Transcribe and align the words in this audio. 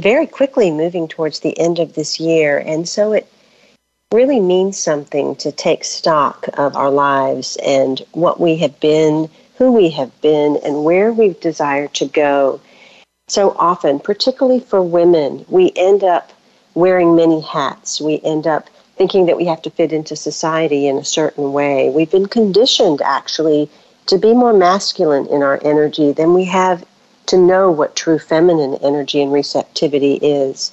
very 0.00 0.26
quickly 0.26 0.70
moving 0.70 1.08
towards 1.08 1.40
the 1.40 1.58
end 1.58 1.78
of 1.78 1.94
this 1.94 2.18
year. 2.18 2.58
And 2.58 2.88
so 2.88 3.12
it 3.12 3.30
really 4.12 4.40
means 4.40 4.78
something 4.78 5.36
to 5.36 5.52
take 5.52 5.84
stock 5.84 6.48
of 6.54 6.74
our 6.74 6.90
lives 6.90 7.56
and 7.64 8.02
what 8.12 8.40
we 8.40 8.56
have 8.56 8.78
been, 8.80 9.28
who 9.56 9.72
we 9.72 9.90
have 9.90 10.20
been, 10.20 10.58
and 10.64 10.84
where 10.84 11.12
we 11.12 11.34
desire 11.34 11.88
to 11.88 12.06
go. 12.06 12.60
So 13.28 13.54
often, 13.56 14.00
particularly 14.00 14.60
for 14.60 14.82
women, 14.82 15.44
we 15.48 15.72
end 15.76 16.02
up 16.02 16.32
wearing 16.74 17.14
many 17.14 17.40
hats. 17.40 18.00
We 18.00 18.20
end 18.24 18.46
up 18.46 18.68
thinking 18.96 19.26
that 19.26 19.36
we 19.36 19.44
have 19.46 19.62
to 19.62 19.70
fit 19.70 19.92
into 19.92 20.16
society 20.16 20.86
in 20.86 20.98
a 20.98 21.04
certain 21.04 21.52
way. 21.52 21.90
We've 21.90 22.10
been 22.10 22.26
conditioned, 22.26 23.00
actually, 23.02 23.70
to 24.06 24.18
be 24.18 24.34
more 24.34 24.52
masculine 24.52 25.26
in 25.28 25.42
our 25.42 25.60
energy 25.64 26.12
than 26.12 26.34
we 26.34 26.44
have 26.44 26.84
to 27.30 27.38
know 27.38 27.70
what 27.70 27.94
true 27.94 28.18
feminine 28.18 28.74
energy 28.82 29.22
and 29.22 29.32
receptivity 29.32 30.14
is. 30.14 30.72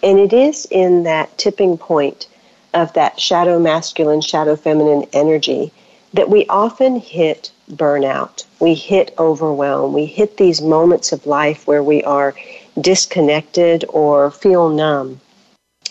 And 0.00 0.20
it 0.20 0.32
is 0.32 0.64
in 0.70 1.02
that 1.02 1.36
tipping 1.36 1.76
point 1.76 2.28
of 2.72 2.92
that 2.92 3.18
shadow 3.18 3.58
masculine, 3.58 4.20
shadow 4.20 4.54
feminine 4.54 5.06
energy 5.12 5.72
that 6.14 6.30
we 6.30 6.46
often 6.46 7.00
hit 7.00 7.50
burnout. 7.72 8.44
We 8.60 8.74
hit 8.74 9.12
overwhelm. 9.18 9.92
We 9.92 10.04
hit 10.04 10.36
these 10.36 10.62
moments 10.62 11.10
of 11.10 11.26
life 11.26 11.66
where 11.66 11.82
we 11.82 12.04
are 12.04 12.32
disconnected 12.80 13.84
or 13.88 14.30
feel 14.30 14.68
numb 14.68 15.20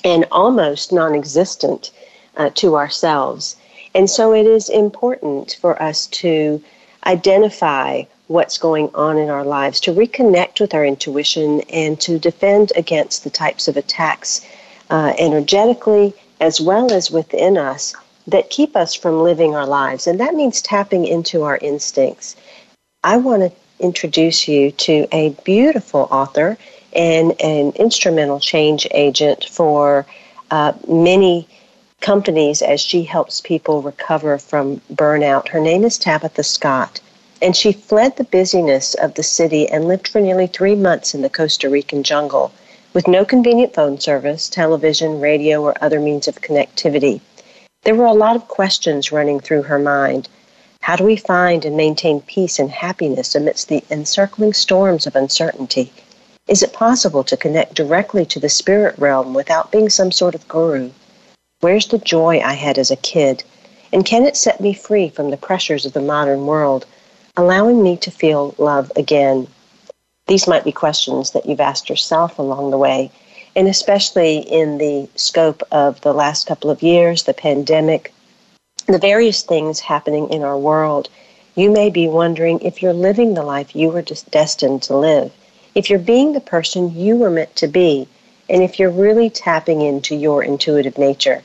and 0.06 0.26
almost 0.32 0.94
non 0.94 1.16
existent 1.16 1.92
uh, 2.38 2.50
to 2.56 2.78
ourselves. 2.78 3.58
And 3.94 4.10
so 4.10 4.34
it 4.34 4.46
is 4.46 4.70
important 4.70 5.58
for 5.60 5.82
us 5.84 6.08
to 6.24 6.64
identify 7.06 8.04
what's 8.28 8.58
going 8.58 8.90
on 8.94 9.18
in 9.18 9.30
our 9.30 9.44
lives, 9.44 9.80
to 9.82 9.94
reconnect 9.94 10.60
with 10.60 10.74
our 10.74 10.86
intuition, 10.86 11.62
and 11.70 12.00
to 12.02 12.20
defend 12.20 12.72
against 12.76 13.24
the 13.24 13.30
types 13.30 13.68
of 13.68 13.78
attacks 13.78 14.42
uh, 14.90 15.14
energetically 15.18 16.14
as 16.40 16.62
well 16.62 16.94
as 16.94 17.10
within 17.10 17.58
us 17.58 17.96
that 18.28 18.50
keep 18.50 18.76
us 18.76 18.94
from 18.94 19.24
living 19.24 19.56
our 19.56 19.66
lives. 19.66 20.08
And 20.08 20.20
that 20.20 20.36
means 20.36 20.62
tapping 20.62 21.06
into 21.06 21.44
our 21.44 21.58
instincts. 21.58 22.36
I 23.04 23.18
want 23.18 23.42
to 23.44 23.52
introduce 23.80 24.48
you 24.48 24.72
to 24.72 25.08
a 25.12 25.30
beautiful 25.46 26.08
author 26.12 26.58
and 26.94 27.40
an 27.42 27.72
instrumental 27.76 28.40
change 28.40 28.88
agent 28.92 29.46
for 29.46 30.06
uh, 30.52 30.74
many 30.88 31.48
companies 32.02 32.62
as 32.62 32.82
she 32.82 33.04
helps 33.04 33.42
people 33.42 33.82
recover 33.82 34.38
from 34.38 34.82
burnout. 34.94 35.48
Her 35.48 35.60
name 35.60 35.84
is 35.84 35.98
Tabitha 35.98 36.44
Scott. 36.44 37.00
And 37.42 37.56
she 37.56 37.72
fled 37.72 38.18
the 38.18 38.24
busyness 38.24 38.94
of 38.96 39.14
the 39.14 39.24
city 39.24 39.70
and 39.70 39.88
lived 39.88 40.08
for 40.08 40.20
nearly 40.20 40.48
three 40.48 40.76
months 40.76 41.14
in 41.14 41.22
the 41.22 41.30
Costa 41.30 41.70
Rican 41.70 42.04
jungle 42.04 42.52
with 42.94 43.08
no 43.08 43.24
convenient 43.24 43.76
phone 43.76 44.00
service, 44.00 44.50
television, 44.50 45.20
radio, 45.20 45.62
or 45.62 45.76
other 45.82 46.00
means 46.00 46.28
of 46.28 46.42
connectivity. 46.42 47.22
There 47.84 47.94
were 47.94 48.06
a 48.06 48.14
lot 48.14 48.36
of 48.36 48.48
questions 48.48 49.12
running 49.12 49.40
through 49.40 49.62
her 49.64 49.78
mind. 49.78 50.28
How 50.82 50.96
do 50.96 51.04
we 51.04 51.16
find 51.16 51.64
and 51.64 51.78
maintain 51.78 52.22
peace 52.22 52.58
and 52.58 52.72
happiness 52.72 53.36
amidst 53.36 53.68
the 53.68 53.84
encircling 53.92 54.54
storms 54.54 55.06
of 55.06 55.16
uncertainty? 55.16 55.94
Is 56.48 56.64
it 56.64 56.74
possible 56.74 57.24
to 57.26 57.38
connect 57.38 57.76
directly 57.76 58.26
to 58.26 58.40
the 58.40 58.50
spirit 58.50 58.98
realm 58.98 59.34
without 59.34 59.72
being 59.72 59.90
some 59.90 60.12
sort 60.12 60.34
of 60.34 60.48
guru? 60.48 60.90
Where's 61.60 61.88
the 61.88 61.98
joy 61.98 62.40
I 62.40 62.54
had 62.54 62.78
as 62.78 62.90
a 62.90 62.96
kid? 62.96 63.44
And 63.94 64.06
can 64.06 64.26
it 64.26 64.36
set 64.36 64.60
me 64.60 64.74
free 64.74 65.10
from 65.10 65.30
the 65.30 65.38
pressures 65.38 65.86
of 65.86 65.94
the 65.94 66.02
modern 66.02 66.46
world? 66.46 66.86
Allowing 67.38 67.82
me 67.84 67.96
to 67.98 68.12
feel 68.12 68.56
love 68.58 68.92
again? 68.96 69.48
These 70.28 70.48
might 70.48 70.66
be 70.66 70.72
questions 70.72 71.32
that 71.32 71.46
you've 71.46 71.62
asked 71.62 71.90
yourself 71.90 72.40
along 72.40 72.72
the 72.72 72.78
way, 72.78 73.12
and 73.56 73.68
especially 73.68 74.40
in 74.40 74.78
the 74.78 75.08
scope 75.16 75.64
of 75.72 76.02
the 76.02 76.14
last 76.14 76.48
couple 76.48 76.70
of 76.70 76.82
years, 76.82 77.24
the 77.24 77.34
pandemic, 77.34 78.14
the 78.88 79.00
various 79.00 79.44
things 79.44 79.80
happening 79.80 80.30
in 80.30 80.44
our 80.44 80.58
world. 80.58 81.10
You 81.56 81.72
may 81.72 81.90
be 81.90 82.08
wondering 82.08 82.60
if 82.60 82.82
you're 82.82 82.94
living 82.94 83.34
the 83.34 83.44
life 83.44 83.76
you 83.76 83.90
were 83.90 84.02
just 84.02 84.30
destined 84.32 84.84
to 84.84 84.98
live, 84.98 85.32
if 85.76 85.90
you're 85.90 86.00
being 86.00 86.34
the 86.34 86.42
person 86.42 86.96
you 86.96 87.16
were 87.16 87.30
meant 87.30 87.56
to 87.58 87.68
be, 87.68 88.08
and 88.50 88.64
if 88.64 88.80
you're 88.80 88.90
really 88.90 89.30
tapping 89.30 89.82
into 89.82 90.16
your 90.16 90.44
intuitive 90.44 90.98
nature. 90.98 91.44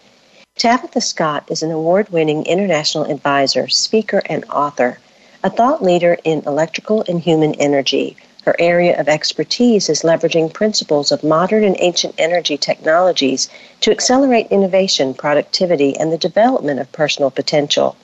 Tabitha 0.56 1.00
Scott 1.00 1.44
is 1.50 1.62
an 1.62 1.70
award 1.70 2.08
winning 2.10 2.44
international 2.46 3.10
advisor, 3.10 3.68
speaker, 3.68 4.22
and 4.26 4.44
author. 4.50 4.98
A 5.44 5.50
thought 5.50 5.82
leader 5.82 6.18
in 6.22 6.44
electrical 6.46 7.04
and 7.08 7.20
human 7.20 7.56
energy, 7.56 8.16
her 8.44 8.54
area 8.60 8.96
of 9.00 9.08
expertise 9.08 9.88
is 9.88 10.02
leveraging 10.02 10.52
principles 10.52 11.10
of 11.10 11.24
modern 11.24 11.64
and 11.64 11.74
ancient 11.80 12.14
energy 12.16 12.56
technologies 12.56 13.48
to 13.80 13.90
accelerate 13.90 14.46
innovation, 14.52 15.14
productivity, 15.14 15.96
and 15.96 16.12
the 16.12 16.18
development 16.18 16.78
of 16.78 16.92
personal 16.92 17.32
potential. 17.32 17.96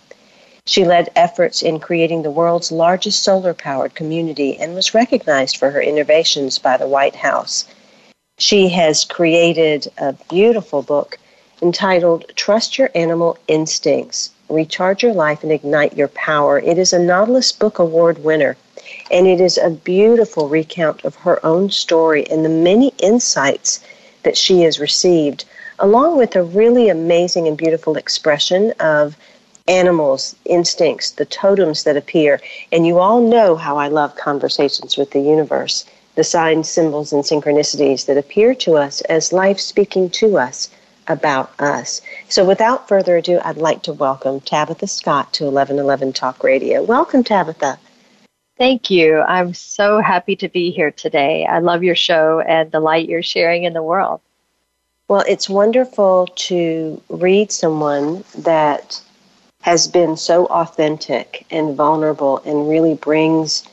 She 0.67 0.85
led 0.85 1.13
efforts 1.15 1.63
in 1.63 1.79
creating 1.79 2.23
the 2.23 2.31
world's 2.33 2.73
largest 2.73 3.23
solar 3.23 3.55
powered 3.55 3.95
community 3.95 4.59
and 4.59 4.75
was 4.75 4.93
recognized 4.93 5.59
for 5.59 5.71
her 5.71 5.81
innovations 5.81 6.59
by 6.59 6.77
the 6.77 6.89
White 6.89 7.15
House. 7.15 7.67
She 8.39 8.69
has 8.71 9.05
created 9.05 9.87
a 9.97 10.13
beautiful 10.29 10.83
book 10.83 11.19
entitled 11.63 12.25
Trust 12.35 12.79
Your 12.79 12.91
Animal 12.97 13.39
Instincts 13.47 14.31
Recharge 14.49 15.03
Your 15.03 15.13
Life 15.13 15.43
and 15.43 15.53
Ignite 15.53 15.97
Your 15.97 16.09
Power. 16.09 16.59
It 16.59 16.79
is 16.79 16.93
a 16.93 16.99
Nautilus 16.99 17.53
Book 17.53 17.79
Award 17.79 18.25
winner, 18.25 18.57
and 19.11 19.27
it 19.27 19.41
is 19.41 19.59
a 19.59 19.71
beautiful 19.71 20.49
recount 20.49 21.05
of 21.05 21.15
her 21.17 21.45
own 21.45 21.71
story 21.71 22.27
and 22.31 22.45
the 22.45 22.49
many 22.49 22.95
insights 22.99 23.81
that 24.23 24.37
she 24.37 24.63
has 24.63 24.81
received, 24.81 25.45
along 25.79 26.17
with 26.17 26.35
a 26.35 26.43
really 26.43 26.89
amazing 26.89 27.47
and 27.47 27.57
beautiful 27.57 27.97
expression 27.97 28.73
of 28.81 29.17
animals, 29.69 30.35
instincts, 30.47 31.11
the 31.11 31.27
totems 31.27 31.85
that 31.85 31.97
appear. 31.97 32.41
And 32.73 32.87
you 32.87 32.99
all 32.99 33.21
know 33.21 33.55
how 33.55 33.77
I 33.77 33.89
love 33.89 34.17
conversations 34.17 34.97
with 34.97 35.11
the 35.11 35.21
universe, 35.21 35.85
the 36.15 36.25
signs, 36.25 36.69
symbols, 36.69 37.13
and 37.13 37.23
synchronicities 37.23 38.07
that 38.07 38.17
appear 38.17 38.55
to 38.55 38.77
us 38.77 39.03
as 39.03 39.33
life 39.33 39.61
speaking 39.61 40.09
to 40.11 40.39
us 40.39 40.71
about 41.09 41.59
us. 41.61 42.01
So, 42.29 42.45
without 42.45 42.89
further 42.89 43.17
ado, 43.17 43.41
I'd 43.45 43.57
like 43.57 43.83
to 43.83 43.93
welcome 43.93 44.41
Tabitha 44.41 44.87
Scott 44.87 45.33
to 45.35 45.45
1111 45.45 46.13
Talk 46.13 46.45
Radio. 46.45 46.83
Welcome, 46.83 47.25
Tabitha. 47.25 47.79
Thank 48.57 48.91
you. 48.91 49.21
I'm 49.21 49.55
so 49.55 50.01
happy 50.01 50.35
to 50.37 50.49
be 50.49 50.71
here 50.71 50.91
today. 50.91 51.47
I 51.47 51.61
love 51.61 51.85
your 51.85 51.95
show 51.95 52.41
and 52.41 52.71
the 52.73 52.81
light 52.81 53.09
you're 53.09 53.23
sharing 53.23 53.65
in 53.65 53.73
the 53.73 53.83
world. 53.83 54.21
Well, 55.07 55.25
it's 55.29 55.49
wonderful 55.49 56.27
to 56.27 57.01
read 57.09 57.51
someone 57.53 58.25
that 58.37 59.01
has 59.63 59.87
been 59.87 60.17
so 60.17 60.47
authentic 60.47 61.47
and 61.51 61.77
vulnerable 61.77 62.39
and 62.45 62.69
really 62.69 62.95
brings 62.95 63.65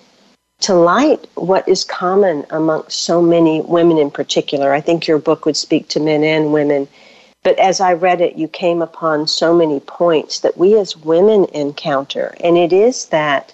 to 0.61 0.73
light 0.73 1.27
what 1.35 1.67
is 1.67 1.83
common 1.83 2.45
amongst 2.49 3.03
so 3.03 3.21
many 3.21 3.61
women 3.61 3.97
in 3.97 4.09
particular. 4.09 4.73
I 4.73 4.81
think 4.81 5.07
your 5.07 5.19
book 5.19 5.45
would 5.45 5.57
speak 5.57 5.87
to 5.89 5.99
men 5.99 6.23
and 6.23 6.53
women 6.53 6.87
but 7.45 7.59
as 7.59 7.79
I 7.79 7.93
read 7.93 8.21
it, 8.21 8.37
you 8.37 8.47
came 8.47 8.81
upon 8.81 9.27
so 9.27 9.55
many 9.55 9.79
points 9.79 10.39
that 10.39 10.57
we 10.57 10.79
as 10.79 10.97
women 10.97 11.45
encounter. 11.53 12.35
And 12.43 12.57
it 12.57 12.73
is 12.73 13.05
that 13.09 13.53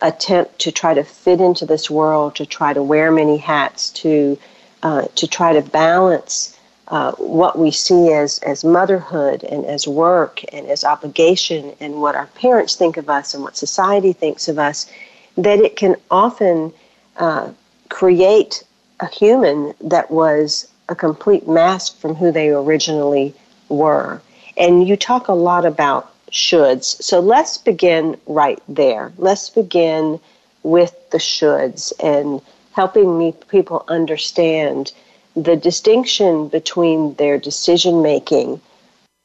attempt 0.00 0.58
to 0.60 0.72
try 0.72 0.94
to 0.94 1.04
fit 1.04 1.38
into 1.38 1.66
this 1.66 1.90
world, 1.90 2.34
to 2.36 2.46
try 2.46 2.72
to 2.72 2.82
wear 2.82 3.12
many 3.12 3.36
hats, 3.36 3.90
to, 3.90 4.38
uh, 4.82 5.02
to 5.16 5.26
try 5.26 5.52
to 5.52 5.60
balance 5.60 6.58
uh, 6.88 7.12
what 7.12 7.58
we 7.58 7.70
see 7.70 8.10
as, 8.10 8.38
as 8.38 8.64
motherhood 8.64 9.44
and 9.44 9.66
as 9.66 9.86
work 9.86 10.40
and 10.54 10.66
as 10.68 10.82
obligation 10.82 11.74
and 11.78 12.00
what 12.00 12.14
our 12.14 12.26
parents 12.28 12.74
think 12.74 12.96
of 12.96 13.10
us 13.10 13.34
and 13.34 13.42
what 13.42 13.54
society 13.54 14.14
thinks 14.14 14.48
of 14.48 14.58
us, 14.58 14.90
that 15.36 15.58
it 15.58 15.76
can 15.76 15.94
often 16.10 16.72
uh, 17.18 17.50
create 17.90 18.64
a 19.00 19.06
human 19.06 19.74
that 19.78 20.10
was 20.10 20.68
a 20.90 20.94
complete 20.94 21.48
mask 21.48 21.96
from 21.98 22.16
who 22.16 22.32
they 22.32 22.50
originally 22.50 23.32
were. 23.68 24.20
And 24.56 24.86
you 24.86 24.96
talk 24.96 25.28
a 25.28 25.32
lot 25.32 25.64
about 25.64 26.12
shoulds. 26.30 27.00
So 27.02 27.20
let's 27.20 27.56
begin 27.56 28.18
right 28.26 28.60
there. 28.68 29.12
Let's 29.16 29.48
begin 29.48 30.20
with 30.62 30.94
the 31.10 31.18
shoulds 31.18 31.92
and 32.00 32.42
helping 32.72 33.16
me 33.16 33.34
people 33.48 33.84
understand 33.88 34.92
the 35.36 35.56
distinction 35.56 36.48
between 36.48 37.14
their 37.14 37.38
decision 37.38 38.02
making 38.02 38.60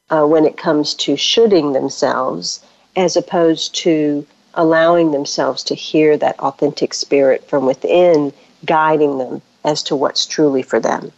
uh, 0.08 0.24
when 0.24 0.44
it 0.44 0.56
comes 0.56 0.94
to 0.94 1.16
shoulding 1.16 1.72
themselves 1.72 2.64
as 2.94 3.16
opposed 3.16 3.74
to 3.74 4.24
allowing 4.54 5.10
themselves 5.10 5.64
to 5.64 5.74
hear 5.74 6.16
that 6.16 6.38
authentic 6.38 6.94
spirit 6.94 7.46
from 7.48 7.66
within 7.66 8.32
guiding 8.64 9.18
them 9.18 9.42
as 9.64 9.82
to 9.82 9.96
what's 9.96 10.24
truly 10.24 10.62
for 10.62 10.80
them. 10.80 11.12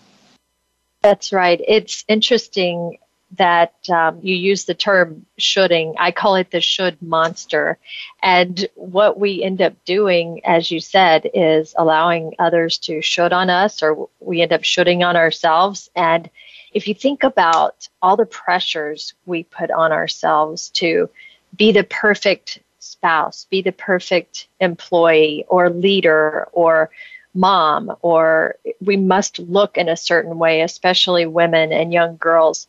That's 1.09 1.33
right. 1.33 1.59
It's 1.67 2.05
interesting 2.07 2.99
that 3.39 3.73
um, 3.89 4.21
you 4.23 4.37
use 4.37 4.67
the 4.67 4.75
term 4.75 5.25
shoulding. 5.39 5.95
I 5.99 6.11
call 6.11 6.35
it 6.35 6.51
the 6.51 6.61
should 6.61 7.01
monster. 7.01 7.79
And 8.23 8.69
what 8.75 9.19
we 9.19 9.43
end 9.43 9.63
up 9.63 9.73
doing, 9.87 10.43
as 10.45 10.71
you 10.71 10.81
said, 10.81 11.31
is 11.33 11.75
allowing 11.79 12.35
others 12.39 12.77
to 12.81 13.01
should 13.01 13.33
on 13.33 13.49
us, 13.49 13.83
or 13.83 14.11
we 14.21 14.43
end 14.43 14.53
up 14.53 14.65
shoulding 14.65 15.03
on 15.03 15.17
ourselves. 15.17 15.89
And 15.97 16.29
if 16.75 16.87
you 16.87 16.93
think 16.93 17.23
about 17.23 17.89
all 18.03 18.19
the 18.19 18.27
pressures 18.27 19.15
we 19.25 19.45
put 19.45 19.71
on 19.71 19.93
ourselves 19.93 20.69
to 20.75 21.09
be 21.57 21.73
the 21.73 21.85
perfect 21.85 22.59
spouse, 22.81 23.47
be 23.49 23.63
the 23.63 23.73
perfect 23.73 24.47
employee 24.61 25.47
or 25.49 25.71
leader 25.71 26.49
or 26.53 26.91
mom, 27.39 27.95
or 28.03 28.57
we 28.81 28.97
must 28.97 29.39
look 29.39 29.77
in 29.77 29.89
a 29.89 29.97
certain 29.97 30.39
way, 30.39 30.61
especially 30.63 31.27
women 31.27 31.73
and 31.73 31.93
young 31.93 32.17
girls 32.17 32.67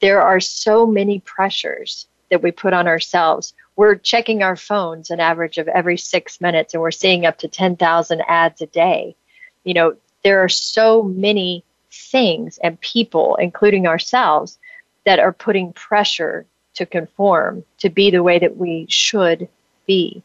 there 0.00 0.22
are 0.22 0.40
so 0.40 0.86
many 0.86 1.20
pressures 1.20 2.06
that 2.30 2.42
we 2.42 2.50
put 2.50 2.72
on 2.72 2.86
ourselves. 2.86 3.54
We're 3.76 3.96
checking 3.96 4.42
our 4.42 4.56
phones 4.56 5.10
an 5.10 5.20
average 5.20 5.58
of 5.58 5.68
every 5.68 5.96
six 5.96 6.40
minutes 6.40 6.74
and 6.74 6.82
we're 6.82 6.90
seeing 6.90 7.26
up 7.26 7.38
to 7.38 7.48
10,000 7.48 8.22
ads 8.28 8.60
a 8.60 8.66
day. 8.66 9.16
You 9.64 9.74
know, 9.74 9.96
there 10.24 10.42
are 10.42 10.48
so 10.48 11.02
many 11.02 11.64
things 11.90 12.58
and 12.58 12.80
people, 12.80 13.36
including 13.36 13.86
ourselves, 13.86 14.58
that 15.04 15.18
are 15.18 15.32
putting 15.32 15.72
pressure 15.72 16.44
to 16.74 16.86
conform, 16.86 17.64
to 17.78 17.88
be 17.88 18.10
the 18.10 18.22
way 18.22 18.38
that 18.38 18.56
we 18.56 18.86
should 18.88 19.48
be. 19.86 20.22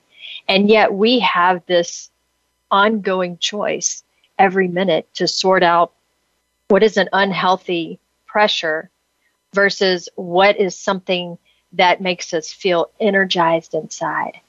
And 0.47 0.69
yet 0.69 0.93
we 0.93 1.19
have 1.19 1.65
this 1.67 2.09
ongoing 2.73 3.37
choice 3.37 4.03
every 4.39 4.67
minute 4.67 5.07
to 5.13 5.27
sort 5.27 5.61
out 5.61 5.93
what 6.69 6.81
is 6.81 6.97
an 6.97 7.07
unhealthy 7.13 7.99
pressure 8.25 8.89
versus 9.53 10.09
what 10.15 10.59
is 10.59 10.75
something 10.75 11.37
that 11.73 12.01
makes 12.01 12.33
us 12.33 12.51
feel 12.51 12.89
energized 12.99 13.75
inside. 13.75 14.39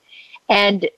And 0.49 0.88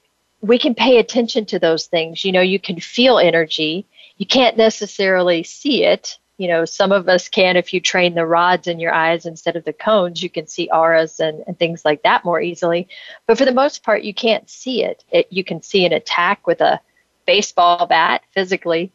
we 0.41 0.57
can 0.57 0.75
pay 0.75 0.99
attention 0.99 1.47
to 1.47 1.59
those 1.59 1.87
things. 1.87 2.25
You 2.25 2.31
know, 2.31 2.41
you 2.41 2.61
can 2.61 2.79
feel 2.79 3.19
energy. 3.19 3.87
You 4.19 4.27
can't 4.27 4.57
necessarily 4.57 5.43
see 5.43 5.85
it. 5.85 6.19
You 6.39 6.47
know, 6.47 6.65
some 6.65 6.93
of 6.93 7.09
us 7.09 7.29
can 7.29 7.57
if 7.57 7.73
you 7.73 7.81
train 7.81 8.15
the 8.15 8.27
rods 8.27 8.69
in 8.69 8.79
your 8.79 8.93
eyes 8.93 9.27
instead 9.27 9.57
of 9.57 9.65
the 9.65 9.73
cones, 9.73 10.23
you 10.23 10.31
can 10.31 10.47
see 10.47 10.69
auras 10.71 11.19
and, 11.19 11.43
and 11.49 11.59
things 11.59 11.85
like 11.85 12.03
that 12.03 12.25
more 12.25 12.41
easily. 12.41 12.89
But 13.27 13.39
for 13.39 13.47
the 13.47 13.53
most 13.53 13.83
part, 13.83 14.03
you 14.03 14.15
can't 14.15 14.49
see 14.49 14.85
it. 14.85 15.03
it. 15.11 15.27
You 15.31 15.43
can 15.43 15.63
see 15.63 15.85
an 15.85 15.93
attack 15.93 16.47
with 16.47 16.61
a 16.61 16.81
baseball 17.27 17.87
bat 17.87 18.23
physically, 18.33 18.93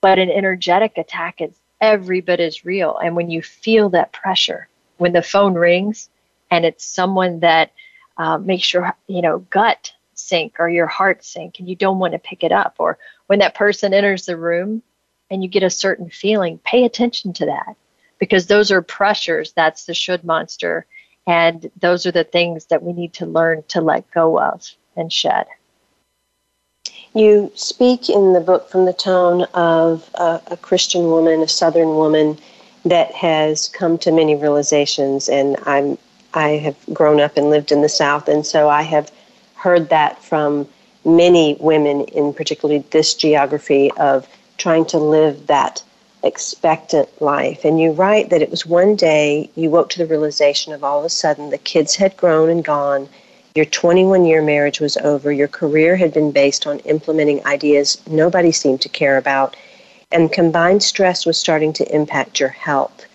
but 0.00 0.18
an 0.18 0.30
energetic 0.30 0.98
attack 0.98 1.40
is 1.40 1.54
every 1.80 2.20
bit 2.20 2.40
as 2.40 2.64
real. 2.64 2.96
And 2.98 3.16
when 3.16 3.30
you 3.30 3.42
feel 3.42 3.88
that 3.90 4.12
pressure, 4.12 4.68
when 4.98 5.12
the 5.12 5.22
phone 5.22 5.54
rings 5.54 6.10
and 6.50 6.64
it's 6.64 6.84
someone 6.84 7.40
that 7.40 7.72
uh, 8.16 8.38
makes 8.38 8.72
your 8.72 8.94
you 9.06 9.22
know 9.22 9.38
gut 9.38 9.92
sink 10.14 10.56
or 10.58 10.68
your 10.68 10.86
heart 10.86 11.24
sink 11.24 11.58
and 11.58 11.68
you 11.68 11.76
don't 11.76 11.98
want 11.98 12.12
to 12.12 12.18
pick 12.18 12.44
it 12.44 12.52
up, 12.52 12.74
or 12.78 12.98
when 13.26 13.38
that 13.38 13.54
person 13.54 13.94
enters 13.94 14.26
the 14.26 14.36
room 14.36 14.82
and 15.30 15.42
you 15.42 15.48
get 15.48 15.62
a 15.62 15.70
certain 15.70 16.10
feeling, 16.10 16.58
pay 16.64 16.84
attention 16.84 17.32
to 17.32 17.46
that 17.46 17.76
because 18.18 18.46
those 18.46 18.70
are 18.70 18.82
pressures. 18.82 19.52
That's 19.52 19.86
the 19.86 19.94
should 19.94 20.24
monster. 20.24 20.86
And 21.26 21.70
those 21.80 22.06
are 22.06 22.12
the 22.12 22.24
things 22.24 22.66
that 22.66 22.82
we 22.82 22.92
need 22.92 23.14
to 23.14 23.26
learn 23.26 23.62
to 23.68 23.80
let 23.80 24.10
go 24.10 24.40
of 24.40 24.66
and 24.96 25.12
shed. 25.12 25.46
You 27.14 27.50
speak 27.56 28.08
in 28.08 28.34
the 28.34 28.40
book 28.40 28.70
from 28.70 28.84
the 28.84 28.92
tone 28.92 29.42
of 29.54 30.08
a, 30.14 30.40
a, 30.46 30.56
Christian 30.56 31.10
woman, 31.10 31.42
a 31.42 31.48
Southern 31.48 31.96
woman 31.96 32.38
that 32.84 33.12
has 33.14 33.68
come 33.68 33.98
to 33.98 34.12
many 34.12 34.36
realizations, 34.36 35.28
and 35.28 35.56
I'm 35.66 35.98
I 36.34 36.50
have 36.50 36.76
grown 36.92 37.20
up 37.20 37.36
and 37.36 37.50
lived 37.50 37.72
in 37.72 37.82
the 37.82 37.88
South, 37.88 38.28
and 38.28 38.46
so 38.46 38.68
I 38.68 38.82
have 38.82 39.10
heard 39.56 39.88
that 39.88 40.22
from 40.22 40.68
many 41.04 41.56
women 41.58 42.02
in 42.02 42.32
particularly 42.32 42.84
this 42.90 43.14
geography 43.14 43.90
of 43.92 44.28
trying 44.56 44.84
to 44.84 44.98
live 44.98 45.48
that 45.48 45.82
expectant 46.22 47.08
life. 47.20 47.64
And 47.64 47.80
you 47.80 47.90
write 47.90 48.30
that 48.30 48.42
it 48.42 48.50
was 48.50 48.66
one 48.66 48.94
day 48.94 49.50
you 49.56 49.70
woke 49.70 49.88
to 49.90 49.98
the 49.98 50.06
realization 50.06 50.72
of 50.72 50.84
all 50.84 51.00
of 51.00 51.04
a 51.04 51.10
sudden 51.10 51.50
the 51.50 51.58
kids 51.58 51.96
had 51.96 52.16
grown 52.16 52.48
and 52.50 52.64
gone 52.64 53.08
your 53.54 53.64
21 53.64 54.24
year 54.24 54.42
marriage 54.42 54.80
was 54.80 54.96
over. 54.98 55.32
Your 55.32 55.48
career 55.48 55.96
had 55.96 56.14
been 56.14 56.30
based 56.30 56.66
on 56.66 56.78
implementing 56.80 57.44
ideas 57.44 58.00
nobody 58.06 58.52
seemed 58.52 58.80
to 58.82 58.88
care 58.88 59.16
about. 59.16 59.56
And 60.12 60.32
combined 60.32 60.82
stress 60.82 61.26
was 61.26 61.36
starting 61.36 61.72
to 61.74 61.94
impact 61.94 62.38
your 62.38 62.48
health. 62.48 63.06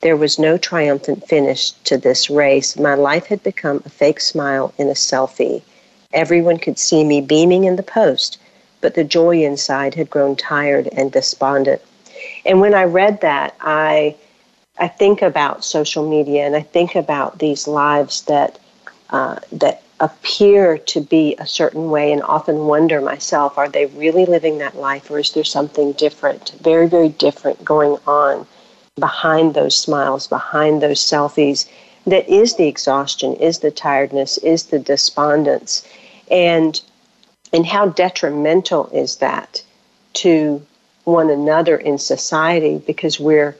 There 0.00 0.16
was 0.16 0.38
no 0.38 0.58
triumphant 0.58 1.26
finish 1.28 1.72
to 1.84 1.96
this 1.96 2.28
race. 2.30 2.76
My 2.78 2.94
life 2.94 3.26
had 3.26 3.42
become 3.42 3.82
a 3.84 3.90
fake 3.90 4.20
smile 4.20 4.72
in 4.78 4.88
a 4.88 4.94
selfie. 4.94 5.62
Everyone 6.12 6.58
could 6.58 6.78
see 6.78 7.04
me 7.04 7.20
beaming 7.20 7.64
in 7.64 7.76
the 7.76 7.82
post, 7.82 8.38
but 8.80 8.94
the 8.94 9.04
joy 9.04 9.42
inside 9.42 9.94
had 9.94 10.10
grown 10.10 10.36
tired 10.36 10.88
and 10.92 11.12
despondent. 11.12 11.80
And 12.44 12.60
when 12.60 12.74
I 12.74 12.84
read 12.84 13.20
that, 13.20 13.54
I 13.60 14.16
I 14.78 14.88
think 14.88 15.22
about 15.22 15.64
social 15.64 16.08
media 16.08 16.46
and 16.46 16.56
I 16.56 16.62
think 16.62 16.94
about 16.94 17.38
these 17.38 17.68
lives 17.68 18.22
that 18.22 18.58
uh, 19.12 19.36
that 19.52 19.82
appear 20.00 20.78
to 20.78 21.00
be 21.00 21.36
a 21.38 21.46
certain 21.46 21.88
way 21.88 22.12
and 22.12 22.22
often 22.24 22.66
wonder 22.66 23.00
myself 23.00 23.56
are 23.56 23.68
they 23.68 23.86
really 23.86 24.26
living 24.26 24.58
that 24.58 24.76
life 24.76 25.08
or 25.08 25.20
is 25.20 25.30
there 25.32 25.44
something 25.44 25.92
different 25.92 26.54
very 26.60 26.88
very 26.88 27.08
different 27.08 27.64
going 27.64 27.96
on 28.04 28.44
behind 28.98 29.54
those 29.54 29.76
smiles 29.76 30.26
behind 30.26 30.82
those 30.82 30.98
selfies 30.98 31.68
that 32.06 32.28
is 32.28 32.56
the 32.56 32.66
exhaustion 32.66 33.34
is 33.34 33.60
the 33.60 33.70
tiredness 33.70 34.38
is 34.38 34.66
the 34.66 34.78
despondence? 34.78 35.86
And 36.30 36.80
and 37.52 37.66
how 37.66 37.86
detrimental 37.86 38.88
is 38.88 39.16
that 39.16 39.62
to 40.14 40.64
one 41.04 41.30
another 41.30 41.76
in 41.76 41.98
society 41.98 42.78
because 42.86 43.20
we're 43.20 43.56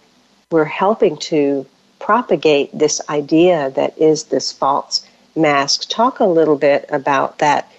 we're 0.50 0.64
helping 0.64 1.16
to 1.16 1.66
propagate 1.99 2.76
this 2.76 3.00
idea 3.09 3.71
that 3.71 3.97
is 3.97 4.25
this 4.25 4.50
false 4.50 5.06
mask. 5.36 5.88
Talk 5.88 6.20
a 6.20 6.26
little 6.26 6.56
bit 6.56 6.86
about 6.88 7.38
that 7.38 7.70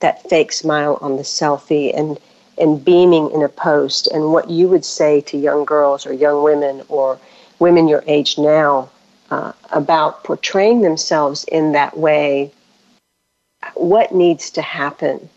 that 0.00 0.28
fake 0.30 0.50
smile 0.52 0.98
on 1.00 1.16
the 1.16 1.22
selfie 1.22 1.96
and 1.96 2.18
and 2.58 2.84
beaming 2.84 3.30
in 3.30 3.42
a 3.42 3.48
post 3.48 4.06
and 4.08 4.32
what 4.32 4.50
you 4.50 4.68
would 4.68 4.84
say 4.84 5.20
to 5.22 5.38
young 5.38 5.64
girls 5.64 6.06
or 6.06 6.12
young 6.12 6.42
women 6.42 6.82
or 6.88 7.18
women 7.58 7.88
your 7.88 8.04
age 8.06 8.36
now 8.38 8.90
uh, 9.30 9.52
about 9.70 10.24
portraying 10.24 10.82
themselves 10.82 11.44
in 11.44 11.72
that 11.72 11.96
way. 11.96 12.52
What 13.74 14.12
needs 14.14 14.50
to 14.52 14.62
happen 14.62 15.28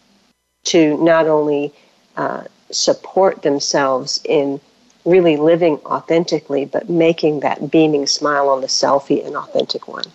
to 0.65 0.97
not 0.97 1.27
only 1.27 1.73
uh, 2.17 2.43
support 2.71 3.41
themselves 3.41 4.21
in 4.25 4.59
really 5.05 5.37
living 5.37 5.77
authentically, 5.85 6.65
but 6.65 6.89
making 6.89 7.41
that 7.41 7.71
beaming 7.71 8.07
smile 8.07 8.49
on 8.49 8.61
the 8.61 8.67
selfie 8.67 9.25
an 9.25 9.35
authentic 9.35 9.87
one? 9.87 10.05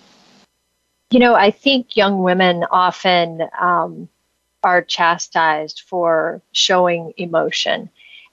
You 1.11 1.21
know, 1.21 1.35
I 1.35 1.51
think 1.51 1.97
young 1.97 2.23
women 2.23 2.65
often 2.71 3.41
um, 3.59 4.09
are 4.63 4.83
chastised 4.83 5.83
for 5.87 6.43
showing 6.53 7.15
emotion. 7.17 7.89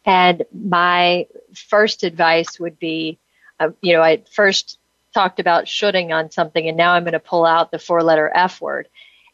And 0.06 0.44
my 0.54 1.28
first 1.54 2.04
advice 2.04 2.60
would 2.60 2.78
be, 2.78 3.18
uh, 3.60 3.70
you 3.82 3.94
know, 3.94 4.02
I 4.02 4.24
first 4.32 4.78
talked 5.14 5.40
about 5.40 5.68
shoulding 5.70 6.12
on 6.12 6.32
something, 6.32 6.68
and 6.68 6.76
now 6.76 6.92
I'm 6.92 7.04
going 7.04 7.14
to 7.14 7.20
pull 7.20 7.46
out 7.46 7.72
the 7.72 7.80
four 7.80 8.04
letter 8.04 8.30
F 8.36 8.60
word. 8.60 8.90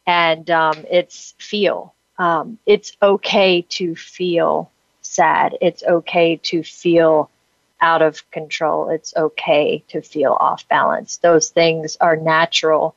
And 0.06 0.48
um, 0.50 0.84
it's 0.90 1.34
feel. 1.38 1.94
Um, 2.18 2.58
it's 2.66 2.96
okay 3.02 3.62
to 3.70 3.96
feel 3.96 4.70
sad. 5.00 5.58
It's 5.60 5.82
okay 5.82 6.36
to 6.44 6.62
feel 6.62 7.28
out 7.80 8.02
of 8.02 8.28
control. 8.30 8.88
It's 8.90 9.14
okay 9.16 9.82
to 9.88 10.00
feel 10.00 10.36
off 10.38 10.68
balance. 10.68 11.16
Those 11.18 11.50
things 11.50 11.96
are 12.00 12.16
natural. 12.16 12.94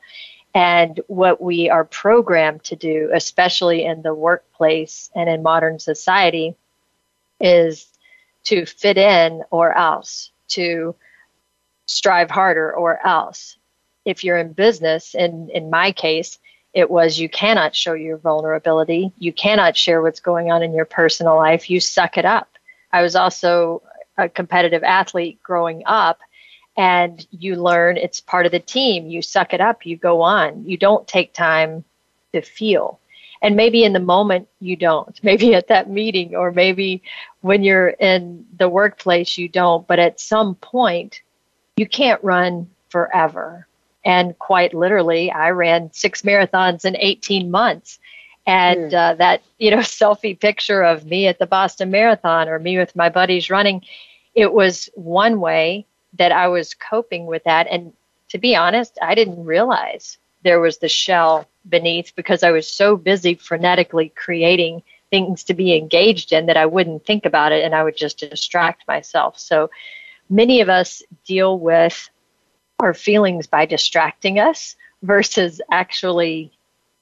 And 0.56 1.00
what 1.08 1.42
we 1.42 1.68
are 1.68 1.84
programmed 1.84 2.64
to 2.64 2.76
do, 2.76 3.10
especially 3.12 3.84
in 3.84 4.00
the 4.00 4.14
workplace 4.14 5.10
and 5.14 5.28
in 5.28 5.42
modern 5.42 5.78
society, 5.78 6.54
is 7.38 7.86
to 8.44 8.64
fit 8.64 8.96
in 8.96 9.42
or 9.50 9.76
else, 9.76 10.30
to 10.48 10.94
strive 11.84 12.30
harder 12.30 12.72
or 12.72 13.06
else. 13.06 13.58
If 14.06 14.24
you're 14.24 14.38
in 14.38 14.54
business, 14.54 15.14
and 15.14 15.50
in 15.50 15.68
my 15.68 15.92
case, 15.92 16.38
it 16.72 16.90
was 16.90 17.20
you 17.20 17.28
cannot 17.28 17.76
show 17.76 17.92
your 17.92 18.16
vulnerability, 18.16 19.12
you 19.18 19.34
cannot 19.34 19.76
share 19.76 20.00
what's 20.00 20.20
going 20.20 20.50
on 20.50 20.62
in 20.62 20.72
your 20.72 20.86
personal 20.86 21.36
life, 21.36 21.68
you 21.68 21.80
suck 21.80 22.16
it 22.16 22.24
up. 22.24 22.48
I 22.94 23.02
was 23.02 23.14
also 23.14 23.82
a 24.16 24.26
competitive 24.26 24.84
athlete 24.84 25.38
growing 25.42 25.82
up 25.84 26.18
and 26.76 27.26
you 27.30 27.56
learn 27.56 27.96
it's 27.96 28.20
part 28.20 28.46
of 28.46 28.52
the 28.52 28.60
team. 28.60 29.06
You 29.06 29.22
suck 29.22 29.54
it 29.54 29.60
up, 29.60 29.86
you 29.86 29.96
go 29.96 30.22
on. 30.22 30.64
You 30.66 30.76
don't 30.76 31.08
take 31.08 31.32
time 31.32 31.84
to 32.32 32.42
feel. 32.42 33.00
And 33.42 33.56
maybe 33.56 33.84
in 33.84 33.92
the 33.92 34.00
moment 34.00 34.48
you 34.60 34.76
don't. 34.76 35.18
Maybe 35.22 35.54
at 35.54 35.68
that 35.68 35.90
meeting 35.90 36.34
or 36.34 36.50
maybe 36.52 37.02
when 37.42 37.62
you're 37.62 37.88
in 37.88 38.46
the 38.58 38.68
workplace 38.68 39.36
you 39.36 39.48
don't. 39.48 39.86
But 39.86 39.98
at 39.98 40.20
some 40.20 40.54
point, 40.56 41.20
you 41.76 41.86
can't 41.86 42.22
run 42.24 42.68
forever. 42.88 43.66
And 44.04 44.38
quite 44.38 44.72
literally, 44.72 45.30
I 45.30 45.50
ran 45.50 45.92
six 45.92 46.22
marathons 46.22 46.84
in 46.84 46.96
18 46.96 47.50
months. 47.50 47.98
And 48.46 48.92
mm. 48.92 48.94
uh, 48.94 49.14
that, 49.16 49.42
you 49.58 49.70
know, 49.70 49.78
selfie 50.00 50.38
picture 50.38 50.82
of 50.82 51.04
me 51.04 51.26
at 51.26 51.38
the 51.38 51.46
Boston 51.46 51.90
Marathon 51.90 52.48
or 52.48 52.58
me 52.58 52.78
with 52.78 52.96
my 52.96 53.08
buddies 53.10 53.50
running, 53.50 53.82
it 54.34 54.52
was 54.52 54.88
one 54.94 55.40
way 55.40 55.86
that 56.14 56.32
I 56.32 56.48
was 56.48 56.74
coping 56.74 57.26
with 57.26 57.44
that. 57.44 57.66
And 57.68 57.92
to 58.28 58.38
be 58.38 58.56
honest, 58.56 58.98
I 59.00 59.14
didn't 59.14 59.44
realize 59.44 60.18
there 60.42 60.60
was 60.60 60.78
the 60.78 60.88
shell 60.88 61.46
beneath 61.68 62.14
because 62.14 62.42
I 62.42 62.52
was 62.52 62.68
so 62.68 62.96
busy 62.96 63.36
frenetically 63.36 64.14
creating 64.14 64.82
things 65.10 65.44
to 65.44 65.54
be 65.54 65.76
engaged 65.76 66.32
in 66.32 66.46
that 66.46 66.56
I 66.56 66.66
wouldn't 66.66 67.04
think 67.04 67.24
about 67.24 67.52
it 67.52 67.64
and 67.64 67.74
I 67.74 67.82
would 67.82 67.96
just 67.96 68.18
distract 68.18 68.86
myself. 68.88 69.38
So 69.38 69.70
many 70.28 70.60
of 70.60 70.68
us 70.68 71.02
deal 71.24 71.58
with 71.58 72.08
our 72.80 72.94
feelings 72.94 73.46
by 73.46 73.66
distracting 73.66 74.38
us 74.38 74.76
versus 75.02 75.60
actually 75.70 76.52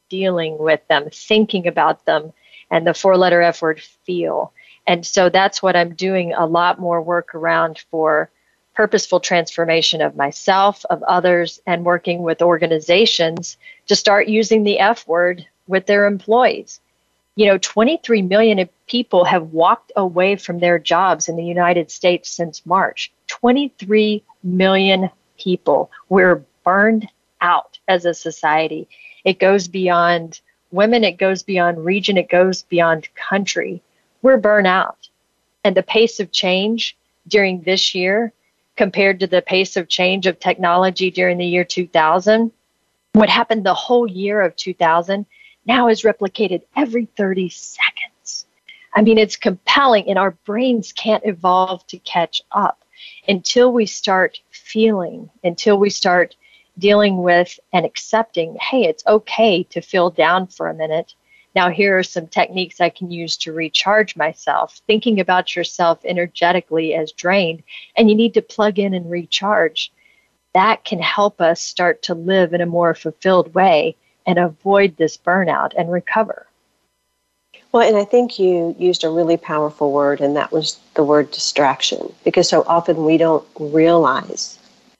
dealing 0.08 0.58
with 0.58 0.86
them, 0.88 1.08
thinking 1.10 1.66
about 1.66 2.04
them, 2.04 2.32
and 2.70 2.86
the 2.86 2.94
four 2.94 3.16
letter 3.16 3.42
F 3.42 3.62
word 3.62 3.80
feel. 3.80 4.52
And 4.86 5.04
so 5.06 5.28
that's 5.28 5.62
what 5.62 5.76
I'm 5.76 5.94
doing 5.94 6.34
a 6.34 6.46
lot 6.46 6.78
more 6.78 7.00
work 7.00 7.34
around 7.34 7.84
for 7.90 8.30
purposeful 8.74 9.20
transformation 9.20 10.02
of 10.02 10.16
myself, 10.16 10.84
of 10.90 11.02
others, 11.04 11.60
and 11.66 11.84
working 11.84 12.22
with 12.22 12.42
organizations 12.42 13.56
to 13.86 13.96
start 13.96 14.28
using 14.28 14.64
the 14.64 14.78
F 14.78 15.06
word 15.06 15.46
with 15.66 15.86
their 15.86 16.06
employees. 16.06 16.80
You 17.36 17.46
know, 17.46 17.58
23 17.58 18.22
million 18.22 18.68
people 18.86 19.24
have 19.24 19.52
walked 19.52 19.92
away 19.96 20.36
from 20.36 20.58
their 20.58 20.78
jobs 20.78 21.28
in 21.28 21.36
the 21.36 21.44
United 21.44 21.90
States 21.90 22.30
since 22.30 22.64
March. 22.66 23.12
23 23.28 24.22
million 24.42 25.10
people. 25.38 25.90
We're 26.08 26.44
burned 26.64 27.08
out 27.40 27.78
as 27.88 28.04
a 28.04 28.14
society. 28.14 28.88
It 29.24 29.38
goes 29.38 29.68
beyond 29.68 30.40
women, 30.70 31.04
it 31.04 31.18
goes 31.18 31.42
beyond 31.42 31.84
region, 31.84 32.16
it 32.16 32.28
goes 32.28 32.62
beyond 32.62 33.08
country. 33.14 33.82
We're 34.22 34.36
burnt 34.36 34.66
out. 34.66 35.08
And 35.62 35.76
the 35.76 35.82
pace 35.82 36.20
of 36.20 36.32
change 36.32 36.96
during 37.26 37.62
this 37.62 37.94
year 37.94 38.32
compared 38.76 39.20
to 39.20 39.26
the 39.26 39.42
pace 39.42 39.76
of 39.76 39.88
change 39.88 40.26
of 40.26 40.38
technology 40.38 41.10
during 41.10 41.38
the 41.38 41.46
year 41.46 41.64
2000. 41.64 42.50
What 43.12 43.28
happened 43.28 43.64
the 43.64 43.74
whole 43.74 44.06
year 44.06 44.40
of 44.40 44.56
2000 44.56 45.26
now 45.66 45.88
is 45.88 46.02
replicated 46.02 46.62
every 46.76 47.06
30 47.16 47.48
seconds. 47.48 48.46
I 48.94 49.02
mean, 49.02 49.18
it's 49.18 49.36
compelling, 49.36 50.08
and 50.08 50.18
our 50.18 50.32
brains 50.44 50.92
can't 50.92 51.24
evolve 51.24 51.86
to 51.88 51.98
catch 51.98 52.42
up 52.52 52.84
until 53.26 53.72
we 53.72 53.86
start 53.86 54.40
feeling, 54.50 55.30
until 55.42 55.78
we 55.78 55.90
start 55.90 56.36
dealing 56.78 57.22
with 57.22 57.58
and 57.72 57.86
accepting 57.86 58.56
hey, 58.60 58.84
it's 58.84 59.06
okay 59.06 59.62
to 59.64 59.80
feel 59.80 60.10
down 60.10 60.46
for 60.48 60.68
a 60.68 60.74
minute 60.74 61.14
now, 61.54 61.70
here 61.70 61.98
are 61.98 62.02
some 62.02 62.26
techniques 62.26 62.80
I 62.80 62.88
can 62.88 63.10
use 63.10 63.36
to 63.38 63.52
recharge 63.52 64.16
myself. 64.16 64.80
Thinking 64.86 65.20
about 65.20 65.54
yourself 65.54 66.00
energetically 66.04 66.94
as 66.94 67.12
drained, 67.12 67.62
and 67.96 68.08
you 68.08 68.16
need 68.16 68.34
to 68.34 68.42
plug 68.42 68.78
in 68.78 68.92
and 68.92 69.10
recharge. 69.10 69.92
That 70.52 70.84
can 70.84 71.00
help 71.00 71.40
us 71.40 71.60
start 71.60 72.02
to 72.02 72.14
live 72.14 72.54
in 72.54 72.60
a 72.60 72.66
more 72.66 72.94
fulfilled 72.94 73.54
way 73.54 73.96
and 74.26 74.38
avoid 74.38 74.96
this 74.96 75.16
burnout 75.16 75.72
and 75.76 75.92
recover. 75.92 76.46
Well, 77.70 77.86
and 77.86 77.96
I 77.96 78.04
think 78.04 78.38
you 78.38 78.74
used 78.78 79.02
a 79.02 79.10
really 79.10 79.36
powerful 79.36 79.90
word, 79.90 80.20
and 80.20 80.36
that 80.36 80.52
was 80.52 80.78
the 80.94 81.02
word 81.02 81.30
distraction, 81.32 82.12
because 82.24 82.48
so 82.48 82.62
often 82.66 83.04
we 83.04 83.16
don't 83.16 83.46
realize 83.58 84.53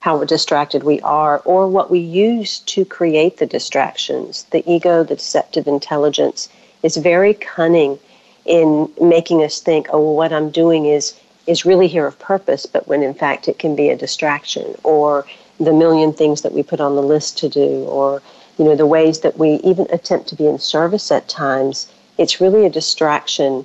how 0.05 0.23
distracted 0.23 0.83
we 0.83 1.01
are 1.01 1.41
or 1.47 1.67
what 1.67 1.91
we 1.91 1.99
use 1.99 2.59
to 2.59 2.85
create 2.85 3.39
the 3.39 3.47
distractions. 3.47 4.45
The 4.51 4.63
ego, 4.71 5.03
the 5.03 5.15
deceptive 5.15 5.67
intelligence, 5.67 6.51
is 6.83 6.99
very 6.99 7.33
cunning 7.33 7.99
in 8.45 8.93
making 9.01 9.43
us 9.43 9.61
think, 9.61 9.87
oh, 9.91 10.01
well, 10.03 10.15
what 10.15 10.31
I'm 10.31 10.51
doing 10.51 10.85
is 10.85 11.19
is 11.47 11.65
really 11.65 11.89
here 11.89 12.07
of 12.07 12.19
purpose, 12.19 12.67
but 12.67 12.87
when 12.87 13.03
in 13.03 13.15
fact 13.15 13.49
it 13.49 13.59
can 13.59 13.75
be 13.75 13.89
a 13.89 13.97
distraction 13.97 14.75
or 14.83 15.25
the 15.59 15.73
million 15.73 16.13
things 16.13 16.43
that 16.43 16.53
we 16.53 16.63
put 16.63 16.81
on 16.81 16.97
the 16.97 17.09
list 17.15 17.39
to 17.39 17.49
do 17.49 17.85
or 17.85 18.21
you 18.59 18.67
know 18.67 18.77
the 18.77 18.87
ways 18.97 19.21
that 19.21 19.39
we 19.39 19.55
even 19.71 19.87
attempt 19.91 20.29
to 20.29 20.37
be 20.37 20.47
in 20.47 20.59
service 20.59 21.11
at 21.11 21.29
times 21.29 21.91
it's 22.19 22.43
really 22.43 22.67
a 22.67 22.71
distraction 22.71 23.65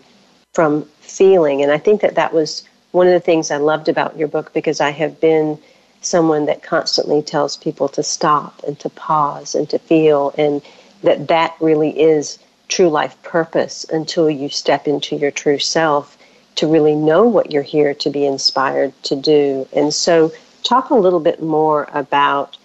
from 0.54 0.84
feeling 1.02 1.62
and 1.64 1.72
i 1.72 1.78
think 1.78 2.02
that 2.02 2.16
that 2.16 2.34
was 2.34 2.64
one 2.92 3.08
of 3.08 3.14
the 3.14 3.20
things 3.30 3.50
i 3.50 3.58
loved 3.58 3.90
about 3.90 4.18
your 4.18 4.28
book 4.28 4.54
because 4.54 4.80
i 4.80 4.92
have 4.92 5.20
been 5.20 5.58
someone 6.02 6.46
that 6.46 6.64
constantly 6.64 7.22
tells 7.22 7.58
people 7.58 7.88
to 7.90 8.04
stop 8.04 8.62
and 8.66 8.80
to 8.80 8.90
pause 8.90 9.56
and 9.56 9.70
to 9.70 9.80
feel 9.80 10.34
and 10.38 10.62
that 11.04 11.28
that 11.28 11.56
really 11.60 12.00
is 12.00 12.40
true 12.68 12.90
life 12.90 13.22
purpose 13.24 13.86
until 13.92 14.30
you 14.30 14.50
step 14.50 14.88
into 14.88 15.16
your 15.16 15.32
true 15.32 15.60
self 15.60 16.18
to 16.56 16.68
really 16.68 16.96
know 16.96 17.24
what 17.24 17.52
you're 17.52 17.64
here 17.64 17.94
to 17.94 18.10
be 18.10 18.26
inspired 18.26 18.94
to 19.04 19.16
do. 19.16 19.68
And 19.74 19.94
so 19.94 20.32
talk 20.64 20.90
a 20.90 20.96
little 20.96 21.20
bit 21.20 21.42
more 21.42 21.90
about 21.94 22.58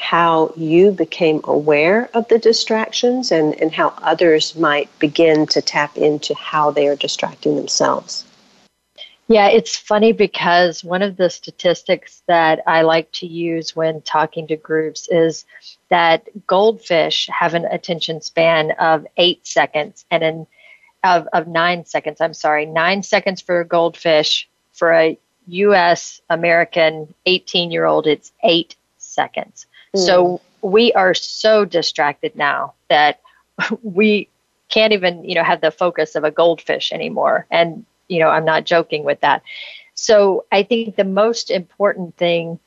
how 0.00 0.52
you 0.56 0.90
became 0.90 1.40
aware 1.44 2.10
of 2.14 2.26
the 2.28 2.38
distractions 2.38 3.30
and, 3.30 3.58
and 3.60 3.72
how 3.72 3.94
others 4.02 4.56
might 4.56 4.90
begin 4.98 5.46
to 5.46 5.62
tap 5.62 5.96
into 5.96 6.34
how 6.34 6.70
they 6.70 6.88
are 6.88 6.96
distracting 6.96 7.56
themselves. 7.56 8.24
Yeah, 9.26 9.48
it's 9.48 9.76
funny 9.76 10.12
because 10.12 10.84
one 10.84 11.00
of 11.00 11.16
the 11.16 11.30
statistics 11.30 12.22
that 12.26 12.60
I 12.66 12.82
like 12.82 13.10
to 13.12 13.26
use 13.26 13.74
when 13.74 14.02
talking 14.02 14.46
to 14.48 14.56
groups 14.56 15.08
is 15.08 15.46
that 15.88 16.28
goldfish 16.46 17.28
have 17.32 17.54
an 17.54 17.64
attention 17.64 18.20
span 18.20 18.72
of 18.72 19.06
eight 19.16 19.46
seconds 19.46 20.04
and 20.10 20.22
an 20.22 20.46
of, 21.04 21.28
of 21.32 21.46
nine 21.46 21.84
seconds. 21.84 22.20
I'm 22.20 22.34
sorry, 22.34 22.66
nine 22.66 23.02
seconds 23.02 23.40
for 23.40 23.60
a 23.60 23.64
goldfish. 23.64 24.48
For 24.72 24.92
a 24.92 25.16
U.S. 25.46 26.20
American 26.28 27.14
18 27.26 27.70
year 27.70 27.84
old, 27.84 28.06
it's 28.06 28.32
eight 28.42 28.74
seconds. 28.98 29.66
Mm. 29.94 30.04
So 30.04 30.40
we 30.62 30.92
are 30.94 31.14
so 31.14 31.64
distracted 31.64 32.34
now 32.34 32.74
that 32.88 33.20
we 33.82 34.28
can't 34.68 34.92
even, 34.92 35.24
you 35.24 35.34
know, 35.34 35.44
have 35.44 35.60
the 35.60 35.70
focus 35.70 36.16
of 36.16 36.24
a 36.24 36.30
goldfish 36.30 36.90
anymore. 36.90 37.46
And 37.50 37.86
you 38.08 38.20
know, 38.20 38.28
I'm 38.28 38.44
not 38.44 38.64
joking 38.64 39.04
with 39.04 39.20
that. 39.20 39.42
So 39.94 40.44
I 40.50 40.62
think 40.62 40.96
the 40.96 41.04
most 41.04 41.50
important 41.50 42.16
thing, 42.16 42.58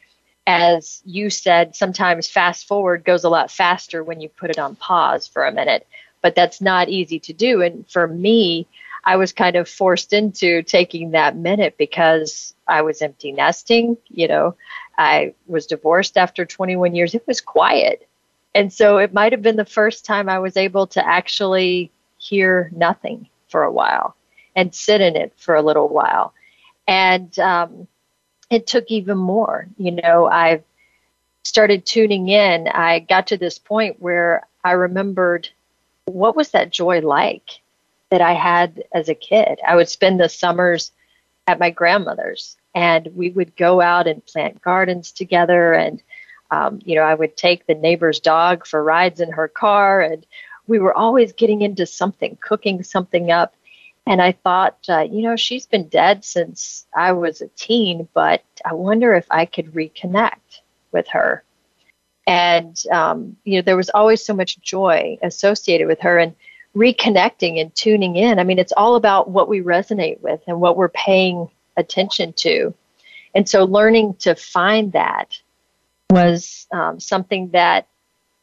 as 0.45 1.01
you 1.05 1.29
said, 1.29 1.75
sometimes 1.75 2.29
fast 2.29 2.67
forward 2.67 3.03
goes 3.03 3.23
a 3.23 3.29
lot 3.29 3.51
faster 3.51 4.03
when 4.03 4.21
you 4.21 4.29
put 4.29 4.49
it 4.49 4.59
on 4.59 4.75
pause 4.75 5.27
for 5.27 5.45
a 5.45 5.51
minute, 5.51 5.85
but 6.21 6.35
that's 6.35 6.61
not 6.61 6.89
easy 6.89 7.19
to 7.19 7.33
do. 7.33 7.61
And 7.61 7.89
for 7.89 8.07
me, 8.07 8.67
I 9.03 9.15
was 9.15 9.31
kind 9.31 9.55
of 9.55 9.69
forced 9.69 10.11
into 10.11 10.63
taking 10.63 11.11
that 11.11 11.35
minute 11.35 11.75
because 11.77 12.53
I 12.67 12.81
was 12.81 13.01
empty 13.01 13.31
nesting. 13.31 13.97
You 14.09 14.27
know, 14.27 14.55
I 14.97 15.33
was 15.47 15.65
divorced 15.65 16.17
after 16.17 16.45
21 16.45 16.95
years. 16.95 17.15
It 17.15 17.27
was 17.27 17.39
quiet. 17.39 18.07
And 18.53 18.73
so 18.73 18.97
it 18.97 19.13
might 19.13 19.31
have 19.31 19.41
been 19.41 19.55
the 19.55 19.65
first 19.65 20.03
time 20.03 20.27
I 20.27 20.39
was 20.39 20.57
able 20.57 20.87
to 20.87 21.07
actually 21.07 21.91
hear 22.17 22.69
nothing 22.73 23.29
for 23.47 23.63
a 23.63 23.71
while 23.71 24.16
and 24.57 24.75
sit 24.75 24.99
in 24.99 25.15
it 25.15 25.31
for 25.37 25.55
a 25.55 25.61
little 25.61 25.87
while. 25.87 26.33
And 26.85 27.37
um, 27.39 27.87
it 28.49 28.67
took 28.67 28.91
even 28.91 29.17
more. 29.17 29.67
You 29.77 29.91
know, 29.91 30.29
I 30.29 30.63
started 31.43 31.85
tuning 31.85 32.27
in. 32.27 32.67
I 32.67 32.99
got 32.99 33.27
to 33.27 33.37
this 33.37 33.57
point 33.57 34.01
where 34.01 34.45
I 34.65 34.71
remembered 34.71 35.47
what 36.05 36.35
was 36.35 36.51
that 36.51 36.71
joy 36.71 36.99
like 36.99 37.61
that 38.09 38.21
I 38.21 38.33
had 38.33 38.83
as 38.93 39.07
a 39.07 39.15
kid. 39.15 39.59
I 39.65 39.75
would 39.75 39.87
spend 39.87 40.19
the 40.19 40.27
summers 40.27 40.91
at 41.47 41.59
my 41.59 41.69
grandmother's 41.69 42.57
and 42.75 43.09
we 43.15 43.31
would 43.31 43.55
go 43.55 43.81
out 43.81 44.05
and 44.05 44.25
plant 44.25 44.61
gardens 44.61 45.11
together 45.11 45.73
and 45.73 46.01
um, 46.51 46.79
you 46.83 46.95
know 46.95 47.01
i 47.01 47.13
would 47.13 47.35
take 47.35 47.65
the 47.65 47.73
neighbor's 47.73 48.19
dog 48.19 48.67
for 48.67 48.83
rides 48.83 49.19
in 49.21 49.31
her 49.31 49.47
car 49.47 50.01
and 50.01 50.25
we 50.67 50.77
were 50.77 50.93
always 50.93 51.31
getting 51.33 51.61
into 51.61 51.85
something 51.85 52.37
cooking 52.41 52.83
something 52.83 53.31
up 53.31 53.55
and 54.07 54.21
I 54.21 54.31
thought, 54.31 54.77
uh, 54.87 55.01
you 55.01 55.21
know, 55.21 55.35
she's 55.35 55.65
been 55.65 55.87
dead 55.89 56.23
since 56.23 56.85
I 56.95 57.11
was 57.11 57.41
a 57.41 57.47
teen, 57.49 58.07
but 58.13 58.43
I 58.63 58.73
wonder 58.73 59.13
if 59.13 59.25
I 59.29 59.45
could 59.45 59.73
reconnect 59.73 60.61
with 60.91 61.07
her. 61.09 61.43
And, 62.25 62.81
um, 62.91 63.37
you 63.43 63.55
know, 63.55 63.61
there 63.61 63.77
was 63.77 63.89
always 63.89 64.23
so 64.23 64.33
much 64.33 64.59
joy 64.59 65.17
associated 65.21 65.87
with 65.87 65.99
her 66.01 66.17
and 66.17 66.35
reconnecting 66.75 67.59
and 67.59 67.73
tuning 67.75 68.15
in. 68.15 68.39
I 68.39 68.43
mean, 68.43 68.59
it's 68.59 68.73
all 68.75 68.95
about 68.95 69.29
what 69.29 69.49
we 69.49 69.61
resonate 69.61 70.21
with 70.21 70.41
and 70.47 70.61
what 70.61 70.77
we're 70.77 70.89
paying 70.89 71.49
attention 71.75 72.33
to. 72.33 72.73
And 73.35 73.47
so 73.47 73.65
learning 73.65 74.15
to 74.19 74.35
find 74.35 74.91
that 74.93 75.37
was 76.09 76.67
um, 76.71 76.99
something 76.99 77.49
that 77.49 77.87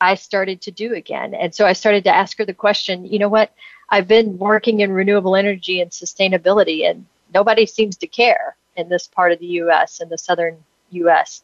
I 0.00 0.14
started 0.16 0.60
to 0.62 0.70
do 0.70 0.94
again. 0.94 1.34
And 1.34 1.54
so 1.54 1.66
I 1.66 1.72
started 1.72 2.04
to 2.04 2.14
ask 2.14 2.36
her 2.38 2.44
the 2.44 2.54
question, 2.54 3.06
you 3.06 3.18
know 3.18 3.28
what? 3.28 3.52
I've 3.88 4.08
been 4.08 4.38
working 4.38 4.80
in 4.80 4.92
renewable 4.92 5.36
energy 5.36 5.80
and 5.80 5.90
sustainability, 5.90 6.88
and 6.88 7.06
nobody 7.32 7.66
seems 7.66 7.96
to 7.98 8.06
care 8.06 8.56
in 8.76 8.88
this 8.88 9.06
part 9.06 9.32
of 9.32 9.38
the 9.38 9.46
U.S. 9.46 10.00
in 10.00 10.08
the 10.08 10.18
southern 10.18 10.56
U.S. 10.90 11.42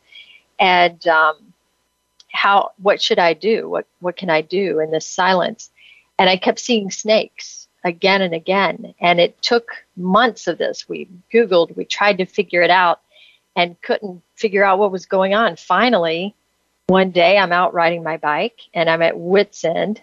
And 0.58 1.06
um, 1.06 1.52
how? 2.32 2.72
What 2.80 3.00
should 3.02 3.18
I 3.18 3.34
do? 3.34 3.68
What 3.68 3.86
What 4.00 4.16
can 4.16 4.30
I 4.30 4.40
do 4.40 4.80
in 4.80 4.90
this 4.90 5.06
silence? 5.06 5.70
And 6.18 6.28
I 6.28 6.36
kept 6.36 6.58
seeing 6.58 6.90
snakes 6.90 7.68
again 7.84 8.22
and 8.22 8.34
again, 8.34 8.94
and 9.00 9.20
it 9.20 9.40
took 9.42 9.84
months 9.96 10.46
of 10.46 10.58
this. 10.58 10.88
We 10.88 11.08
Googled, 11.32 11.76
we 11.76 11.84
tried 11.84 12.18
to 12.18 12.26
figure 12.26 12.62
it 12.62 12.70
out, 12.70 13.00
and 13.56 13.80
couldn't 13.82 14.22
figure 14.34 14.64
out 14.64 14.78
what 14.78 14.92
was 14.92 15.06
going 15.06 15.34
on. 15.34 15.56
Finally, 15.56 16.34
one 16.88 17.10
day 17.10 17.38
I'm 17.38 17.52
out 17.52 17.74
riding 17.74 18.02
my 18.02 18.16
bike, 18.16 18.60
and 18.74 18.88
I'm 18.88 19.02
at 19.02 19.18
wit's 19.18 19.64
end, 19.64 20.02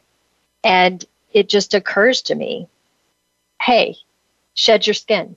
and 0.63 1.03
it 1.33 1.49
just 1.49 1.73
occurs 1.73 2.21
to 2.23 2.35
me 2.35 2.67
hey, 3.61 3.95
shed 4.53 4.87
your 4.87 4.93
skin, 4.93 5.35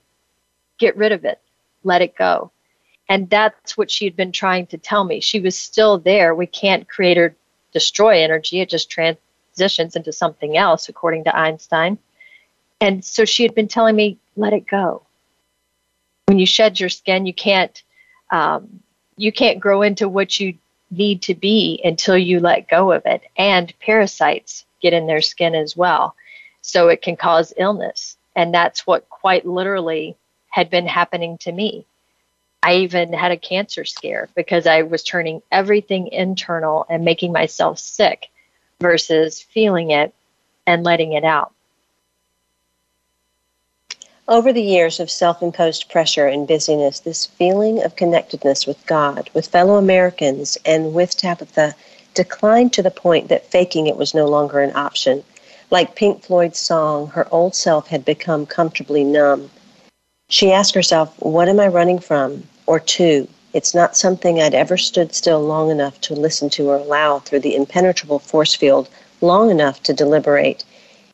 get 0.79 0.97
rid 0.97 1.13
of 1.13 1.25
it, 1.25 1.41
let 1.85 2.03
it 2.03 2.17
go. 2.17 2.51
And 3.09 3.29
that's 3.29 3.77
what 3.77 3.91
she 3.91 4.05
had 4.05 4.15
been 4.15 4.31
trying 4.31 4.67
to 4.69 4.79
tell 4.79 5.05
me. 5.05 5.21
She 5.21 5.41
was 5.41 5.59
still 5.59 5.99
there. 5.99 6.35
We 6.35 6.47
can't 6.47 6.89
create 6.89 7.19
or 7.19 7.35
destroy 7.73 8.23
energy, 8.23 8.61
it 8.61 8.69
just 8.69 8.91
transitions 8.91 9.97
into 9.97 10.13
something 10.13 10.57
else, 10.57 10.89
according 10.89 11.25
to 11.25 11.37
Einstein. 11.37 11.99
And 12.81 13.05
so 13.05 13.25
she 13.25 13.43
had 13.43 13.55
been 13.55 13.69
telling 13.69 13.95
me, 13.95 14.19
let 14.37 14.53
it 14.53 14.67
go. 14.67 15.03
When 16.27 16.39
you 16.39 16.47
shed 16.47 16.81
your 16.81 16.89
skin, 16.89 17.27
you 17.27 17.35
can't. 17.35 17.83
Um, 18.31 18.81
you 19.17 19.33
can't 19.33 19.61
grow 19.61 19.83
into 19.83 20.09
what 20.09 20.41
you 20.41 20.57
need 20.91 21.23
to 21.23 21.35
be 21.35 21.81
until 21.85 22.17
you 22.17 22.41
let 22.41 22.69
go 22.69 22.93
of 22.93 23.03
it. 23.05 23.23
And 23.37 23.73
parasites 23.81 24.65
get 24.81 24.93
in 24.93 25.07
their 25.07 25.21
skin 25.21 25.55
as 25.55 25.77
well. 25.77 26.15
So 26.63 26.89
it 26.89 27.03
can 27.03 27.17
cause 27.17 27.53
illness. 27.57 28.17
And 28.37 28.55
that's 28.55 28.87
what 28.87 29.09
quite 29.09 29.47
literally 29.47 30.17
had 30.49 30.71
been 30.71 30.87
happening 30.87 31.39
to 31.39 31.53
me. 31.53 31.87
I 32.63 32.77
even 32.77 33.13
had 33.13 33.33
a 33.33 33.39
cancer 33.39 33.85
scare 33.85 34.29
because 34.35 34.67
I 34.67 34.83
was 34.83 35.03
turning 35.03 35.43
everything 35.51 36.09
internal 36.09 36.85
and 36.91 37.05
making 37.05 37.33
myself 37.33 37.79
sick 37.79 38.29
versus 38.81 39.41
feeling 39.41 39.91
it 39.91 40.15
and 40.67 40.85
letting 40.85 41.13
it 41.13 41.25
out. 41.25 41.53
Over 44.29 44.53
the 44.53 44.63
years 44.63 45.01
of 45.01 45.11
self 45.11 45.43
imposed 45.43 45.89
pressure 45.91 46.27
and 46.27 46.47
busyness, 46.47 47.01
this 47.01 47.27
feeling 47.27 47.83
of 47.83 47.97
connectedness 47.97 48.67
with 48.67 48.85
God, 48.87 49.29
with 49.35 49.49
fellow 49.49 49.75
Americans, 49.77 50.57
and 50.65 50.95
with 50.95 51.17
Tabitha 51.17 51.75
declined 52.15 52.73
to 52.73 52.83
the 52.83 52.91
point 52.91 53.29
that 53.29 53.47
faking 53.51 53.87
it 53.87 53.97
was 53.97 54.15
no 54.15 54.27
longer 54.27 54.61
an 54.61 54.75
option. 54.75 55.23
Like 55.71 55.95
Pink 55.95 56.25
Floyd's 56.25 56.59
song, 56.59 57.09
her 57.09 57.29
old 57.33 57.55
self 57.55 57.89
had 57.89 58.05
become 58.05 58.47
comfortably 58.47 59.05
numb. 59.05 59.51
She 60.29 60.53
asked 60.53 60.75
herself, 60.75 61.15
What 61.19 61.49
am 61.49 61.61
I 61.61 61.69
running 61.69 61.99
from 61.99 62.45
or 62.67 62.81
to? 62.81 63.29
It's 63.53 63.75
not 63.75 63.97
something 63.97 64.41
I'd 64.41 64.55
ever 64.55 64.77
stood 64.77 65.15
still 65.15 65.41
long 65.41 65.71
enough 65.71 66.01
to 66.03 66.15
listen 66.15 66.51
to 66.51 66.69
or 66.69 66.77
allow 66.77 67.19
through 67.19 67.41
the 67.41 67.57
impenetrable 67.57 68.21
force 68.21 68.55
field 68.55 68.89
long 69.21 69.51
enough 69.51 69.83
to 69.85 69.93
deliberate. 69.93 70.65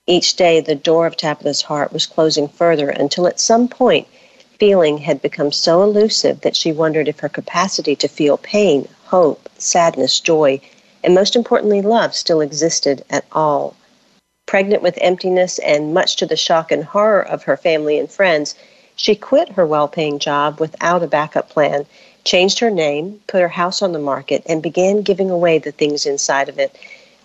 Each 0.06 0.36
day, 0.36 0.60
the 0.60 0.74
door 0.74 1.06
of 1.06 1.16
Tabitha's 1.16 1.62
heart 1.62 1.92
was 1.92 2.06
closing 2.06 2.46
further 2.46 2.90
until 2.90 3.26
at 3.26 3.40
some 3.40 3.68
point, 3.68 4.06
feeling 4.58 4.98
had 4.98 5.20
become 5.20 5.50
so 5.50 5.82
elusive 5.82 6.42
that 6.42 6.56
she 6.56 6.72
wondered 6.72 7.08
if 7.08 7.20
her 7.20 7.28
capacity 7.28 7.96
to 7.96 8.08
feel 8.08 8.36
pain, 8.36 8.88
hope, 9.04 9.48
sadness, 9.58 10.20
joy, 10.20 10.60
and 11.04 11.14
most 11.14 11.36
importantly, 11.36 11.82
love 11.82 12.14
still 12.14 12.40
existed 12.40 13.04
at 13.10 13.24
all. 13.32 13.74
Pregnant 14.46 14.82
with 14.82 14.98
emptiness 15.00 15.58
and 15.58 15.92
much 15.92 16.16
to 16.16 16.26
the 16.26 16.36
shock 16.36 16.70
and 16.70 16.84
horror 16.84 17.20
of 17.20 17.42
her 17.42 17.56
family 17.56 17.98
and 17.98 18.10
friends, 18.10 18.54
she 18.94 19.14
quit 19.14 19.50
her 19.50 19.66
well 19.66 19.88
paying 19.88 20.18
job 20.18 20.58
without 20.60 21.02
a 21.02 21.06
backup 21.06 21.48
plan, 21.50 21.84
changed 22.24 22.58
her 22.60 22.70
name, 22.70 23.20
put 23.26 23.40
her 23.40 23.48
house 23.48 23.82
on 23.82 23.92
the 23.92 23.98
market, 23.98 24.42
and 24.46 24.62
began 24.62 25.02
giving 25.02 25.30
away 25.30 25.58
the 25.58 25.72
things 25.72 26.06
inside 26.06 26.48
of 26.48 26.58
it. 26.58 26.74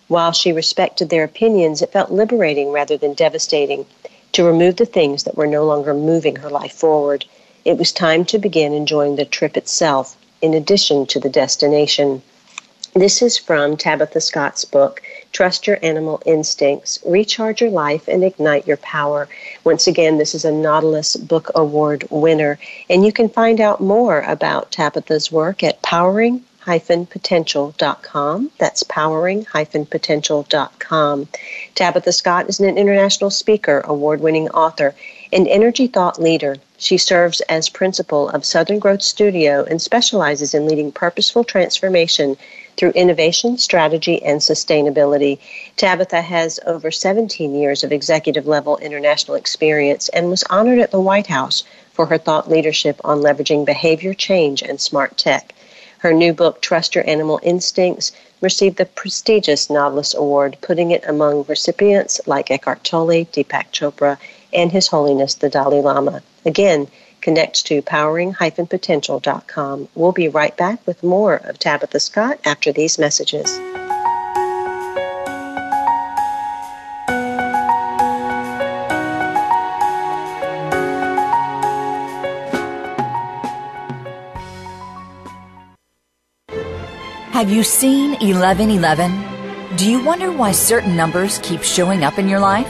While 0.07 0.34
she 0.34 0.51
respected 0.51 1.10
their 1.10 1.23
opinions, 1.23 1.81
it 1.81 1.91
felt 1.91 2.12
liberating 2.12 2.71
rather 2.71 2.97
than 2.97 3.13
devastating 3.13 3.86
to 4.34 4.43
remove 4.43 4.75
the 4.75 4.86
things 4.86 5.23
that 5.23 5.38
were 5.38 5.47
no 5.47 5.63
longer 5.63 5.93
moving 5.93 6.36
her 6.38 6.49
life 6.49 6.73
forward. 6.73 7.25
It 7.63 7.77
was 7.77 7.91
time 7.91 8.25
to 8.25 8.39
begin 8.39 8.73
enjoying 8.73 9.15
the 9.15 9.25
trip 9.25 9.55
itself, 9.55 10.17
in 10.41 10.53
addition 10.53 11.05
to 11.07 11.19
the 11.19 11.29
destination. 11.29 12.21
This 12.93 13.21
is 13.21 13.38
from 13.38 13.77
Tabitha 13.77 14.19
Scott's 14.19 14.65
book, 14.65 15.01
Trust 15.32 15.65
Your 15.65 15.80
Animal 15.82 16.21
Instincts, 16.25 16.99
Recharge 17.06 17.62
Your 17.62 17.69
Life, 17.69 18.10
and 18.10 18.21
Ignite 18.21 18.67
Your 18.67 18.75
Power. 18.75 19.30
Once 19.63 19.88
again, 19.88 20.17
this 20.17 20.36
is 20.36 20.43
a 20.43 20.51
Nautilus 20.51 21.15
Book 21.15 21.49
Award 21.56 22.06
winner, 22.10 22.60
and 22.89 23.06
you 23.06 23.13
can 23.13 23.30
find 23.30 23.62
out 23.62 23.80
more 23.80 24.19
about 24.19 24.71
Tabitha's 24.71 25.32
work 25.32 25.63
at 25.63 25.82
powering 25.82 26.43
potential.com. 26.65 28.51
That's 28.58 28.84
powering 28.84 29.45
potential.com. 29.45 31.27
Tabitha 31.75 32.12
Scott 32.12 32.49
is 32.49 32.60
an 32.60 32.77
international 32.77 33.30
speaker, 33.30 33.82
award 33.86 34.19
winning 34.19 34.49
author, 34.49 34.93
and 35.34 35.48
energy 35.48 35.88
thought 35.88 36.22
leader. 36.22 36.58
She 36.78 36.98
serves 36.98 37.41
as 37.41 37.70
principal 37.70 38.30
of 38.30 38.44
Southern 38.44 38.80
Growth 38.80 39.02
Studio 39.02 39.63
and 39.63 39.82
specializes 39.82 40.54
in 40.54 40.65
leading 40.65 40.91
purposeful 40.91 41.44
transformation 41.44 42.36
through 42.76 42.91
innovation, 42.91 43.58
strategy, 43.58 44.22
and 44.24 44.41
sustainability. 44.41 45.39
Tabitha 45.78 46.22
has 46.22 46.60
over 46.65 46.91
17 46.91 47.54
years 47.56 47.84
of 47.84 47.91
executive 47.91 48.48
level 48.48 48.78
international 48.78 49.36
experience 49.36 50.10
and 50.10 50.30
was 50.30 50.44
honored 50.50 50.80
at 50.80 50.91
the 50.91 51.00
White 51.00 51.28
House 51.28 51.63
for 51.94 52.08
her 52.08 52.17
thought 52.17 52.50
leadership 52.50 53.00
on 53.04 53.22
leveraging 53.22 53.65
behavior 53.65 54.13
change 54.13 54.62
and 54.62 54.82
smart 54.82 55.17
tech. 55.17 55.54
Her 56.00 56.13
new 56.13 56.34
book, 56.34 56.62
Trust 56.62 56.96
Your 56.96 57.08
Animal 57.08 57.39
Instincts, 57.44 58.12
received 58.41 58.78
the 58.78 58.88
prestigious 58.88 59.70
Nautilus 59.70 60.15
Award, 60.15 60.58
putting 60.60 60.89
it 60.89 61.04
among 61.08 61.46
recipients 61.48 62.20
like 62.26 62.50
Eckhart 62.50 62.84
Tolle, 62.84 63.26
Deepak 63.26 63.72
Chopra, 63.72 64.17
and 64.53 64.71
His 64.71 64.87
Holiness 64.87 65.35
the 65.35 65.49
Dalai 65.49 65.81
Lama. 65.81 66.21
Again, 66.45 66.87
connect 67.21 67.65
to 67.67 67.81
powering-potential.com. 67.81 69.89
We'll 69.95 70.11
be 70.11 70.29
right 70.29 70.55
back 70.57 70.85
with 70.87 71.03
more 71.03 71.35
of 71.35 71.59
Tabitha 71.59 71.99
Scott 71.99 72.39
after 72.45 72.71
these 72.71 72.97
messages. 72.97 73.59
Have 87.41 87.49
you 87.49 87.63
seen 87.63 88.11
1111? 88.11 89.75
Do 89.75 89.89
you 89.89 90.03
wonder 90.03 90.31
why 90.31 90.51
certain 90.51 90.95
numbers 90.95 91.39
keep 91.39 91.63
showing 91.63 92.03
up 92.03 92.19
in 92.19 92.29
your 92.29 92.39
life? 92.39 92.69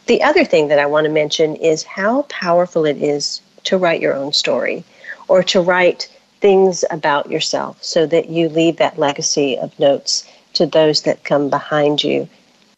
The 0.07 0.23
other 0.23 0.45
thing 0.45 0.69
that 0.69 0.79
I 0.79 0.87
want 0.87 1.07
to 1.07 1.13
mention 1.13 1.57
is 1.57 1.83
how 1.83 2.23
powerful 2.23 2.85
it 2.87 2.97
is 2.97 3.43
to 3.67 3.79
write 3.79 4.01
your 4.01 4.15
own 4.15 4.33
story 4.33 4.85
or 5.29 5.43
to 5.43 5.61
write 5.61 6.09
things 6.41 6.85
about 6.91 7.31
yourself 7.31 7.77
so 7.83 8.07
that 8.07 8.29
you 8.29 8.49
leave 8.49 8.77
that 8.77 8.99
legacy 8.99 9.59
of 9.59 9.79
notes 9.79 10.25
to 10.55 10.67
those 10.67 11.03
that 11.03 11.25
come 11.25 11.49
behind 11.51 12.03
you. 12.03 12.29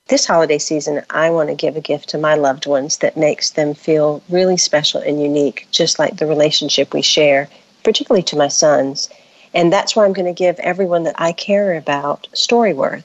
This 0.09 0.27
holiday 0.27 0.59
season, 0.59 1.03
I 1.11 1.31
want 1.31 1.51
to 1.51 1.55
give 1.55 1.77
a 1.77 1.83
gift 1.83 2.09
to 2.11 2.19
my 2.19 2.35
loved 2.35 2.67
ones 2.67 2.97
that 2.99 3.17
makes 3.17 3.51
them 3.51 3.75
feel 3.75 4.23
really 4.31 4.57
special 4.57 5.01
and 5.01 5.23
unique, 5.23 5.69
just 5.71 5.99
like 5.99 6.17
the 6.17 6.27
relationship 6.27 6.95
we 6.95 7.03
share, 7.03 7.49
particularly 7.85 8.23
to 8.25 8.37
my 8.37 8.49
sons. 8.49 9.11
And 9.53 9.73
that's 9.73 9.95
why 9.95 10.05
I'm 10.05 10.15
going 10.15 10.35
to 10.35 10.45
give 10.45 10.59
everyone 10.61 11.03
that 11.03 11.21
I 11.21 11.33
care 11.33 11.75
about 11.75 12.27
Storyworth. 12.33 13.05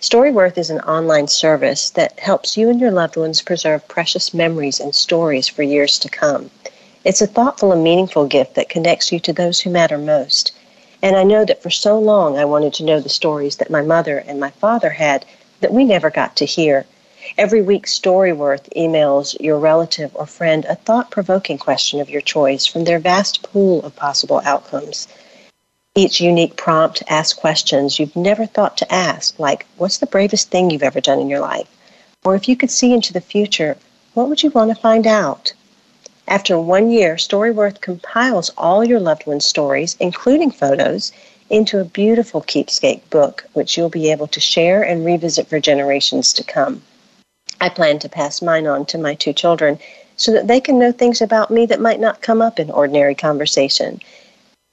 Storyworth 0.00 0.58
is 0.58 0.70
an 0.70 0.80
online 0.80 1.26
service 1.26 1.90
that 1.90 2.20
helps 2.20 2.56
you 2.56 2.68
and 2.68 2.78
your 2.78 2.90
loved 2.90 3.16
ones 3.16 3.42
preserve 3.42 3.88
precious 3.88 4.32
memories 4.34 4.78
and 4.78 4.94
stories 4.94 5.48
for 5.48 5.62
years 5.62 5.98
to 5.98 6.08
come. 6.08 6.50
It's 7.06 7.22
a 7.22 7.26
thoughtful 7.28 7.70
and 7.70 7.84
meaningful 7.84 8.26
gift 8.26 8.56
that 8.56 8.68
connects 8.68 9.12
you 9.12 9.20
to 9.20 9.32
those 9.32 9.60
who 9.60 9.70
matter 9.70 9.96
most. 9.96 10.50
And 11.00 11.14
I 11.14 11.22
know 11.22 11.44
that 11.44 11.62
for 11.62 11.70
so 11.70 12.00
long 12.00 12.36
I 12.36 12.44
wanted 12.44 12.74
to 12.74 12.84
know 12.84 12.98
the 12.98 13.08
stories 13.08 13.58
that 13.58 13.70
my 13.70 13.80
mother 13.80 14.18
and 14.18 14.40
my 14.40 14.50
father 14.50 14.90
had 14.90 15.24
that 15.60 15.72
we 15.72 15.84
never 15.84 16.10
got 16.10 16.34
to 16.34 16.44
hear. 16.44 16.84
Every 17.38 17.62
week, 17.62 17.86
Storyworth 17.86 18.68
emails 18.74 19.40
your 19.40 19.56
relative 19.56 20.10
or 20.16 20.26
friend 20.26 20.64
a 20.64 20.74
thought 20.74 21.12
provoking 21.12 21.58
question 21.58 22.00
of 22.00 22.10
your 22.10 22.22
choice 22.22 22.66
from 22.66 22.82
their 22.82 22.98
vast 22.98 23.40
pool 23.44 23.84
of 23.84 23.94
possible 23.94 24.42
outcomes. 24.44 25.06
Each 25.94 26.20
unique 26.20 26.56
prompt 26.56 27.04
asks 27.08 27.38
questions 27.38 28.00
you've 28.00 28.16
never 28.16 28.46
thought 28.46 28.76
to 28.78 28.92
ask, 28.92 29.38
like, 29.38 29.64
What's 29.76 29.98
the 29.98 30.06
bravest 30.06 30.50
thing 30.50 30.70
you've 30.70 30.82
ever 30.82 31.00
done 31.00 31.20
in 31.20 31.30
your 31.30 31.38
life? 31.38 31.68
Or 32.24 32.34
if 32.34 32.48
you 32.48 32.56
could 32.56 32.72
see 32.72 32.92
into 32.92 33.12
the 33.12 33.20
future, 33.20 33.76
what 34.14 34.28
would 34.28 34.42
you 34.42 34.50
want 34.50 34.74
to 34.74 34.82
find 34.82 35.06
out? 35.06 35.52
After 36.28 36.58
one 36.58 36.90
year, 36.90 37.14
Storyworth 37.14 37.80
compiles 37.80 38.50
all 38.58 38.84
your 38.84 38.98
loved 38.98 39.28
ones' 39.28 39.44
stories, 39.44 39.94
including 40.00 40.50
photos, 40.50 41.12
into 41.50 41.78
a 41.78 41.84
beautiful 41.84 42.40
keepsake 42.40 43.08
book, 43.10 43.44
which 43.52 43.76
you'll 43.76 43.90
be 43.90 44.10
able 44.10 44.26
to 44.28 44.40
share 44.40 44.82
and 44.82 45.04
revisit 45.04 45.46
for 45.46 45.60
generations 45.60 46.32
to 46.32 46.42
come. 46.42 46.82
I 47.60 47.68
plan 47.68 48.00
to 48.00 48.08
pass 48.08 48.42
mine 48.42 48.66
on 48.66 48.86
to 48.86 48.98
my 48.98 49.14
two 49.14 49.32
children 49.32 49.78
so 50.16 50.32
that 50.32 50.48
they 50.48 50.60
can 50.60 50.80
know 50.80 50.90
things 50.90 51.20
about 51.20 51.52
me 51.52 51.64
that 51.66 51.80
might 51.80 52.00
not 52.00 52.22
come 52.22 52.42
up 52.42 52.58
in 52.58 52.72
ordinary 52.72 53.14
conversation. 53.14 54.00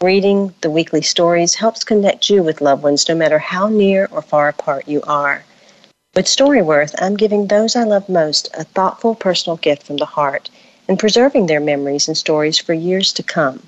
Reading 0.01 0.55
the 0.61 0.71
weekly 0.71 1.03
stories 1.03 1.53
helps 1.53 1.83
connect 1.83 2.31
you 2.31 2.41
with 2.41 2.61
loved 2.61 2.81
ones 2.81 3.07
no 3.07 3.13
matter 3.13 3.37
how 3.37 3.67
near 3.67 4.09
or 4.11 4.23
far 4.23 4.47
apart 4.47 4.87
you 4.87 5.03
are. 5.03 5.45
With 6.15 6.25
Storyworth, 6.25 6.95
I'm 6.97 7.15
giving 7.15 7.45
those 7.45 7.75
I 7.75 7.83
love 7.83 8.09
most 8.09 8.49
a 8.55 8.63
thoughtful 8.63 9.13
personal 9.13 9.57
gift 9.57 9.83
from 9.83 9.97
the 9.97 10.05
heart 10.05 10.49
and 10.87 10.99
preserving 10.99 11.45
their 11.45 11.59
memories 11.59 12.07
and 12.07 12.17
stories 12.17 12.57
for 12.59 12.73
years 12.73 13.13
to 13.13 13.23
come. 13.23 13.61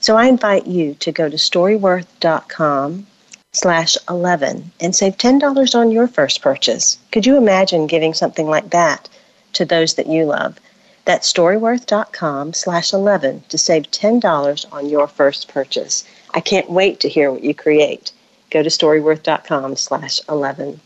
So 0.00 0.16
I 0.16 0.26
invite 0.26 0.66
you 0.66 0.94
to 0.94 1.12
go 1.12 1.28
to 1.28 1.36
storyworth.com 1.36 3.06
slash 3.52 3.96
11 4.08 4.72
and 4.80 4.96
save 4.96 5.16
$10 5.16 5.74
on 5.74 5.90
your 5.90 6.08
first 6.08 6.40
purchase. 6.40 6.98
Could 7.10 7.26
you 7.26 7.36
imagine 7.36 7.86
giving 7.86 8.14
something 8.14 8.46
like 8.48 8.70
that 8.70 9.08
to 9.52 9.64
those 9.64 9.94
that 9.94 10.06
you 10.06 10.24
love? 10.24 10.58
That's 11.04 11.30
storyworth.com 11.30 12.52
slash 12.52 12.92
11 12.92 13.44
to 13.48 13.58
save 13.58 13.90
$10 13.90 14.72
on 14.72 14.88
your 14.88 15.08
first 15.08 15.48
purchase. 15.48 16.04
I 16.30 16.40
can't 16.40 16.70
wait 16.70 17.00
to 17.00 17.08
hear 17.08 17.30
what 17.30 17.44
you 17.44 17.54
create. 17.54 18.12
Go 18.50 18.62
to 18.62 18.68
storyworth.com 18.68 19.76
slash 19.76 20.20
11. 20.28 20.80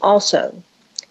Also, 0.00 0.62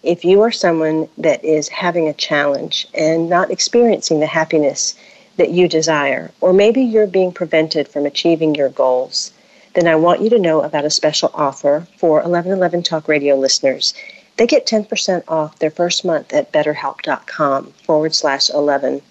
if 0.02 0.24
you 0.24 0.42
are 0.42 0.52
someone 0.52 1.08
that 1.18 1.44
is 1.44 1.68
having 1.68 2.08
a 2.08 2.14
challenge 2.14 2.86
and 2.94 3.28
not 3.28 3.50
experiencing 3.50 4.20
the 4.20 4.26
happiness 4.26 4.94
that 5.36 5.50
you 5.50 5.68
desire, 5.68 6.30
or 6.40 6.52
maybe 6.52 6.82
you're 6.82 7.06
being 7.06 7.32
prevented 7.32 7.88
from 7.88 8.06
achieving 8.06 8.54
your 8.54 8.68
goals, 8.68 9.32
then 9.74 9.86
I 9.86 9.96
want 9.96 10.22
you 10.22 10.30
to 10.30 10.38
know 10.38 10.62
about 10.62 10.84
a 10.84 10.90
special 10.90 11.30
offer 11.34 11.86
for 11.96 12.14
1111 12.14 12.82
Talk 12.82 13.08
Radio 13.08 13.36
listeners. 13.36 13.94
They 14.36 14.46
get 14.46 14.66
10% 14.66 15.24
off 15.28 15.58
their 15.58 15.70
first 15.70 16.04
month 16.04 16.32
at 16.32 16.52
betterhelp.com 16.52 17.72
forward 17.84 18.14
slash 18.14 18.50
11. 18.50 19.02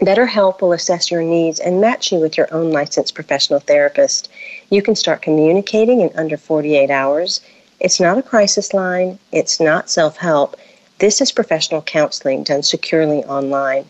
BetterHelp 0.00 0.60
will 0.60 0.72
assess 0.72 1.10
your 1.10 1.22
needs 1.22 1.60
and 1.60 1.80
match 1.80 2.10
you 2.10 2.18
with 2.18 2.36
your 2.36 2.52
own 2.52 2.72
licensed 2.72 3.14
professional 3.14 3.60
therapist. 3.60 4.28
You 4.68 4.82
can 4.82 4.96
start 4.96 5.22
communicating 5.22 6.00
in 6.00 6.10
under 6.16 6.36
48 6.36 6.90
hours 6.90 7.40
it's 7.84 8.00
not 8.00 8.16
a 8.16 8.22
crisis 8.22 8.72
line, 8.72 9.18
it's 9.30 9.60
not 9.60 9.90
self 9.90 10.16
help. 10.16 10.56
This 11.00 11.20
is 11.20 11.30
professional 11.30 11.82
counseling 11.82 12.42
done 12.42 12.62
securely 12.62 13.22
online. 13.24 13.84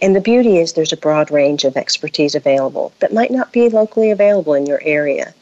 And 0.00 0.16
the 0.16 0.22
beauty 0.22 0.56
is 0.56 0.72
there's 0.72 0.94
a 0.94 0.96
broad 0.96 1.30
range 1.30 1.62
of 1.64 1.76
expertise 1.76 2.34
available 2.34 2.94
that 3.00 3.12
might 3.12 3.30
not 3.30 3.52
be 3.52 3.68
locally 3.68 4.10
available 4.10 4.54
in 4.54 4.64
your 4.64 4.80
area. 4.82 5.34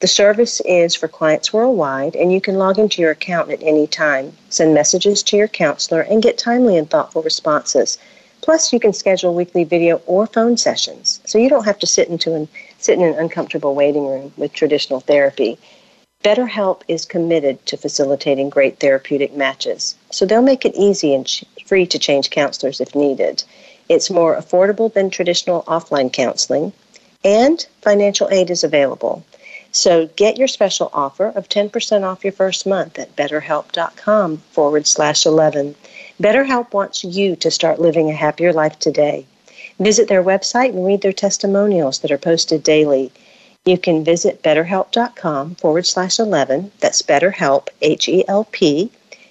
The 0.00 0.06
service 0.06 0.62
is 0.62 0.94
for 0.94 1.06
clients 1.06 1.52
worldwide, 1.52 2.16
and 2.16 2.32
you 2.32 2.40
can 2.40 2.56
log 2.56 2.78
into 2.78 3.02
your 3.02 3.10
account 3.10 3.50
at 3.50 3.62
any 3.62 3.86
time, 3.86 4.32
send 4.48 4.72
messages 4.72 5.22
to 5.24 5.36
your 5.36 5.48
counselor, 5.48 6.00
and 6.00 6.22
get 6.22 6.38
timely 6.38 6.78
and 6.78 6.88
thoughtful 6.88 7.22
responses. 7.22 7.98
Plus, 8.40 8.72
you 8.72 8.80
can 8.80 8.94
schedule 8.94 9.34
weekly 9.34 9.64
video 9.64 10.00
or 10.06 10.26
phone 10.26 10.56
sessions, 10.56 11.20
so 11.26 11.36
you 11.36 11.50
don't 11.50 11.66
have 11.66 11.78
to 11.80 11.86
sit 11.86 12.08
into 12.08 12.34
an, 12.34 12.48
sit 12.78 12.98
in 12.98 13.04
an 13.04 13.18
uncomfortable 13.18 13.74
waiting 13.74 14.06
room 14.06 14.32
with 14.38 14.54
traditional 14.54 15.00
therapy. 15.00 15.58
BetterHelp 16.24 16.80
is 16.88 17.04
committed 17.04 17.64
to 17.66 17.76
facilitating 17.76 18.48
great 18.48 18.80
therapeutic 18.80 19.36
matches, 19.36 19.94
so 20.10 20.24
they'll 20.24 20.40
make 20.40 20.64
it 20.64 20.74
easy 20.74 21.14
and 21.14 21.30
free 21.66 21.84
to 21.86 21.98
change 21.98 22.30
counselors 22.30 22.80
if 22.80 22.94
needed. 22.94 23.44
It's 23.90 24.08
more 24.08 24.34
affordable 24.34 24.90
than 24.90 25.10
traditional 25.10 25.64
offline 25.64 26.10
counseling, 26.10 26.72
and 27.22 27.66
financial 27.82 28.30
aid 28.30 28.50
is 28.50 28.64
available. 28.64 29.22
So 29.70 30.06
get 30.16 30.38
your 30.38 30.48
special 30.48 30.88
offer 30.94 31.26
of 31.26 31.50
10% 31.50 32.04
off 32.04 32.24
your 32.24 32.32
first 32.32 32.64
month 32.64 32.98
at 32.98 33.14
betterhelp.com 33.16 34.38
forward 34.50 34.86
slash 34.86 35.26
11. 35.26 35.74
BetterHelp 36.22 36.72
wants 36.72 37.04
you 37.04 37.36
to 37.36 37.50
start 37.50 37.80
living 37.80 38.08
a 38.08 38.14
happier 38.14 38.54
life 38.54 38.78
today. 38.78 39.26
Visit 39.78 40.08
their 40.08 40.22
website 40.22 40.70
and 40.70 40.86
read 40.86 41.02
their 41.02 41.12
testimonials 41.12 41.98
that 41.98 42.10
are 42.10 42.16
posted 42.16 42.62
daily. 42.62 43.12
You 43.66 43.78
can 43.78 44.04
visit 44.04 44.42
betterhelp.com 44.42 45.54
forward 45.54 45.86
slash 45.86 46.18
11, 46.18 46.72
that's 46.80 47.00
BetterHelp, 47.00 47.68
H 47.80 48.10
E 48.10 48.22
L 48.28 48.44
P, 48.52 48.90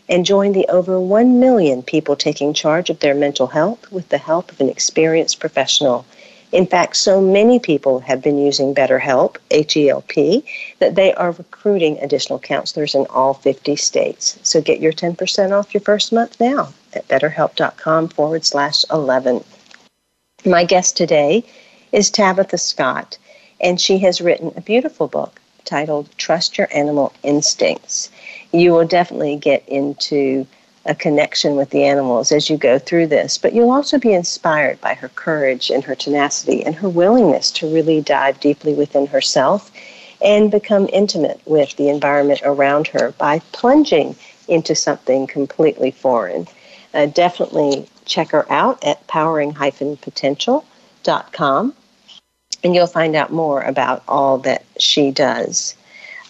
and 0.10 0.26
join 0.26 0.54
the 0.54 0.67
over 0.69 1.00
1 1.00 1.39
million 1.39 1.84
people 1.84 2.15
taking 2.15 2.52
charge 2.52 2.89
of 2.89 3.00
their 3.00 3.13
mental 3.13 3.46
health 3.46 3.91
with 3.91 4.10
the 4.10 4.17
help 4.17 4.52
of 4.52 4.60
an 4.60 4.69
experienced 4.69 5.39
professional. 5.39 6.04
In 6.52 6.65
fact, 6.65 6.96
so 6.96 7.22
many 7.22 7.60
people 7.60 8.00
have 8.00 8.24
been 8.24 8.39
using 8.39 8.74
BetterHelp, 8.74 9.38
H 9.52 9.78
E 9.78 9.89
L 9.89 10.02
P, 10.02 10.43
that 10.80 10.96
they 10.96 11.13
are 11.13 11.32
recruiting 11.32 12.00
additional 12.00 12.39
counselors 12.39 12.96
in 12.96 13.06
all 13.12 13.36
50 13.36 13.76
states. 13.76 14.39
So 14.41 14.62
get 14.62 14.80
your 14.80 14.93
10% 14.93 15.52
off 15.52 15.76
your 15.76 15.82
first 15.82 16.12
month 16.12 16.39
now 16.39 16.74
at 16.93 17.08
betterhelp.com 17.08 18.10
forward 18.10 18.46
slash 18.46 18.84
11. 18.91 19.43
My 20.43 20.63
guest 20.63 20.98
today 20.98 21.43
is 21.91 22.10
Tabitha 22.10 22.58
Scott, 22.58 23.19
and 23.63 23.80
she 23.80 23.97
has 23.99 24.21
written 24.21 24.52
a 24.58 24.62
beautiful 24.62 25.08
book 25.08 25.39
titled 25.63 26.10
Trust 26.17 26.58
Your 26.58 26.67
Animal 26.76 27.13
Instincts. 27.23 28.12
You 28.52 28.73
will 28.73 28.86
definitely 28.86 29.38
get 29.38 29.63
into 29.67 30.45
a 30.86 30.93
connection 30.93 31.56
with 31.56 31.69
the 31.69 31.86
animals 31.86 32.34
as 32.34 32.49
you 32.49 32.58
go 32.58 32.78
through 32.78 33.08
this, 33.08 33.38
but 33.38 33.54
you'll 33.54 33.71
also 33.71 33.97
be 33.97 34.12
inspired 34.12 34.82
by 34.82 34.93
her 34.93 35.08
courage 35.08 35.69
and 35.69 35.86
her 35.86 35.95
tenacity 35.95 36.62
and 36.62 36.76
her 36.76 36.89
willingness 36.89 37.49
to 37.52 37.73
really 37.73 38.02
dive 38.02 38.38
deeply 38.41 38.73
within 38.73 39.08
herself 39.08 39.71
and 40.21 40.52
become 40.52 40.89
intimate 40.91 41.39
with 41.45 41.73
the 41.78 41.88
environment 41.88 42.41
around 42.43 42.88
her 42.88 43.13
by 43.17 43.39
plunging 43.54 44.13
into 44.49 44.76
something 44.76 45.26
completely 45.26 45.89
foreign. 45.89 46.45
Uh, 46.93 47.06
definitely 47.06 47.88
check 48.04 48.32
her 48.32 48.45
out 48.52 48.84
at 48.84 49.08
powering-potential.com 49.08 51.73
and 52.63 52.73
you'll 52.73 52.88
find 52.88 53.15
out 53.15 53.32
more 53.32 53.62
about 53.62 54.04
all 54.08 54.38
that 54.39 54.63
she 54.80 55.12
does. 55.12 55.76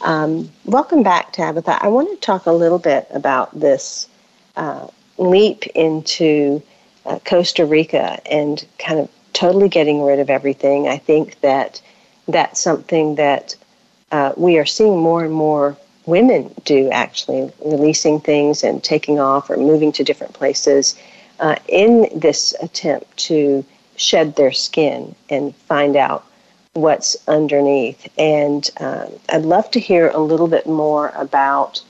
Um, 0.02 0.52
welcome 0.66 1.04
back, 1.04 1.32
Tabitha. 1.32 1.80
I 1.82 1.88
want 1.88 2.10
to 2.10 2.18
talk 2.26 2.46
a 2.46 2.52
little 2.52 2.80
bit 2.80 3.08
about 3.12 3.58
this 3.58 4.08
uh, 4.56 4.88
leap 5.18 5.66
into 5.68 6.62
uh, 7.06 7.20
Costa 7.20 7.66
Rica 7.66 8.20
and 8.30 8.66
kind 8.80 9.00
of 9.00 9.10
totally 9.34 9.70
getting 9.70 10.04
rid 10.04 10.20
of 10.20 10.30
everything. 10.30 10.88
I 10.88 10.98
think 10.98 11.40
that 11.42 11.82
that's 12.28 12.60
something 12.60 13.16
that 13.16 13.56
uh, 14.12 14.34
we 14.38 14.58
are 14.58 14.66
seeing 14.66 15.00
more 15.00 15.24
and 15.24 15.34
more 15.34 15.78
women 16.06 16.54
do 16.66 16.90
actually, 16.92 17.52
releasing 17.66 18.20
things 18.20 18.64
and 18.64 18.84
taking 18.84 19.20
off 19.20 19.50
or 19.50 19.58
moving 19.58 19.92
to 19.94 20.04
different 20.04 20.34
places 20.34 21.00
uh, 21.40 21.56
in 21.68 22.08
this 22.16 22.54
attempt 22.62 23.16
to 23.18 23.66
shed 24.04 24.36
their 24.36 24.52
skin 24.52 25.16
and 25.30 25.56
find 25.56 25.96
out 25.96 26.26
what's 26.74 27.16
underneath. 27.28 28.08
And 28.18 28.70
um, 28.80 29.12
I'd 29.30 29.44
love 29.44 29.70
to 29.72 29.80
hear 29.80 30.10
a 30.10 30.20
little 30.20 30.48
bit 30.48 30.66
more 30.66 31.12
about 31.16 31.82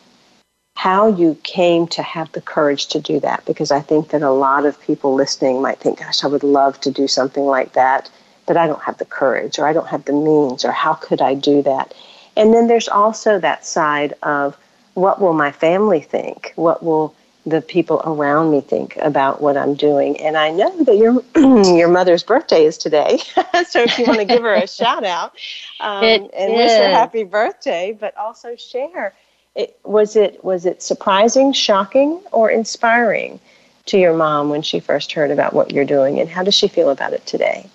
how 0.75 1.07
you 1.07 1.37
came 1.43 1.87
to 1.87 2.03
have 2.03 2.31
the 2.33 2.41
courage 2.41 2.87
to 2.87 2.99
do 2.99 3.19
that 3.21 3.45
because 3.45 3.71
I 3.71 3.79
think 3.79 4.09
that 4.09 4.21
a 4.21 4.31
lot 4.31 4.65
of 4.65 4.81
people 4.81 5.13
listening 5.13 5.61
might 5.61 5.79
think, 5.79 5.99
gosh, 5.99 6.23
I 6.23 6.27
would 6.27 6.43
love 6.43 6.79
to 6.81 6.91
do 6.91 7.07
something 7.07 7.45
like 7.45 7.73
that, 7.73 8.11
but 8.45 8.57
I 8.57 8.67
don't 8.67 8.81
have 8.83 8.97
the 8.97 9.05
courage 9.05 9.59
or 9.59 9.65
I 9.65 9.73
don't 9.73 9.87
have 9.87 10.05
the 10.05 10.13
means 10.13 10.65
or 10.65 10.71
how 10.71 10.95
could 10.95 11.21
I 11.21 11.35
do 11.35 11.61
that? 11.61 11.93
And 12.35 12.53
then 12.53 12.67
there's 12.67 12.89
also 12.89 13.39
that 13.39 13.65
side 13.65 14.13
of 14.23 14.57
what 14.95 15.21
will 15.21 15.33
my 15.33 15.51
family 15.51 16.01
think? 16.01 16.51
What 16.55 16.83
will 16.83 17.15
the 17.45 17.61
people 17.61 18.01
around 18.05 18.51
me 18.51 18.61
think 18.61 18.95
about 18.97 19.41
what 19.41 19.57
I'm 19.57 19.73
doing? 19.73 20.19
And 20.21 20.37
I 20.37 20.51
know 20.51 20.83
that 20.83 20.97
your 20.97 21.23
your 21.77 21.89
mother's 21.89 22.23
birthday 22.23 22.65
is 22.65 22.77
today, 22.77 23.17
so 23.67 23.81
if 23.81 23.97
you 23.97 24.05
want 24.05 24.19
to 24.19 24.25
give 24.25 24.41
her 24.41 24.53
a 24.53 24.67
shout 24.81 25.03
out 25.03 25.35
um, 25.79 26.03
and 26.03 26.25
is. 26.33 26.57
wish 26.57 26.71
her 26.71 26.89
happy 26.89 27.23
birthday, 27.23 27.95
but 27.97 28.15
also 28.17 28.55
share. 28.55 29.13
It, 29.55 29.77
was 29.83 30.15
it 30.15 30.43
was 30.43 30.65
it 30.65 30.81
surprising, 30.81 31.53
shocking, 31.53 32.21
or 32.31 32.49
inspiring 32.49 33.39
to 33.85 33.97
your 33.97 34.15
mom 34.15 34.49
when 34.49 34.61
she 34.61 34.79
first 34.79 35.11
heard 35.11 35.29
about 35.29 35.53
what 35.53 35.71
you're 35.71 35.85
doing, 35.85 36.19
and 36.19 36.29
how 36.29 36.43
does 36.43 36.55
she 36.55 36.67
feel 36.67 36.89
about 36.89 37.13
it 37.13 37.25
today? 37.25 37.69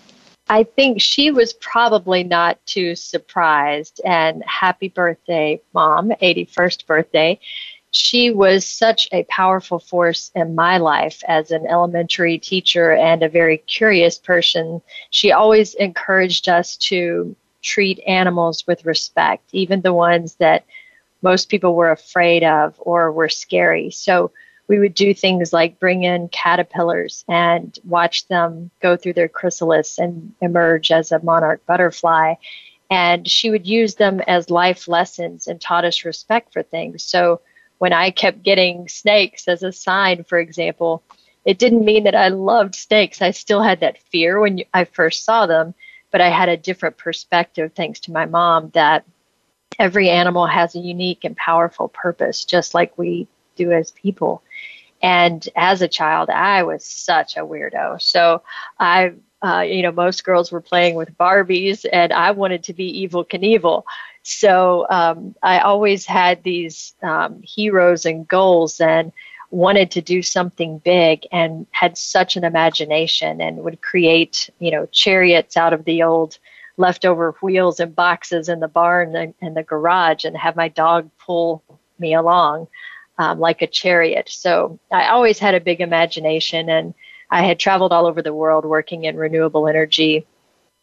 I 0.50 0.64
think 0.64 1.00
she 1.00 1.30
was 1.30 1.52
probably 1.52 2.24
not 2.24 2.64
too 2.66 2.96
surprised. 2.96 4.00
And 4.04 4.42
happy 4.46 4.88
birthday, 4.88 5.60
mom, 5.74 6.10
81st 6.22 6.86
birthday. 6.86 7.38
She 7.90 8.30
was 8.30 8.66
such 8.66 9.08
a 9.12 9.24
powerful 9.24 9.78
force 9.78 10.30
in 10.34 10.54
my 10.54 10.76
life 10.78 11.22
as 11.26 11.50
an 11.50 11.66
elementary 11.66 12.38
teacher 12.38 12.92
and 12.92 13.22
a 13.22 13.28
very 13.28 13.58
curious 13.58 14.18
person. 14.18 14.82
She 15.10 15.32
always 15.32 15.74
encouraged 15.74 16.48
us 16.48 16.76
to 16.88 17.34
treat 17.62 18.00
animals 18.06 18.66
with 18.66 18.84
respect, 18.84 19.42
even 19.52 19.80
the 19.80 19.94
ones 19.94 20.34
that 20.36 20.64
most 21.22 21.48
people 21.48 21.74
were 21.74 21.90
afraid 21.90 22.44
of 22.44 22.74
or 22.78 23.10
were 23.10 23.28
scary. 23.28 23.90
So 23.90 24.30
we 24.68 24.78
would 24.78 24.94
do 24.94 25.14
things 25.14 25.52
like 25.52 25.80
bring 25.80 26.04
in 26.04 26.28
caterpillars 26.28 27.24
and 27.26 27.76
watch 27.84 28.28
them 28.28 28.70
go 28.80 28.96
through 28.96 29.14
their 29.14 29.28
chrysalis 29.28 29.98
and 29.98 30.34
emerge 30.42 30.92
as 30.92 31.10
a 31.10 31.22
monarch 31.24 31.64
butterfly. 31.66 32.34
And 32.90 33.28
she 33.28 33.50
would 33.50 33.66
use 33.66 33.96
them 33.96 34.20
as 34.26 34.50
life 34.50 34.88
lessons 34.88 35.46
and 35.46 35.60
taught 35.60 35.84
us 35.84 36.04
respect 36.04 36.52
for 36.52 36.62
things. 36.62 37.02
So 37.02 37.40
when 37.78 37.92
I 37.92 38.10
kept 38.10 38.42
getting 38.42 38.88
snakes 38.88 39.48
as 39.48 39.62
a 39.62 39.72
sign, 39.72 40.24
for 40.24 40.38
example, 40.38 41.02
it 41.44 41.58
didn't 41.58 41.84
mean 41.84 42.04
that 42.04 42.14
I 42.14 42.28
loved 42.28 42.74
snakes. 42.74 43.22
I 43.22 43.30
still 43.30 43.62
had 43.62 43.80
that 43.80 44.02
fear 44.02 44.40
when 44.40 44.60
I 44.74 44.84
first 44.84 45.24
saw 45.24 45.46
them, 45.46 45.74
but 46.10 46.20
I 46.20 46.28
had 46.28 46.48
a 46.48 46.56
different 46.56 46.98
perspective 46.98 47.72
thanks 47.74 48.00
to 48.00 48.12
my 48.12 48.26
mom 48.26 48.70
that 48.70 49.04
every 49.78 50.10
animal 50.10 50.46
has 50.46 50.74
a 50.74 50.80
unique 50.80 51.24
and 51.24 51.36
powerful 51.36 51.88
purpose, 51.88 52.44
just 52.44 52.74
like 52.74 52.98
we 52.98 53.28
do 53.56 53.72
as 53.72 53.92
people. 53.92 54.42
And 55.02 55.48
as 55.56 55.82
a 55.82 55.88
child, 55.88 56.30
I 56.30 56.62
was 56.62 56.84
such 56.84 57.36
a 57.36 57.40
weirdo. 57.40 58.00
So 58.02 58.42
I, 58.78 59.12
uh, 59.42 59.60
you 59.60 59.82
know, 59.82 59.92
most 59.92 60.24
girls 60.24 60.50
were 60.50 60.60
playing 60.60 60.96
with 60.96 61.16
Barbies, 61.16 61.86
and 61.92 62.12
I 62.12 62.32
wanted 62.32 62.64
to 62.64 62.72
be 62.72 63.06
Evel 63.06 63.28
Knievel. 63.28 63.84
So 64.22 64.86
um, 64.90 65.34
I 65.42 65.60
always 65.60 66.04
had 66.06 66.42
these 66.42 66.94
um, 67.02 67.40
heroes 67.42 68.04
and 68.04 68.26
goals, 68.26 68.80
and 68.80 69.12
wanted 69.50 69.90
to 69.90 70.02
do 70.02 70.22
something 70.22 70.78
big 70.78 71.26
and 71.32 71.66
had 71.70 71.96
such 71.96 72.36
an 72.36 72.44
imagination 72.44 73.40
and 73.40 73.64
would 73.64 73.80
create 73.80 74.50
you 74.58 74.70
know 74.70 74.86
chariots 74.86 75.56
out 75.56 75.72
of 75.72 75.84
the 75.84 76.02
old 76.02 76.38
leftover 76.76 77.34
wheels 77.40 77.80
and 77.80 77.96
boxes 77.96 78.48
in 78.48 78.60
the 78.60 78.68
barn 78.68 79.16
and, 79.16 79.34
and 79.40 79.56
the 79.56 79.62
garage 79.62 80.24
and 80.24 80.36
have 80.36 80.54
my 80.54 80.68
dog 80.68 81.10
pull 81.18 81.62
me 81.98 82.14
along 82.14 82.68
um, 83.18 83.40
like 83.40 83.62
a 83.62 83.66
chariot. 83.66 84.28
So 84.28 84.78
I 84.90 85.08
always 85.08 85.38
had 85.38 85.54
a 85.54 85.60
big 85.60 85.80
imagination, 85.80 86.68
and 86.68 86.94
I 87.30 87.42
had 87.44 87.58
traveled 87.58 87.92
all 87.92 88.06
over 88.06 88.22
the 88.22 88.34
world 88.34 88.64
working 88.64 89.04
in 89.04 89.16
renewable 89.16 89.68
energy 89.68 90.26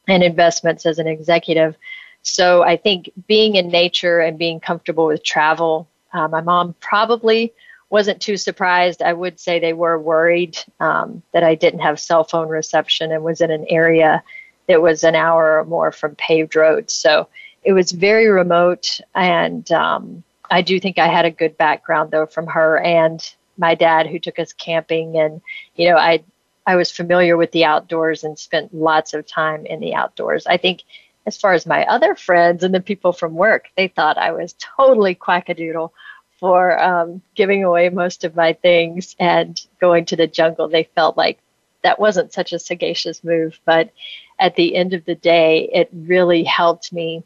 and 0.07 0.21
investments 0.21 0.85
as 0.85 0.99
an 0.99 1.07
executive. 1.07 1.75
So 2.21 2.63
I 2.63 2.77
think 2.77 3.11
being 3.27 3.55
in 3.55 3.69
nature 3.69 4.19
and 4.19 4.37
being 4.37 4.59
comfortable 4.59 5.07
with 5.07 5.23
travel, 5.23 5.87
uh, 6.13 6.27
my 6.27 6.41
mom 6.41 6.75
probably 6.79 7.53
wasn't 7.89 8.21
too 8.21 8.35
surprised. 8.37 9.01
I 9.01 9.13
would 9.13 9.39
say 9.39 9.59
they 9.59 9.73
were 9.73 9.99
worried 9.99 10.57
um, 10.79 11.21
that 11.33 11.43
I 11.43 11.55
didn't 11.55 11.79
have 11.79 11.99
cell 11.99 12.23
phone 12.23 12.49
reception 12.49 13.11
and 13.11 13.23
was 13.23 13.41
in 13.41 13.51
an 13.51 13.65
area 13.69 14.23
that 14.67 14.81
was 14.81 15.03
an 15.03 15.15
hour 15.15 15.59
or 15.59 15.65
more 15.65 15.91
from 15.91 16.15
paved 16.15 16.55
roads. 16.55 16.93
So 16.93 17.29
it 17.63 17.73
was 17.73 17.91
very 17.91 18.27
remote 18.27 18.99
and 19.13 19.71
um, 19.71 20.23
I 20.49 20.61
do 20.61 20.79
think 20.79 20.97
I 20.97 21.07
had 21.07 21.25
a 21.25 21.31
good 21.31 21.57
background 21.57 22.11
though 22.11 22.25
from 22.25 22.47
her 22.47 22.77
and 22.77 23.21
my 23.57 23.75
dad 23.75 24.07
who 24.07 24.19
took 24.19 24.39
us 24.39 24.53
camping 24.53 25.17
and 25.17 25.41
you 25.75 25.89
know 25.89 25.97
I 25.97 26.23
I 26.67 26.75
was 26.75 26.91
familiar 26.91 27.37
with 27.37 27.51
the 27.51 27.65
outdoors 27.65 28.23
and 28.23 28.37
spent 28.37 28.73
lots 28.73 29.13
of 29.13 29.27
time 29.27 29.65
in 29.65 29.79
the 29.79 29.93
outdoors. 29.93 30.47
I 30.47 30.57
think 30.57 30.81
as 31.27 31.37
far 31.37 31.53
as 31.53 31.65
my 31.65 31.85
other 31.85 32.15
friends 32.15 32.63
and 32.63 32.73
the 32.73 32.81
people 32.81 33.13
from 33.13 33.33
work, 33.33 33.69
they 33.77 33.87
thought 33.87 34.17
I 34.17 34.31
was 34.31 34.55
totally 34.77 35.15
quackadoodle 35.15 35.91
for 36.39 36.81
um, 36.81 37.21
giving 37.35 37.63
away 37.63 37.89
most 37.89 38.23
of 38.23 38.35
my 38.35 38.53
things 38.53 39.15
and 39.19 39.59
going 39.79 40.05
to 40.05 40.15
the 40.15 40.27
jungle. 40.27 40.67
They 40.67 40.89
felt 40.95 41.17
like 41.17 41.39
that 41.83 41.99
wasn't 41.99 42.33
such 42.33 42.51
a 42.51 42.59
sagacious 42.59 43.23
move, 43.23 43.59
but 43.65 43.91
at 44.39 44.55
the 44.55 44.75
end 44.75 44.93
of 44.93 45.05
the 45.05 45.15
day, 45.15 45.69
it 45.71 45.89
really 45.93 46.43
helped 46.43 46.91
me 46.91 47.23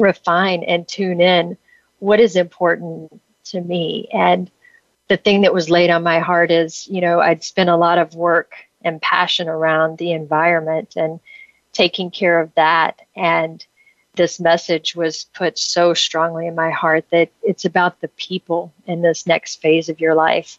refine 0.00 0.62
and 0.62 0.86
tune 0.86 1.20
in 1.20 1.56
what 2.04 2.20
is 2.20 2.36
important 2.36 3.18
to 3.44 3.62
me. 3.62 4.06
And 4.12 4.50
the 5.08 5.16
thing 5.16 5.40
that 5.40 5.54
was 5.54 5.70
laid 5.70 5.88
on 5.88 6.02
my 6.02 6.18
heart 6.18 6.50
is, 6.50 6.86
you 6.86 7.00
know, 7.00 7.18
I'd 7.18 7.42
spent 7.42 7.70
a 7.70 7.76
lot 7.76 7.96
of 7.96 8.14
work 8.14 8.52
and 8.82 9.00
passion 9.00 9.48
around 9.48 9.96
the 9.96 10.12
environment 10.12 10.96
and 10.96 11.18
taking 11.72 12.10
care 12.10 12.40
of 12.40 12.54
that. 12.56 13.00
And 13.16 13.64
this 14.16 14.38
message 14.38 14.94
was 14.94 15.24
put 15.32 15.58
so 15.58 15.94
strongly 15.94 16.46
in 16.46 16.54
my 16.54 16.70
heart 16.70 17.06
that 17.10 17.30
it's 17.42 17.64
about 17.64 18.02
the 18.02 18.08
people 18.08 18.70
in 18.86 19.00
this 19.00 19.26
next 19.26 19.62
phase 19.62 19.88
of 19.88 19.98
your 19.98 20.14
life. 20.14 20.58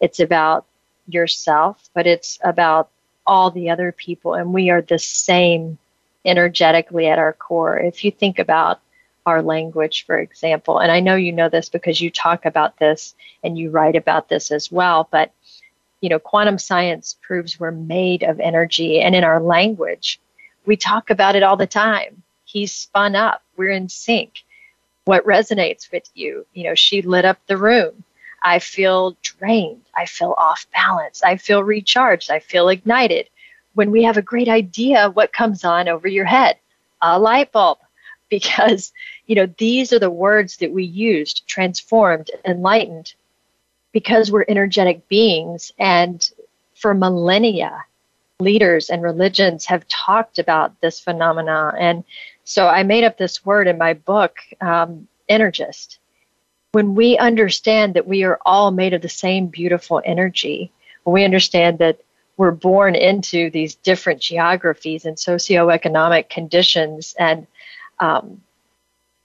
It's 0.00 0.20
about 0.20 0.64
yourself, 1.08 1.90
but 1.92 2.06
it's 2.06 2.38
about 2.42 2.88
all 3.26 3.50
the 3.50 3.68
other 3.68 3.92
people. 3.92 4.32
And 4.32 4.54
we 4.54 4.70
are 4.70 4.80
the 4.80 4.98
same 4.98 5.76
energetically 6.24 7.06
at 7.06 7.18
our 7.18 7.34
core. 7.34 7.78
If 7.78 8.02
you 8.02 8.10
think 8.10 8.38
about 8.38 8.80
our 9.26 9.42
language, 9.42 10.06
for 10.06 10.18
example, 10.18 10.78
and 10.78 10.90
I 10.90 11.00
know 11.00 11.16
you 11.16 11.32
know 11.32 11.48
this 11.48 11.68
because 11.68 12.00
you 12.00 12.10
talk 12.10 12.46
about 12.46 12.78
this 12.78 13.14
and 13.42 13.58
you 13.58 13.70
write 13.70 13.96
about 13.96 14.28
this 14.28 14.50
as 14.50 14.70
well, 14.70 15.08
but 15.10 15.32
you 16.00 16.08
know, 16.08 16.18
quantum 16.18 16.58
science 16.58 17.16
proves 17.22 17.58
we're 17.58 17.70
made 17.70 18.22
of 18.22 18.38
energy. 18.38 19.00
And 19.00 19.14
in 19.14 19.24
our 19.24 19.40
language, 19.40 20.20
we 20.64 20.76
talk 20.76 21.10
about 21.10 21.36
it 21.36 21.42
all 21.42 21.56
the 21.56 21.66
time. 21.66 22.22
He's 22.44 22.72
spun 22.72 23.16
up. 23.16 23.42
We're 23.56 23.70
in 23.70 23.88
sync. 23.88 24.44
What 25.04 25.26
resonates 25.26 25.90
with 25.90 26.08
you? 26.14 26.46
You 26.52 26.64
know, 26.64 26.74
she 26.74 27.02
lit 27.02 27.24
up 27.24 27.38
the 27.46 27.56
room. 27.56 28.04
I 28.42 28.58
feel 28.58 29.16
drained. 29.22 29.82
I 29.96 30.06
feel 30.06 30.34
off 30.36 30.66
balance. 30.72 31.22
I 31.22 31.36
feel 31.36 31.64
recharged. 31.64 32.30
I 32.30 32.38
feel 32.38 32.68
ignited. 32.68 33.28
When 33.74 33.90
we 33.90 34.02
have 34.04 34.16
a 34.16 34.22
great 34.22 34.48
idea, 34.48 35.10
what 35.10 35.32
comes 35.32 35.64
on 35.64 35.88
over 35.88 36.08
your 36.08 36.24
head? 36.24 36.56
A 37.02 37.18
light 37.18 37.52
bulb. 37.52 37.78
Because, 38.30 38.92
you 39.26 39.36
know, 39.36 39.46
these 39.56 39.92
are 39.92 40.00
the 40.00 40.10
words 40.10 40.56
that 40.56 40.72
we 40.72 40.84
used 40.84 41.46
transformed, 41.46 42.28
enlightened, 42.44 43.14
because 43.92 44.32
we're 44.32 44.44
energetic 44.48 45.06
beings. 45.08 45.70
And 45.78 46.28
for 46.74 46.92
millennia, 46.92 47.84
leaders 48.40 48.90
and 48.90 49.02
religions 49.02 49.64
have 49.66 49.88
talked 49.88 50.38
about 50.38 50.80
this 50.80 51.00
phenomena. 51.00 51.72
And 51.78 52.04
so 52.44 52.66
I 52.66 52.82
made 52.82 53.04
up 53.04 53.16
this 53.16 53.44
word 53.44 53.66
in 53.66 53.78
my 53.78 53.94
book, 53.94 54.38
um, 54.60 55.08
energist. 55.28 55.98
When 56.72 56.94
we 56.94 57.16
understand 57.16 57.94
that 57.94 58.06
we 58.06 58.24
are 58.24 58.38
all 58.44 58.70
made 58.70 58.92
of 58.92 59.02
the 59.02 59.08
same 59.08 59.46
beautiful 59.46 60.02
energy, 60.04 60.70
when 61.04 61.14
we 61.14 61.24
understand 61.24 61.78
that 61.78 62.00
we're 62.36 62.50
born 62.50 62.94
into 62.94 63.50
these 63.50 63.76
different 63.76 64.20
geographies 64.20 65.06
and 65.06 65.16
socioeconomic 65.16 66.28
conditions 66.28 67.14
and 67.18 67.46
um, 67.98 68.42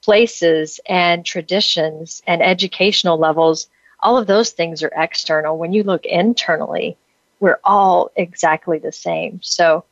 places 0.02 0.80
and 0.86 1.24
traditions 1.24 2.22
and 2.26 2.42
educational 2.42 3.18
levels, 3.18 3.68
all 4.00 4.18
of 4.18 4.26
those 4.26 4.50
things 4.50 4.82
are 4.82 4.92
external. 4.96 5.58
When 5.58 5.72
you 5.72 5.82
look 5.84 6.04
internally, 6.04 6.96
we're 7.40 7.60
all 7.64 8.10
exactly 8.16 8.78
the 8.78 8.92
same. 8.92 9.40
So 9.42 9.84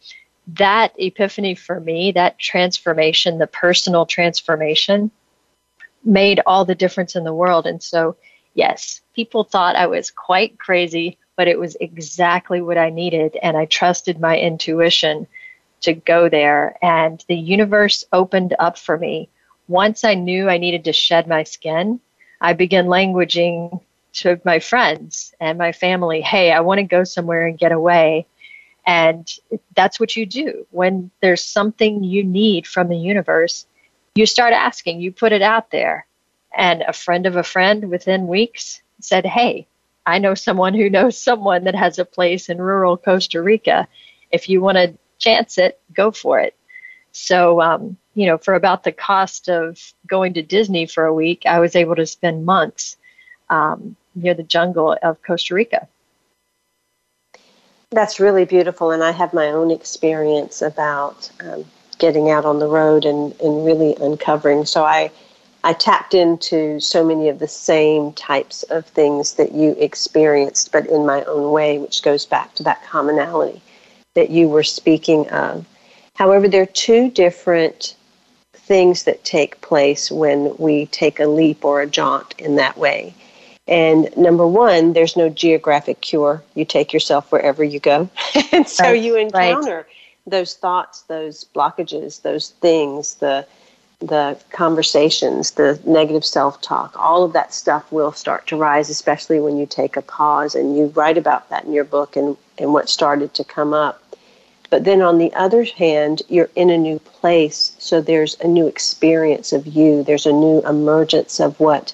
that 0.46 0.92
epiphany 0.98 1.54
for 1.54 1.80
me, 1.80 2.12
that 2.12 2.38
transformation, 2.38 3.38
the 3.38 3.46
personal 3.46 4.06
transformation, 4.06 5.10
made 6.04 6.40
all 6.46 6.64
the 6.64 6.74
difference 6.74 7.14
in 7.14 7.24
the 7.24 7.34
world. 7.34 7.66
And 7.66 7.82
so, 7.82 8.16
yes, 8.54 9.00
people 9.14 9.44
thought 9.44 9.76
I 9.76 9.86
was 9.86 10.10
quite 10.10 10.58
crazy, 10.58 11.18
but 11.36 11.46
it 11.46 11.58
was 11.58 11.76
exactly 11.80 12.60
what 12.60 12.78
I 12.78 12.90
needed. 12.90 13.36
And 13.42 13.56
I 13.56 13.66
trusted 13.66 14.18
my 14.18 14.38
intuition 14.38 15.26
to 15.82 15.94
go 15.94 16.28
there. 16.28 16.76
And 16.82 17.24
the 17.28 17.36
universe 17.36 18.04
opened 18.12 18.54
up 18.58 18.78
for 18.78 18.98
me. 18.98 19.28
Once 19.68 20.04
I 20.04 20.14
knew 20.14 20.48
I 20.48 20.58
needed 20.58 20.84
to 20.84 20.92
shed 20.92 21.28
my 21.28 21.44
skin, 21.44 22.00
I 22.40 22.54
began 22.54 22.86
languaging 22.86 23.80
to 24.12 24.40
my 24.44 24.58
friends 24.58 25.34
and 25.40 25.58
my 25.58 25.72
family, 25.72 26.20
hey, 26.20 26.50
I 26.52 26.60
want 26.60 26.78
to 26.78 26.84
go 26.84 27.04
somewhere 27.04 27.46
and 27.46 27.58
get 27.58 27.72
away. 27.72 28.26
And 28.86 29.30
that's 29.76 30.00
what 30.00 30.16
you 30.16 30.26
do. 30.26 30.66
When 30.70 31.10
there's 31.20 31.44
something 31.44 32.02
you 32.02 32.24
need 32.24 32.66
from 32.66 32.88
the 32.88 32.96
universe, 32.96 33.66
you 34.14 34.26
start 34.26 34.52
asking, 34.52 35.00
you 35.00 35.12
put 35.12 35.32
it 35.32 35.42
out 35.42 35.70
there. 35.70 36.06
And 36.56 36.82
a 36.82 36.92
friend 36.92 37.26
of 37.26 37.36
a 37.36 37.44
friend 37.44 37.90
within 37.90 38.26
weeks 38.26 38.82
said, 39.00 39.24
hey, 39.24 39.68
I 40.06 40.18
know 40.18 40.34
someone 40.34 40.74
who 40.74 40.90
knows 40.90 41.20
someone 41.20 41.64
that 41.64 41.76
has 41.76 41.98
a 41.98 42.04
place 42.04 42.48
in 42.48 42.58
rural 42.58 42.96
Costa 42.96 43.40
Rica. 43.40 43.86
If 44.32 44.48
you 44.48 44.60
want 44.60 44.76
to 44.76 44.94
chance 45.20 45.58
it, 45.58 45.80
go 45.94 46.10
for 46.10 46.40
it. 46.40 46.56
So, 47.12 47.60
um, 47.60 47.96
you 48.14 48.26
know, 48.26 48.38
for 48.38 48.54
about 48.54 48.82
the 48.82 48.92
cost 48.92 49.48
of 49.48 49.92
going 50.06 50.34
to 50.34 50.42
Disney 50.42 50.86
for 50.86 51.04
a 51.04 51.14
week, 51.14 51.44
I 51.46 51.60
was 51.60 51.76
able 51.76 51.96
to 51.96 52.06
spend 52.06 52.44
months 52.44 52.96
um, 53.48 53.96
near 54.14 54.34
the 54.34 54.42
jungle 54.42 54.96
of 55.02 55.22
Costa 55.22 55.54
Rica. 55.54 55.86
That's 57.90 58.20
really 58.20 58.44
beautiful, 58.44 58.92
and 58.92 59.02
I 59.02 59.10
have 59.10 59.34
my 59.34 59.48
own 59.48 59.70
experience 59.72 60.62
about 60.62 61.28
um, 61.40 61.64
getting 61.98 62.30
out 62.30 62.44
on 62.44 62.60
the 62.60 62.68
road 62.68 63.04
and, 63.04 63.38
and 63.40 63.64
really 63.64 63.96
uncovering. 64.00 64.64
So 64.64 64.84
I 64.84 65.10
I 65.62 65.74
tapped 65.74 66.14
into 66.14 66.80
so 66.80 67.04
many 67.04 67.28
of 67.28 67.38
the 67.38 67.48
same 67.48 68.12
types 68.14 68.62
of 68.64 68.86
things 68.86 69.34
that 69.34 69.52
you 69.52 69.76
experienced, 69.78 70.72
but 70.72 70.86
in 70.86 71.04
my 71.04 71.22
own 71.24 71.52
way, 71.52 71.78
which 71.78 72.02
goes 72.02 72.24
back 72.24 72.54
to 72.54 72.62
that 72.62 72.82
commonality 72.84 73.60
that 74.14 74.30
you 74.30 74.48
were 74.48 74.62
speaking 74.62 75.28
of. 75.30 75.64
However, 76.14 76.48
there 76.48 76.62
are 76.62 76.66
two 76.66 77.10
different 77.10 77.94
things 78.52 79.04
that 79.04 79.24
take 79.24 79.60
place 79.60 80.10
when 80.10 80.54
we 80.58 80.86
take 80.86 81.18
a 81.18 81.26
leap 81.26 81.64
or 81.64 81.80
a 81.80 81.86
jaunt 81.86 82.34
in 82.38 82.56
that 82.56 82.76
way. 82.76 83.14
And 83.66 84.14
number 84.16 84.46
one, 84.46 84.92
there's 84.92 85.16
no 85.16 85.28
geographic 85.28 86.00
cure. 86.00 86.42
You 86.54 86.64
take 86.64 86.92
yourself 86.92 87.30
wherever 87.30 87.62
you 87.62 87.78
go. 87.80 88.10
and 88.52 88.68
so 88.68 88.84
right, 88.84 89.02
you 89.02 89.16
encounter 89.16 89.76
right. 89.76 89.86
those 90.26 90.54
thoughts, 90.54 91.02
those 91.02 91.44
blockages, 91.54 92.22
those 92.22 92.50
things, 92.60 93.14
the 93.16 93.46
the 94.00 94.38
conversations, 94.50 95.52
the 95.52 95.80
negative 95.84 96.24
self 96.24 96.60
talk, 96.60 96.94
all 96.98 97.22
of 97.22 97.32
that 97.34 97.52
stuff 97.52 97.90
will 97.92 98.12
start 98.12 98.46
to 98.46 98.56
rise, 98.56 98.88
especially 98.88 99.40
when 99.40 99.56
you 99.56 99.66
take 99.66 99.96
a 99.96 100.02
pause 100.02 100.54
and 100.54 100.76
you 100.76 100.86
write 100.86 101.18
about 101.18 101.48
that 101.50 101.64
in 101.64 101.72
your 101.72 101.84
book 101.84 102.16
and, 102.16 102.36
and 102.58 102.72
what 102.72 102.88
started 102.88 103.34
to 103.34 103.44
come 103.44 103.74
up. 103.74 104.02
But 104.70 104.84
then 104.84 105.02
on 105.02 105.18
the 105.18 105.32
other 105.34 105.64
hand, 105.64 106.22
you're 106.28 106.50
in 106.54 106.70
a 106.70 106.78
new 106.78 106.98
place, 107.00 107.72
so 107.78 108.00
there's 108.00 108.38
a 108.40 108.48
new 108.48 108.66
experience 108.66 109.52
of 109.52 109.66
you, 109.66 110.02
there's 110.02 110.26
a 110.26 110.32
new 110.32 110.60
emergence 110.60 111.40
of 111.40 111.58
what 111.60 111.92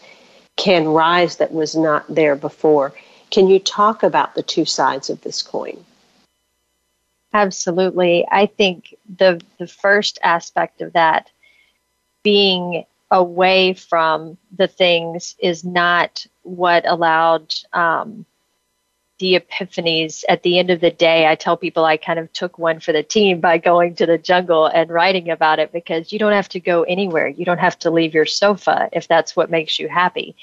can 0.57 0.87
rise 0.89 1.37
that 1.37 1.53
was 1.53 1.75
not 1.75 2.05
there 2.09 2.37
before. 2.37 2.93
Can 3.31 3.49
you 3.49 3.59
talk 3.59 4.03
about 4.03 4.35
the 4.35 4.43
two 4.43 4.65
sides 4.65 5.11
of 5.11 5.21
this 5.23 5.43
coin? 5.43 5.85
Absolutely. 7.33 8.27
I 8.31 8.47
think 8.47 8.95
the 9.19 9.41
the 9.59 9.67
first 9.67 10.19
aspect 10.23 10.81
of 10.81 10.93
that 10.95 11.31
being 12.27 12.85
away 13.13 13.73
from 13.73 14.37
the 14.57 14.67
things 14.67 15.37
is 15.39 15.65
not 15.65 16.27
what 16.43 16.85
allowed 16.85 17.55
um, 17.73 18.27
the 19.21 19.39
epiphanies 19.39 20.25
at 20.29 20.43
the 20.43 20.59
end 20.59 20.71
of 20.71 20.81
the 20.81 20.91
day, 20.91 21.29
I 21.29 21.37
tell 21.37 21.57
people 21.57 21.85
I 21.85 21.97
kind 21.97 22.19
of 22.19 22.33
took 22.33 22.59
one 22.59 22.81
for 22.81 22.91
the 22.91 23.05
team 23.05 23.39
by 23.39 23.59
going 23.59 23.95
to 23.95 24.07
the 24.07 24.19
jungle 24.19 24.67
and 24.67 24.91
writing 24.91 25.31
about 25.31 25.61
it 25.61 25.71
because 25.71 26.13
you 26.13 26.19
don't 26.19 26.33
have 26.33 26.49
to 26.49 26.59
go 26.59 26.83
anywhere. 26.83 27.29
You 27.29 27.45
don't 27.45 27.59
have 27.59 27.79
to 27.79 27.93
leave 27.93 28.13
your 28.13 28.27
sofa 28.27 28.89
if 28.93 29.07
that's 29.07 29.37
what 29.37 29.49
makes 29.49 29.79
you 29.79 29.89
happy. 29.89 30.35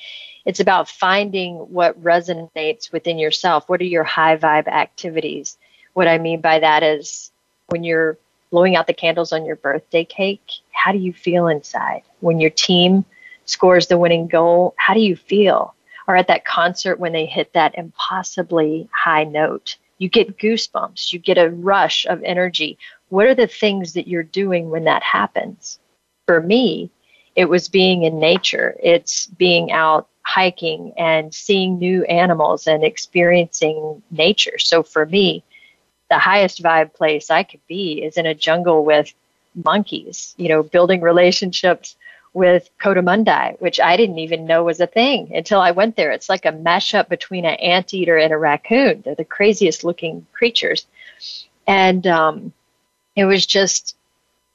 It's 0.46 0.62
about 0.62 0.88
finding 0.88 1.56
what 1.58 2.02
resonates 2.02 2.94
within 2.94 3.20
yourself. 3.20 3.68
What 3.68 3.82
are 3.82 3.84
your 3.96 4.06
high 4.06 4.38
vibe 4.38 4.70
activities? 4.70 5.58
What 5.96 6.08
I 6.08 6.18
mean 6.18 6.40
by 6.40 6.60
that 6.60 6.82
is 6.82 7.30
when 7.68 7.84
you're 7.84 8.18
blowing 8.54 8.76
out 8.76 8.86
the 8.86 8.94
candles 8.94 9.34
on 9.34 9.46
your 9.46 9.56
birthday 9.56 10.06
cake, 10.06 10.48
how 10.72 10.92
do 10.92 11.00
you 11.00 11.12
feel 11.12 11.48
inside? 11.48 12.04
When 12.20 12.40
your 12.40 12.52
team 12.52 13.04
scores 13.46 13.88
the 13.88 13.98
winning 13.98 14.28
goal, 14.28 14.76
how 14.78 14.94
do 14.94 15.00
you 15.00 15.16
feel? 15.16 15.74
or 16.08 16.16
at 16.16 16.28
that 16.28 16.46
concert 16.46 17.00
when 17.00 17.14
they 17.14 17.26
hit 17.26 17.54
that 17.54 17.78
impossibly 17.78 18.90
high 18.94 19.24
note. 19.24 19.78
You 19.98 20.10
get 20.10 20.38
goosebumps, 20.38 21.14
you 21.14 21.20
get 21.20 21.38
a 21.38 21.50
rush 21.50 22.06
of 22.06 22.22
energy. 22.24 22.78
What 23.10 23.28
are 23.28 23.36
the 23.36 23.48
things 23.48 23.94
that 23.94 24.08
you're 24.08 24.24
doing 24.24 24.70
when 24.70 24.84
that 24.86 25.04
happens? 25.04 25.80
For 26.26 26.42
me, 26.42 26.90
it 27.36 27.46
was 27.46 27.70
being 27.70 28.04
in 28.04 28.20
nature, 28.20 28.76
it's 28.82 29.28
being 29.28 29.72
out 29.72 30.08
hiking 30.26 30.94
and 30.98 31.34
seeing 31.34 31.78
new 31.78 32.04
animals 32.06 32.68
and 32.68 32.84
experiencing 32.84 34.02
nature. 34.12 34.58
So 34.58 34.84
for 34.84 35.06
me, 35.06 35.44
the 36.14 36.20
highest 36.20 36.62
vibe 36.62 36.94
place 36.94 37.32
I 37.32 37.42
could 37.42 37.66
be 37.68 38.04
is 38.04 38.18
in 38.18 38.28
a 38.28 38.36
jungle 38.36 38.86
with 38.86 39.12
monkeys, 39.56 40.36
you 40.38 40.48
know, 40.48 40.62
building 40.62 41.02
relationships 41.02 41.96
with 42.34 42.70
coatimundi, 42.80 43.60
which 43.60 43.80
I 43.80 43.98
didn't 43.98 44.20
even 44.20 44.46
know 44.46 44.64
was 44.64 44.80
a 44.80 44.86
thing 44.86 45.32
until 45.34 45.60
I 45.60 45.72
went 45.72 45.96
there. 45.96 46.12
It's 46.12 46.30
like 46.30 46.46
a 46.46 46.52
mashup 46.52 47.10
between 47.10 47.46
an 47.46 47.56
anteater 47.56 48.16
and 48.16 48.32
a 48.32 48.38
raccoon. 48.38 49.02
They're 49.02 49.16
the 49.16 49.26
craziest 49.26 49.84
looking 49.84 50.28
creatures. 50.34 50.86
And 51.66 52.06
um, 52.06 52.54
it 53.16 53.26
was 53.26 53.48
just 53.48 53.96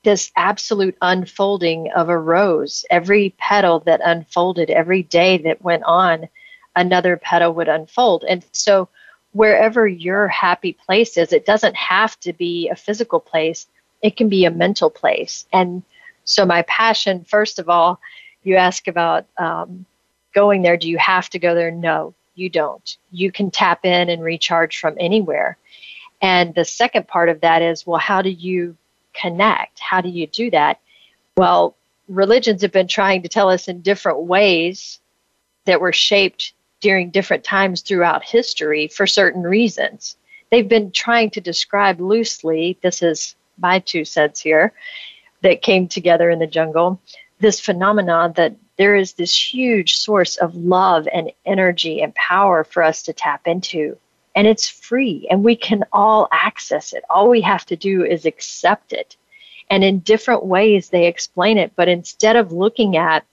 this 0.05 0.31
absolute 0.37 0.97
unfolding 1.03 1.91
of 1.91 2.09
a 2.09 2.19
rose. 2.19 2.85
Every 2.89 3.35
petal 3.37 3.81
that 3.81 4.01
unfolded, 4.05 4.71
every 4.71 5.03
day 5.03 5.39
that 5.39 5.63
went 5.63 5.83
on, 5.83 6.29
another 6.77 7.17
petal 7.17 7.53
would 7.55 7.69
unfold. 7.69 8.23
And 8.29 8.45
so 8.53 8.89
wherever 9.33 9.87
your 9.87 10.29
happy 10.29 10.73
place 10.73 11.17
is. 11.17 11.33
It 11.33 11.47
doesn't 11.47 11.77
have 11.77 12.19
to 12.21 12.33
be 12.33 12.69
a 12.69 12.77
physical 12.77 13.21
place, 13.21 13.67
it 14.03 14.17
can 14.17 14.29
be 14.29 14.45
a 14.45 14.51
mental 14.51 14.91
place. 14.91 15.47
And 15.53 15.83
so, 16.25 16.45
my 16.45 16.63
passion, 16.63 17.25
first 17.25 17.59
of 17.59 17.69
all, 17.69 18.01
you 18.43 18.57
ask 18.57 18.87
about 18.87 19.27
um, 19.39 19.87
going 20.35 20.63
there. 20.63 20.77
Do 20.77 20.89
you 20.89 20.99
have 20.99 21.29
to 21.31 21.39
go 21.39 21.55
there? 21.55 21.71
No, 21.71 22.15
you 22.35 22.49
don't. 22.49 22.97
You 23.11 23.33
can 23.33 23.51
tap 23.51 23.85
in 23.85 24.09
and 24.09 24.23
recharge 24.23 24.79
from 24.79 24.97
anywhere. 25.01 25.57
And 26.21 26.55
the 26.55 26.65
second 26.65 27.09
part 27.09 27.29
of 27.29 27.41
that 27.41 27.63
is 27.63 27.87
well, 27.87 27.99
how 27.99 28.23
do 28.23 28.31
you 28.31 28.77
connect? 29.15 29.81
How 29.81 30.01
do 30.01 30.09
you 30.09 30.27
do 30.27 30.51
that? 30.51 30.81
Well, 31.37 31.77
religions 32.09 32.63
have 32.63 32.73
been 32.73 32.89
trying 32.89 33.23
to 33.23 33.29
tell 33.29 33.49
us 33.51 33.69
in 33.69 33.81
different 33.83 34.21
ways 34.21 35.01
that 35.65 35.81
were 35.81 35.93
shaped 35.93 36.53
during 36.81 37.11
different 37.11 37.45
times 37.45 37.81
throughout 37.81 38.25
history 38.25 38.89
for 38.89 39.07
certain 39.07 39.43
reasons. 39.43 40.17
They've 40.51 40.69
been 40.69 40.93
trying 40.93 41.31
to 41.31 41.41
describe 41.41 42.01
loosely, 42.01 42.79
this 42.83 43.03
is 43.03 43.35
my 43.59 43.81
two 43.81 44.05
cents 44.05 44.41
here, 44.41 44.73
that 45.43 45.63
came 45.63 45.89
together 45.89 46.31
in 46.31 46.39
the 46.39 46.47
jungle, 46.47 47.01
this 47.41 47.61
phenomenon 47.61 48.33
that 48.37 48.55
there 48.77 48.95
is 48.95 49.13
this 49.13 49.53
huge 49.53 49.97
source 49.97 50.37
of 50.37 50.55
love 50.55 51.09
and 51.13 51.33
energy 51.45 52.01
and 52.01 52.15
power 52.15 52.65
for 52.65 52.83
us 52.83 53.03
to 53.03 53.13
tap 53.13 53.47
into. 53.47 53.97
And 54.35 54.47
it's 54.47 54.69
free 54.69 55.27
and 55.31 55.43
we 55.43 55.57
can 55.57 55.85
all 55.93 56.29
access 56.31 56.93
it. 56.93 57.05
All 57.11 57.29
we 57.29 57.41
have 57.41 57.67
to 57.67 57.77
do 57.77 58.05
is 58.05 58.25
accept 58.25 58.93
it. 58.93 59.17
And 59.69 59.83
in 59.83 59.99
different 59.99 60.45
ways, 60.45 60.89
they 60.89 61.07
explain 61.07 61.59
it. 61.59 61.73
But 61.75 61.89
instead 61.89 62.37
of 62.37 62.53
looking 62.53 62.97
at 62.97 63.25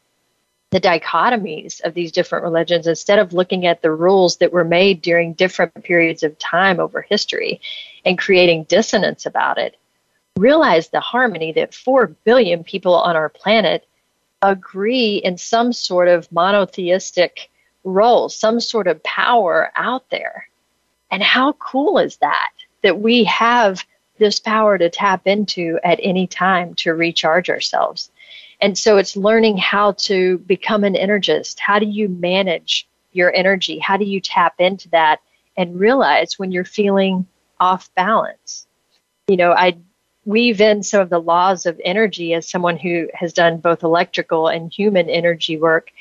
the 0.75 0.81
dichotomies 0.81 1.81
of 1.85 1.93
these 1.93 2.11
different 2.11 2.43
religions, 2.43 2.85
instead 2.85 3.17
of 3.17 3.31
looking 3.31 3.65
at 3.65 3.81
the 3.81 3.89
rules 3.89 4.35
that 4.35 4.51
were 4.51 4.65
made 4.65 5.01
during 5.01 5.31
different 5.31 5.73
periods 5.85 6.21
of 6.21 6.37
time 6.37 6.81
over 6.81 7.01
history 7.01 7.61
and 8.03 8.17
creating 8.17 8.65
dissonance 8.65 9.25
about 9.25 9.57
it, 9.57 9.77
realize 10.35 10.89
the 10.89 10.99
harmony 10.99 11.53
that 11.53 11.73
4 11.73 12.07
billion 12.25 12.61
people 12.65 12.93
on 12.93 13.15
our 13.15 13.29
planet 13.29 13.87
agree 14.41 15.15
in 15.15 15.37
some 15.37 15.71
sort 15.71 16.09
of 16.09 16.29
monotheistic 16.29 17.49
role, 17.85 18.27
some 18.27 18.59
sort 18.59 18.87
of 18.87 19.01
power 19.01 19.71
out 19.77 20.09
there. 20.09 20.49
And 21.09 21.23
how 21.23 21.53
cool 21.53 21.99
is 21.99 22.17
that? 22.17 22.51
That 22.83 22.99
we 22.99 23.23
have 23.23 23.81
this 24.17 24.41
power 24.41 24.77
to 24.77 24.89
tap 24.89 25.25
into 25.25 25.79
at 25.85 26.01
any 26.03 26.27
time 26.27 26.73
to 26.75 26.93
recharge 26.93 27.49
ourselves. 27.49 28.11
And 28.65 28.75
so 28.75 28.97
it's 28.97 29.15
learning 29.15 29.57
how 29.57 29.91
to 29.91 30.39
become 30.39 30.83
an 30.83 30.95
energist. 30.95 31.59
How 31.59 31.77
do 31.77 31.85
you 31.85 32.09
manage 32.09 32.87
your 33.11 33.31
energy? 33.35 33.77
How 33.77 33.95
do 33.95 34.05
you 34.05 34.19
tap 34.19 34.55
into 34.57 34.89
that 34.89 35.19
and 35.55 35.79
realize 35.79 36.39
when 36.39 36.51
you're 36.51 36.65
feeling 36.65 37.27
off 37.59 37.93
balance? 37.93 38.65
You 39.27 39.37
know, 39.37 39.51
I 39.51 39.77
weave 40.25 40.61
in 40.61 40.81
some 40.81 40.99
of 40.99 41.11
the 41.11 41.21
laws 41.21 41.67
of 41.67 41.79
energy 41.85 42.33
as 42.33 42.49
someone 42.49 42.75
who 42.75 43.07
has 43.13 43.33
done 43.33 43.59
both 43.59 43.83
electrical 43.83 44.47
and 44.47 44.73
human 44.73 45.11
energy 45.11 45.57
work. 45.57 45.91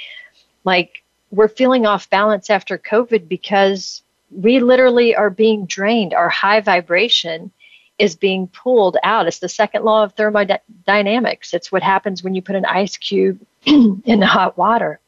Like 0.65 1.03
we're 1.31 1.49
feeling 1.49 1.85
off 1.85 2.09
balance 2.09 2.49
after 2.49 2.79
COVID 2.79 3.29
because 3.29 4.03
we 4.31 4.61
literally 4.61 5.15
are 5.15 5.29
being 5.29 5.67
drained. 5.67 6.15
Our 6.15 6.31
high 6.31 6.61
vibration 6.61 7.51
is 7.99 8.17
being 8.17 8.49
pulled 8.49 8.97
out. 9.05 9.27
It's 9.27 9.39
the 9.39 9.49
second 9.49 9.85
law 9.85 10.03
of 10.03 10.15
thermodynamics. 10.15 11.55
It's 11.55 11.71
what 11.71 11.83
happens 11.83 12.23
when 12.23 12.35
you 12.35 12.43
put 12.43 12.57
an 12.57 12.65
ice 12.65 12.97
cube 12.97 13.41
in 13.65 14.23
hot 14.23 14.59
water. 14.59 15.01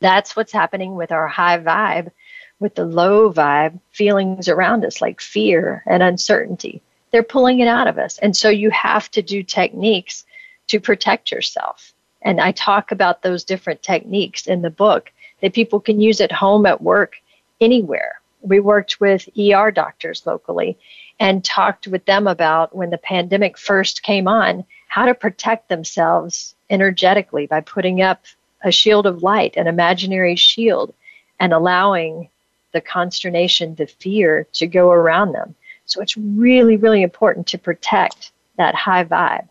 That's 0.00 0.34
what's 0.34 0.52
happening 0.52 0.94
with 0.94 1.12
our 1.12 1.28
high 1.28 1.58
vibe, 1.58 2.10
with 2.58 2.74
the 2.74 2.86
low 2.86 3.32
vibe 3.32 3.80
feelings 3.90 4.48
around 4.48 4.84
us, 4.84 5.00
like 5.00 5.20
fear 5.20 5.82
and 5.86 6.02
uncertainty 6.02 6.82
they're 7.10 7.22
pulling 7.22 7.60
it 7.60 7.68
out 7.68 7.86
of 7.86 7.98
us. 7.98 8.18
And 8.18 8.36
so 8.36 8.48
you 8.48 8.70
have 8.70 9.10
to 9.12 9.22
do 9.22 9.42
techniques 9.42 10.24
to 10.68 10.80
protect 10.80 11.30
yourself. 11.30 11.92
And 12.22 12.40
I 12.40 12.52
talk 12.52 12.92
about 12.92 13.22
those 13.22 13.44
different 13.44 13.82
techniques 13.82 14.46
in 14.46 14.62
the 14.62 14.70
book 14.70 15.10
that 15.40 15.54
people 15.54 15.80
can 15.80 16.00
use 16.00 16.20
at 16.20 16.32
home, 16.32 16.66
at 16.66 16.82
work, 16.82 17.16
anywhere. 17.60 18.20
We 18.42 18.60
worked 18.60 19.00
with 19.00 19.28
ER 19.38 19.70
doctors 19.70 20.26
locally 20.26 20.78
and 21.20 21.44
talked 21.44 21.86
with 21.86 22.06
them 22.06 22.26
about 22.26 22.74
when 22.74 22.88
the 22.90 22.98
pandemic 22.98 23.58
first 23.58 24.02
came 24.02 24.26
on, 24.26 24.64
how 24.88 25.04
to 25.04 25.14
protect 25.14 25.68
themselves 25.68 26.54
energetically 26.70 27.46
by 27.46 27.60
putting 27.60 28.00
up 28.00 28.24
a 28.62 28.72
shield 28.72 29.06
of 29.06 29.22
light, 29.22 29.56
an 29.56 29.66
imaginary 29.66 30.34
shield, 30.34 30.92
and 31.38 31.52
allowing 31.52 32.28
the 32.72 32.80
consternation, 32.80 33.74
the 33.74 33.86
fear 33.86 34.46
to 34.54 34.66
go 34.66 34.90
around 34.90 35.32
them. 35.32 35.54
So 35.84 36.00
it's 36.00 36.16
really, 36.16 36.76
really 36.76 37.02
important 37.02 37.46
to 37.48 37.58
protect 37.58 38.32
that 38.56 38.74
high 38.74 39.04
vibe. 39.04 39.48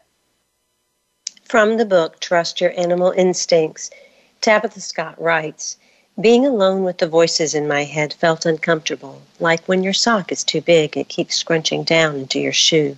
From 1.46 1.78
the 1.78 1.86
book, 1.86 2.20
Trust 2.20 2.62
Your 2.62 2.74
Animal 2.80 3.12
Instincts, 3.12 3.92
Tabitha 4.42 4.80
Scott 4.82 5.22
writes 5.22 5.78
Being 6.22 6.46
alone 6.46 6.84
with 6.84 6.98
the 6.98 7.08
voices 7.08 7.56
in 7.56 7.66
my 7.66 7.86
head 7.86 8.14
felt 8.14 8.46
uncomfortable, 8.46 9.22
like 9.40 9.66
when 9.68 9.84
your 9.84 9.94
sock 9.94 10.34
is 10.34 10.44
too 10.44 10.60
big, 10.60 10.98
it 10.98 11.08
keeps 11.08 11.38
scrunching 11.38 11.84
down 11.84 12.18
into 12.18 12.42
your 12.42 12.52
shoe. 12.52 12.98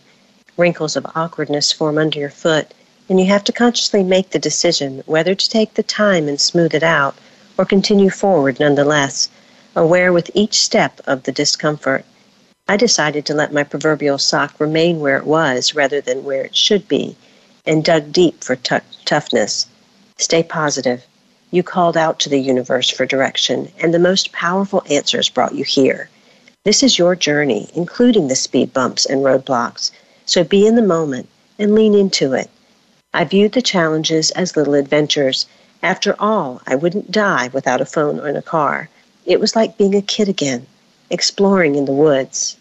Wrinkles 0.57 0.95
of 0.95 1.05
awkwardness 1.13 1.72
form 1.72 1.99
under 1.99 2.17
your 2.17 2.32
foot, 2.32 2.74
and 3.07 3.19
you 3.19 3.28
have 3.28 3.43
to 3.43 3.51
consciously 3.51 4.01
make 4.01 4.32
the 4.32 4.39
decision 4.39 5.03
whether 5.05 5.36
to 5.36 5.49
take 5.49 5.76
the 5.76 5.84
time 5.84 6.28
and 6.28 6.41
smooth 6.41 6.74
it 6.74 6.82
out 6.82 7.13
or 7.59 7.65
continue 7.65 8.09
forward 8.09 8.59
nonetheless, 8.59 9.30
aware 9.76 10.11
with 10.11 10.32
each 10.34 10.59
step 10.59 10.99
of 11.05 11.22
the 11.22 11.32
discomfort. 11.32 12.05
I 12.67 12.76
decided 12.76 13.28
to 13.28 13.36
let 13.36 13.53
my 13.53 13.63
proverbial 13.63 14.17
sock 14.17 14.59
remain 14.59 14.99
where 14.99 15.17
it 15.17 15.28
was 15.28 15.76
rather 15.76 16.01
than 16.01 16.24
where 16.24 16.41
it 16.41 16.55
should 16.55 16.88
be, 16.88 17.15
and 17.67 17.84
dug 17.84 18.11
deep 18.11 18.43
for 18.43 18.55
t- 18.55 18.78
toughness. 19.05 19.67
Stay 20.17 20.41
positive. 20.41 21.03
You 21.54 21.64
called 21.64 21.97
out 21.97 22.18
to 22.20 22.30
the 22.30 22.39
universe 22.39 22.89
for 22.89 23.06
direction, 23.06 23.74
and 23.78 23.93
the 23.93 23.99
most 23.99 24.32
powerful 24.32 24.84
answers 24.89 25.28
brought 25.28 25.54
you 25.54 25.66
here. 25.66 26.10
This 26.64 26.82
is 26.82 26.97
your 26.97 27.14
journey, 27.14 27.70
including 27.76 28.30
the 28.30 28.38
speed 28.38 28.72
bumps 28.72 29.06
and 29.06 29.22
roadblocks, 29.22 29.91
so 30.26 30.45
be 30.45 30.66
in 30.66 30.76
the 30.76 30.82
moment 30.82 31.28
and 31.60 31.76
lean 31.76 31.93
into 31.93 32.34
it. 32.34 32.49
I 33.14 33.26
viewed 33.26 33.52
the 33.52 33.62
challenges 33.62 34.32
as 34.32 34.56
little 34.56 34.76
adventures. 34.76 35.45
After 35.84 36.16
all, 36.20 36.62
I 36.66 36.76
wouldn't 36.76 37.12
die 37.12 37.49
without 37.52 37.82
a 37.82 37.86
phone 37.86 38.22
or 38.22 38.30
a 38.30 38.41
car. 38.41 38.88
It 39.26 39.41
was 39.41 39.54
like 39.54 39.78
being 39.78 39.95
a 39.95 40.02
kid 40.02 40.30
again, 40.30 40.68
exploring 41.10 41.76
in 41.76 41.84
the 41.84 41.91
woods. 41.91 42.56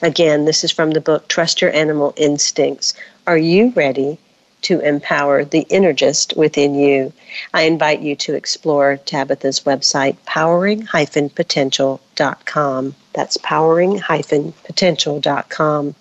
Again, 0.00 0.46
this 0.46 0.64
is 0.64 0.70
from 0.70 0.92
the 0.92 1.02
book 1.02 1.28
Trust 1.28 1.60
Your 1.60 1.72
Animal 1.72 2.14
Instincts. 2.16 2.94
Are 3.26 3.36
you 3.36 3.74
ready 3.76 4.18
to 4.62 4.80
empower 4.80 5.44
the 5.44 5.64
energist 5.70 6.36
within 6.36 6.74
you? 6.74 7.12
I 7.54 7.62
invite 7.62 8.00
you 8.00 8.16
to 8.16 8.34
explore 8.34 8.96
Tabitha's 8.96 9.60
website, 9.60 10.16
powering-potential.com. 10.26 12.94
That's 13.12 13.36
powering-potential.com. 13.38 15.94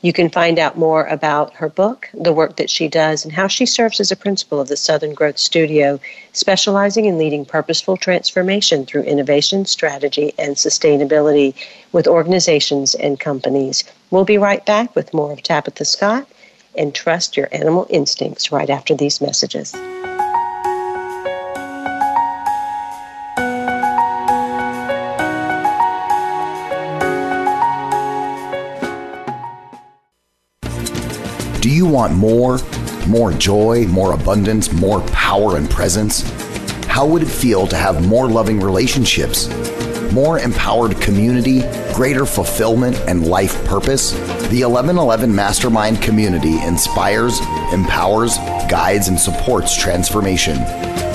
You 0.00 0.12
can 0.12 0.30
find 0.30 0.60
out 0.60 0.78
more 0.78 1.06
about 1.06 1.54
her 1.54 1.68
book, 1.68 2.08
the 2.14 2.32
work 2.32 2.54
that 2.56 2.70
she 2.70 2.86
does, 2.86 3.24
and 3.24 3.32
how 3.32 3.48
she 3.48 3.66
serves 3.66 3.98
as 3.98 4.12
a 4.12 4.16
principal 4.16 4.60
of 4.60 4.68
the 4.68 4.76
Southern 4.76 5.12
Growth 5.12 5.38
Studio, 5.38 5.98
specializing 6.32 7.06
in 7.06 7.18
leading 7.18 7.44
purposeful 7.44 7.96
transformation 7.96 8.86
through 8.86 9.02
innovation, 9.02 9.64
strategy, 9.64 10.32
and 10.38 10.54
sustainability 10.54 11.52
with 11.90 12.06
organizations 12.06 12.94
and 12.94 13.18
companies. 13.18 13.82
We'll 14.12 14.24
be 14.24 14.38
right 14.38 14.64
back 14.64 14.94
with 14.94 15.12
more 15.12 15.32
of 15.32 15.42
Tabitha 15.42 15.84
Scott 15.84 16.28
and 16.78 16.94
trust 16.94 17.36
your 17.36 17.48
animal 17.52 17.86
instincts 17.90 18.52
right 18.52 18.70
after 18.70 18.94
these 18.94 19.20
messages. 19.20 19.72
Do 31.60 31.68
you 31.68 31.86
want 31.86 32.14
more? 32.14 32.58
More 33.08 33.32
joy, 33.32 33.86
more 33.88 34.12
abundance, 34.12 34.72
more 34.72 35.00
power 35.08 35.56
and 35.56 35.68
presence? 35.68 36.22
How 36.86 37.06
would 37.06 37.22
it 37.22 37.28
feel 37.28 37.66
to 37.66 37.76
have 37.76 38.06
more 38.06 38.28
loving 38.28 38.60
relationships? 38.60 39.48
More 40.12 40.38
empowered 40.38 41.00
community, 41.00 41.60
greater 41.98 42.24
fulfillment, 42.24 42.94
and 43.08 43.26
life 43.26 43.64
purpose? 43.64 44.12
The 44.50 44.62
1111 44.62 45.34
Mastermind 45.34 46.00
community 46.00 46.62
inspires, 46.62 47.40
empowers, 47.72 48.38
guides, 48.70 49.08
and 49.08 49.18
supports 49.18 49.76
transformation. 49.76 50.58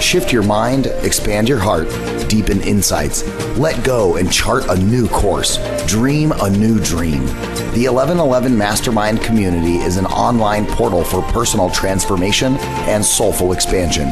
Shift 0.02 0.34
your 0.34 0.44
mind, 0.44 0.88
expand 0.88 1.48
your 1.48 1.58
heart, 1.58 1.88
deepen 2.28 2.60
insights, 2.64 3.24
let 3.58 3.82
go 3.86 4.18
and 4.18 4.30
chart 4.30 4.66
a 4.68 4.76
new 4.78 5.08
course, 5.08 5.58
dream 5.88 6.34
a 6.34 6.50
new 6.50 6.82
dream. 6.82 7.28
The 7.72 7.88
1111 7.88 8.58
Mastermind 8.58 9.22
community 9.22 9.78
is 9.78 9.96
an 9.96 10.06
online 10.08 10.66
portal 10.66 11.06
for 11.06 11.22
personal 11.32 11.70
transformation 11.70 12.58
and 12.90 13.06
soulful 13.06 13.54
expansion 13.54 14.10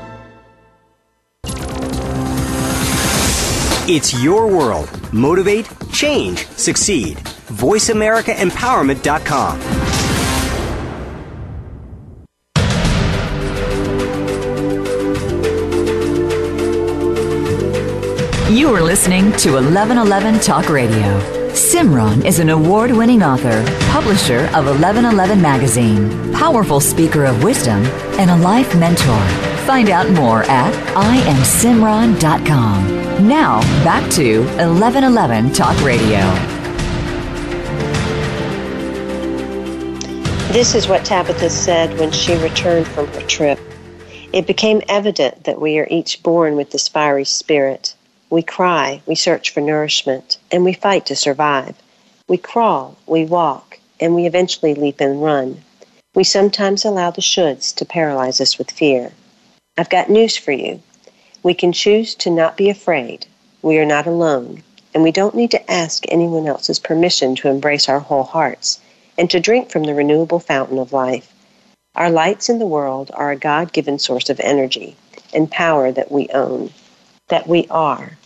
It's 3.88 4.20
your 4.24 4.48
world. 4.48 4.90
Motivate, 5.14 5.70
change, 5.92 6.48
succeed. 6.48 7.18
VoiceAmericaEmpowerment.com. 7.18 9.85
You 18.66 18.76
are 18.76 18.82
listening 18.82 19.32
to 19.34 19.52
1111 19.52 20.40
Talk 20.40 20.70
Radio. 20.70 21.20
Simran 21.52 22.26
is 22.26 22.40
an 22.40 22.50
award 22.50 22.90
winning 22.90 23.22
author, 23.22 23.64
publisher 23.92 24.46
of 24.56 24.66
1111 24.66 25.40
Magazine, 25.40 26.34
powerful 26.34 26.80
speaker 26.80 27.26
of 27.26 27.44
wisdom, 27.44 27.86
and 28.18 28.32
a 28.32 28.36
life 28.38 28.76
mentor. 28.76 29.24
Find 29.68 29.92
out 29.92 30.10
more 30.10 30.46
at 30.46 30.74
IamSimran.com. 30.96 33.28
Now, 33.28 33.62
back 33.84 34.10
to 34.14 34.40
1111 34.40 35.54
Talk 35.54 35.80
Radio. 35.84 36.22
This 40.52 40.74
is 40.74 40.88
what 40.88 41.06
Tabitha 41.06 41.52
said 41.52 42.00
when 42.00 42.12
she 42.12 42.36
returned 42.38 42.88
from 42.88 43.06
her 43.10 43.22
trip. 43.28 43.60
It 44.34 44.48
became 44.48 44.82
evident 44.90 45.44
that 45.44 45.62
we 45.62 45.78
are 45.78 45.88
each 45.92 46.24
born 46.24 46.56
with 46.56 46.72
this 46.72 46.88
fiery 46.88 47.26
spirit. 47.26 47.94
We 48.30 48.42
cry, 48.42 49.02
we 49.06 49.16
search 49.16 49.52
for 49.52 49.62
nourishment, 49.62 50.40
and 50.52 50.64
we 50.64 50.74
fight 50.74 51.06
to 51.08 51.16
survive. 51.16 51.76
We 52.28 52.38
crawl, 52.38 52.98
we 53.06 53.24
walk, 53.24 53.80
and 54.00 54.16
we 54.16 54.26
eventually 54.26 54.74
leap 54.74 55.00
and 55.00 55.22
run. 55.22 55.62
We 56.16 56.24
sometimes 56.24 56.84
allow 56.84 57.12
the 57.12 57.22
shoulds 57.22 57.76
to 57.76 57.86
paralyze 57.86 58.42
us 58.42 58.58
with 58.58 58.72
fear. 58.72 59.12
I've 59.78 59.90
got 59.90 60.10
news 60.10 60.36
for 60.36 60.52
you. 60.52 60.82
We 61.44 61.54
can 61.54 61.72
choose 61.72 62.16
to 62.16 62.32
not 62.32 62.58
be 62.58 62.70
afraid. 62.70 63.28
We 63.62 63.78
are 63.78 63.86
not 63.86 64.08
alone, 64.08 64.64
and 64.94 65.04
we 65.04 65.12
don't 65.12 65.36
need 65.36 65.52
to 65.52 65.72
ask 65.72 66.04
anyone 66.08 66.48
else's 66.48 66.80
permission 66.80 67.36
to 67.36 67.50
embrace 67.50 67.88
our 67.88 68.00
whole 68.00 68.24
hearts 68.24 68.80
and 69.18 69.30
to 69.30 69.40
drink 69.40 69.70
from 69.70 69.84
the 69.84 69.94
renewable 69.94 70.40
fountain 70.40 70.80
of 70.80 70.94
life. 70.94 71.32
Our 71.96 72.10
lights 72.10 72.50
in 72.50 72.58
the 72.58 72.66
world 72.66 73.12
are 73.14 73.32
a 73.32 73.38
God 73.38 73.72
given 73.72 74.00
source 74.00 74.30
of 74.30 74.40
energy 74.40 74.96
and 75.34 75.52
power 75.52 75.92
that 75.92 76.12
we 76.12 76.28
own, 76.30 76.72
that 77.28 77.48
we 77.48 77.68
are. 77.70 78.18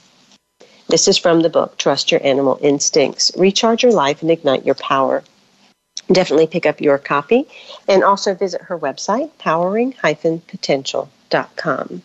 This 0.88 1.08
is 1.08 1.18
from 1.18 1.42
the 1.42 1.50
book 1.50 1.78
Trust 1.78 2.12
Your 2.12 2.26
Animal 2.26 2.58
Instincts. 2.62 3.32
Recharge 3.38 3.84
your 3.84 3.92
life 3.92 4.22
and 4.22 4.32
ignite 4.32 4.66
your 4.66 4.76
power. 4.76 5.24
Definitely 6.12 6.48
pick 6.48 6.66
up 6.66 6.82
your 6.82 6.98
copy 6.98 7.48
and 7.88 8.04
also 8.04 8.34
visit 8.34 8.64
her 8.64 8.78
website, 8.78 9.30
powering-potential.com. 9.38 12.02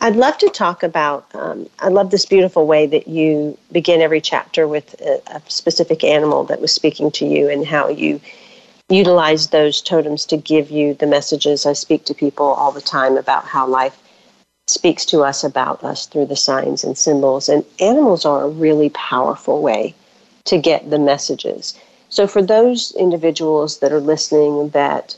I'd 0.00 0.16
love 0.16 0.36
to 0.38 0.48
talk 0.48 0.82
about, 0.82 1.26
um, 1.32 1.68
I 1.78 1.88
love 1.88 2.10
this 2.10 2.26
beautiful 2.26 2.66
way 2.66 2.88
that 2.88 3.06
you 3.06 3.56
begin 3.70 4.00
every 4.00 4.20
chapter 4.20 4.66
with 4.66 5.00
a, 5.00 5.22
a, 5.28 5.40
specific 5.46 6.02
animal 6.02 6.42
that 6.44 6.60
was 6.60 6.72
speaking 6.72 7.12
to 7.12 7.24
you 7.24 7.48
and 7.48 7.64
how 7.64 7.88
you 7.88 8.20
utilize 8.88 9.50
those 9.50 9.80
totems 9.80 10.26
to 10.26 10.36
give 10.36 10.72
you 10.72 10.94
the 10.94 11.06
messages. 11.06 11.66
I 11.66 11.74
speak 11.74 12.04
to 12.06 12.14
people 12.14 12.46
all 12.46 12.72
the 12.72 12.80
time 12.80 13.16
about 13.16 13.44
how 13.44 13.64
life 13.64 14.01
speaks 14.68 15.04
to 15.06 15.22
us 15.22 15.42
about 15.42 15.82
us 15.82 16.06
through 16.06 16.26
the 16.26 16.36
signs 16.36 16.84
and 16.84 16.96
symbols. 16.96 17.48
And 17.48 17.64
animals 17.80 18.24
are 18.24 18.44
a 18.44 18.48
really 18.48 18.90
powerful 18.90 19.60
way 19.60 19.94
to 20.44 20.58
get 20.58 20.88
the 20.90 20.98
messages. 20.98 21.78
So 22.08 22.26
for 22.26 22.42
those 22.42 22.92
individuals 22.92 23.78
that 23.78 23.92
are 23.92 24.00
listening 24.00 24.68
that 24.70 25.16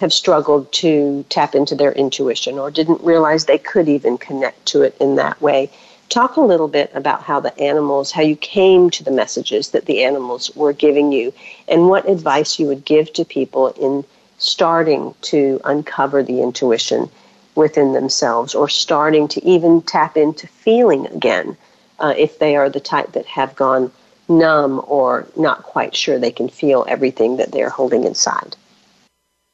have 0.00 0.12
struggled 0.12 0.72
to 0.72 1.24
tap 1.28 1.54
into 1.54 1.74
their 1.74 1.92
intuition 1.92 2.58
or 2.58 2.70
didn't 2.70 3.02
realize 3.02 3.44
they 3.44 3.58
could 3.58 3.88
even 3.88 4.16
connect 4.16 4.64
to 4.66 4.82
it 4.82 4.96
in 4.98 5.16
that 5.16 5.40
way. 5.42 5.70
Talk 6.08 6.36
a 6.36 6.40
little 6.40 6.68
bit 6.68 6.90
about 6.94 7.22
how 7.22 7.38
the 7.38 7.56
animals, 7.60 8.10
how 8.10 8.22
you 8.22 8.34
came 8.34 8.90
to 8.90 9.04
the 9.04 9.10
messages 9.10 9.70
that 9.70 9.84
the 9.84 10.02
animals 10.02 10.50
were 10.56 10.72
giving 10.72 11.12
you, 11.12 11.32
and 11.68 11.88
what 11.88 12.08
advice 12.08 12.58
you 12.58 12.66
would 12.66 12.84
give 12.84 13.12
to 13.12 13.24
people 13.24 13.68
in 13.68 14.04
starting 14.38 15.14
to 15.20 15.60
uncover 15.64 16.22
the 16.22 16.42
intuition 16.42 17.08
within 17.60 17.92
themselves 17.92 18.54
or 18.54 18.68
starting 18.68 19.28
to 19.28 19.44
even 19.44 19.82
tap 19.82 20.16
into 20.16 20.46
feeling 20.46 21.06
again 21.08 21.56
uh, 21.98 22.14
if 22.16 22.38
they 22.38 22.56
are 22.56 22.70
the 22.70 22.80
type 22.80 23.12
that 23.12 23.26
have 23.26 23.54
gone 23.54 23.92
numb 24.30 24.82
or 24.86 25.26
not 25.36 25.62
quite 25.62 25.94
sure 25.94 26.18
they 26.18 26.30
can 26.30 26.48
feel 26.48 26.86
everything 26.88 27.36
that 27.36 27.52
they're 27.52 27.68
holding 27.68 28.04
inside. 28.04 28.56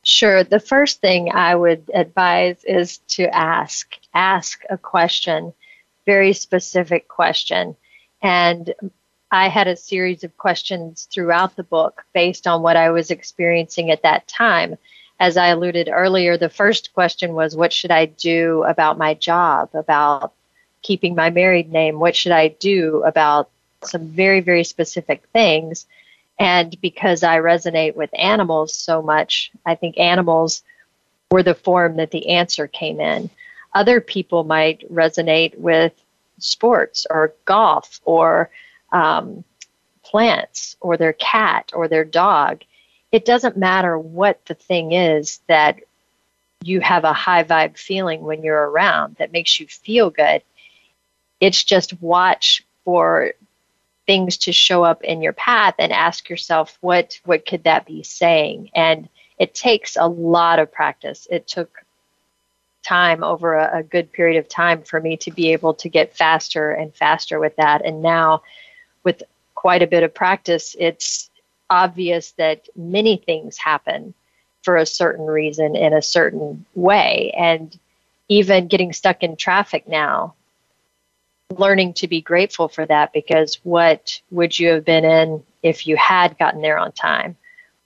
Sure. 0.04 0.44
The 0.44 0.60
first 0.60 1.00
thing 1.00 1.32
I 1.32 1.56
would 1.56 1.90
advise 1.92 2.62
is 2.62 2.98
to 3.16 3.26
ask. 3.34 3.96
Ask 4.14 4.62
a 4.70 4.78
question, 4.78 5.52
very 6.04 6.32
specific 6.32 7.08
question. 7.08 7.74
And 8.22 8.72
I 9.32 9.48
had 9.48 9.66
a 9.66 9.74
series 9.74 10.22
of 10.22 10.36
questions 10.36 11.08
throughout 11.12 11.56
the 11.56 11.64
book 11.64 12.04
based 12.14 12.46
on 12.46 12.62
what 12.62 12.76
I 12.76 12.90
was 12.90 13.10
experiencing 13.10 13.90
at 13.90 14.02
that 14.02 14.28
time. 14.28 14.76
As 15.18 15.36
I 15.36 15.48
alluded 15.48 15.88
earlier, 15.90 16.36
the 16.36 16.50
first 16.50 16.92
question 16.92 17.34
was 17.34 17.56
what 17.56 17.72
should 17.72 17.90
I 17.90 18.06
do 18.06 18.64
about 18.64 18.98
my 18.98 19.14
job, 19.14 19.70
about 19.74 20.32
keeping 20.82 21.14
my 21.14 21.30
married 21.30 21.72
name? 21.72 21.98
What 21.98 22.14
should 22.14 22.32
I 22.32 22.48
do 22.48 23.02
about 23.04 23.50
some 23.82 24.08
very, 24.08 24.40
very 24.40 24.64
specific 24.64 25.22
things? 25.32 25.86
And 26.38 26.78
because 26.80 27.22
I 27.22 27.38
resonate 27.38 27.96
with 27.96 28.10
animals 28.12 28.74
so 28.74 29.00
much, 29.00 29.50
I 29.64 29.74
think 29.74 29.98
animals 29.98 30.62
were 31.30 31.42
the 31.42 31.54
form 31.54 31.96
that 31.96 32.10
the 32.10 32.28
answer 32.28 32.66
came 32.66 33.00
in. 33.00 33.30
Other 33.74 34.00
people 34.00 34.44
might 34.44 34.90
resonate 34.92 35.58
with 35.58 35.92
sports 36.38 37.06
or 37.08 37.34
golf 37.46 38.00
or 38.04 38.50
um, 38.92 39.44
plants 40.02 40.76
or 40.80 40.96
their 40.96 41.14
cat 41.14 41.72
or 41.74 41.88
their 41.88 42.04
dog. 42.04 42.62
It 43.16 43.24
doesn't 43.24 43.56
matter 43.56 43.98
what 43.98 44.44
the 44.44 44.52
thing 44.52 44.92
is 44.92 45.40
that 45.46 45.80
you 46.62 46.82
have 46.82 47.04
a 47.04 47.14
high 47.14 47.44
vibe 47.44 47.78
feeling 47.78 48.20
when 48.20 48.42
you're 48.42 48.68
around 48.68 49.16
that 49.16 49.32
makes 49.32 49.58
you 49.58 49.66
feel 49.66 50.10
good. 50.10 50.42
It's 51.40 51.64
just 51.64 52.02
watch 52.02 52.62
for 52.84 53.32
things 54.06 54.36
to 54.36 54.52
show 54.52 54.84
up 54.84 55.02
in 55.02 55.22
your 55.22 55.32
path 55.32 55.76
and 55.78 55.94
ask 55.94 56.28
yourself 56.28 56.76
what 56.82 57.18
what 57.24 57.46
could 57.46 57.64
that 57.64 57.86
be 57.86 58.02
saying? 58.02 58.68
And 58.74 59.08
it 59.38 59.54
takes 59.54 59.96
a 59.96 60.06
lot 60.06 60.58
of 60.58 60.70
practice. 60.70 61.26
It 61.30 61.46
took 61.46 61.86
time 62.82 63.24
over 63.24 63.54
a, 63.54 63.78
a, 63.78 63.82
good 63.82 64.12
period 64.12 64.38
of 64.38 64.46
time 64.46 64.82
for 64.82 65.00
me 65.00 65.16
to 65.16 65.30
be 65.30 65.54
able 65.54 65.72
to 65.72 65.88
get 65.88 66.14
faster 66.14 66.70
and 66.70 66.94
faster 66.94 67.38
with 67.38 67.56
that. 67.56 67.82
And 67.82 68.02
now 68.02 68.42
with 69.04 69.22
quite 69.54 69.80
a 69.80 69.86
bit 69.86 70.02
of 70.02 70.12
practice 70.12 70.76
it's 70.78 71.30
obvious 71.68 72.32
that 72.32 72.68
many 72.76 73.16
things 73.16 73.56
happen 73.56 74.14
for 74.62 74.76
a 74.76 74.86
certain 74.86 75.26
reason 75.26 75.76
in 75.76 75.92
a 75.92 76.02
certain 76.02 76.66
way. 76.74 77.32
And 77.36 77.76
even 78.28 78.68
getting 78.68 78.92
stuck 78.92 79.22
in 79.22 79.36
traffic 79.36 79.86
now, 79.86 80.34
learning 81.56 81.94
to 81.94 82.08
be 82.08 82.20
grateful 82.20 82.68
for 82.68 82.84
that 82.86 83.12
because 83.12 83.60
what 83.62 84.20
would 84.30 84.58
you 84.58 84.70
have 84.70 84.84
been 84.84 85.04
in 85.04 85.44
if 85.62 85.86
you 85.86 85.96
had 85.96 86.36
gotten 86.38 86.62
there 86.62 86.78
on 86.78 86.92
time? 86.92 87.36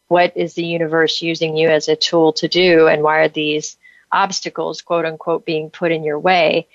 What 0.08 0.36
is 0.36 0.54
the 0.54 0.64
universe 0.64 1.22
using 1.22 1.56
you 1.56 1.68
as 1.68 1.88
a 1.88 1.96
tool 1.96 2.32
to 2.34 2.48
do? 2.48 2.88
And 2.88 3.02
why 3.02 3.18
are 3.18 3.28
these 3.28 3.76
obstacles, 4.10 4.82
quote 4.82 5.04
unquote, 5.04 5.44
being 5.44 5.70
put 5.70 5.92
in 5.92 6.02
your 6.02 6.18
way? 6.18 6.66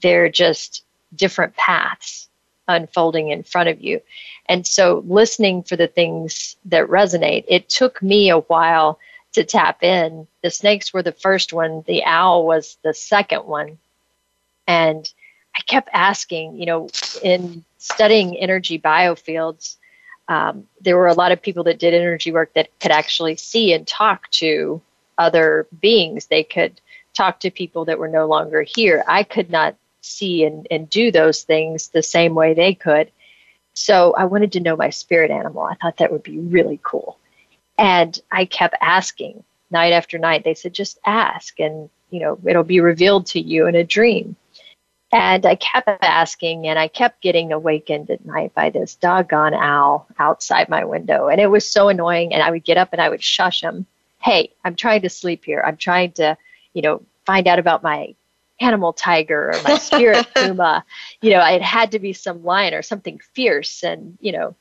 They're 0.00 0.28
just 0.28 0.84
different 1.14 1.56
paths 1.56 2.28
unfolding 2.72 3.28
in 3.28 3.42
front 3.42 3.68
of 3.68 3.80
you. 3.80 4.00
And 4.46 4.66
so 4.66 5.02
listening 5.06 5.62
for 5.62 5.76
the 5.76 5.86
things 5.86 6.56
that 6.64 6.88
resonate, 6.88 7.44
it 7.48 7.68
took 7.68 8.02
me 8.02 8.30
a 8.30 8.40
while 8.40 8.98
to 9.32 9.44
tap 9.44 9.82
in. 9.82 10.26
The 10.42 10.50
snakes 10.50 10.92
were 10.92 11.02
the 11.02 11.12
first 11.12 11.52
one, 11.52 11.84
the 11.86 12.04
owl 12.04 12.46
was 12.46 12.76
the 12.82 12.94
second 12.94 13.44
one. 13.44 13.78
And 14.66 15.10
I 15.56 15.60
kept 15.62 15.88
asking, 15.92 16.56
you 16.56 16.66
know, 16.66 16.88
in 17.22 17.64
studying 17.78 18.36
energy 18.36 18.78
biofields, 18.78 19.76
um, 20.28 20.66
there 20.80 20.96
were 20.96 21.08
a 21.08 21.14
lot 21.14 21.32
of 21.32 21.42
people 21.42 21.64
that 21.64 21.78
did 21.78 21.94
energy 21.94 22.32
work 22.32 22.54
that 22.54 22.68
could 22.80 22.92
actually 22.92 23.36
see 23.36 23.72
and 23.72 23.86
talk 23.86 24.30
to 24.30 24.80
other 25.18 25.66
beings. 25.80 26.26
They 26.26 26.42
could 26.42 26.80
talk 27.14 27.40
to 27.40 27.50
people 27.50 27.84
that 27.84 27.98
were 27.98 28.08
no 28.08 28.26
longer 28.26 28.62
here. 28.62 29.04
I 29.06 29.24
could 29.24 29.50
not 29.50 29.76
see 30.02 30.44
and, 30.44 30.66
and 30.70 30.90
do 30.90 31.10
those 31.10 31.42
things 31.42 31.88
the 31.88 32.02
same 32.02 32.34
way 32.34 32.52
they 32.52 32.74
could. 32.74 33.10
So 33.74 34.12
I 34.12 34.24
wanted 34.26 34.52
to 34.52 34.60
know 34.60 34.76
my 34.76 34.90
spirit 34.90 35.30
animal. 35.30 35.62
I 35.62 35.76
thought 35.76 35.96
that 35.96 36.12
would 36.12 36.22
be 36.22 36.38
really 36.38 36.78
cool. 36.82 37.18
And 37.78 38.20
I 38.30 38.44
kept 38.44 38.74
asking 38.80 39.42
night 39.70 39.92
after 39.92 40.18
night. 40.18 40.44
They 40.44 40.54
said, 40.54 40.74
just 40.74 40.98
ask 41.06 41.58
and, 41.58 41.88
you 42.10 42.20
know, 42.20 42.38
it'll 42.44 42.64
be 42.64 42.80
revealed 42.80 43.26
to 43.28 43.40
you 43.40 43.66
in 43.66 43.74
a 43.74 43.84
dream. 43.84 44.36
And 45.10 45.44
I 45.44 45.56
kept 45.56 45.88
asking 46.02 46.66
and 46.66 46.78
I 46.78 46.88
kept 46.88 47.22
getting 47.22 47.52
awakened 47.52 48.10
at 48.10 48.24
night 48.24 48.54
by 48.54 48.70
this 48.70 48.94
doggone 48.94 49.54
owl 49.54 50.06
outside 50.18 50.68
my 50.68 50.84
window. 50.84 51.28
And 51.28 51.40
it 51.40 51.48
was 51.48 51.66
so 51.66 51.88
annoying. 51.88 52.32
And 52.32 52.42
I 52.42 52.50
would 52.50 52.64
get 52.64 52.78
up 52.78 52.90
and 52.92 53.00
I 53.00 53.08
would 53.08 53.22
shush 53.22 53.62
him. 53.62 53.86
Hey, 54.20 54.52
I'm 54.64 54.74
trying 54.74 55.02
to 55.02 55.10
sleep 55.10 55.44
here. 55.44 55.62
I'm 55.66 55.76
trying 55.76 56.12
to, 56.12 56.36
you 56.72 56.82
know, 56.82 57.02
find 57.26 57.46
out 57.46 57.58
about 57.58 57.82
my 57.82 58.14
animal 58.62 58.92
tiger 58.92 59.50
or 59.50 59.62
my 59.62 59.78
spirit 59.78 60.26
puma. 60.34 60.84
You 61.20 61.30
know, 61.30 61.44
it 61.44 61.62
had 61.62 61.92
to 61.92 61.98
be 61.98 62.12
some 62.12 62.44
lion 62.44 62.74
or 62.74 62.82
something 62.82 63.20
fierce. 63.34 63.82
And, 63.82 64.16
you 64.20 64.32
know, 64.32 64.54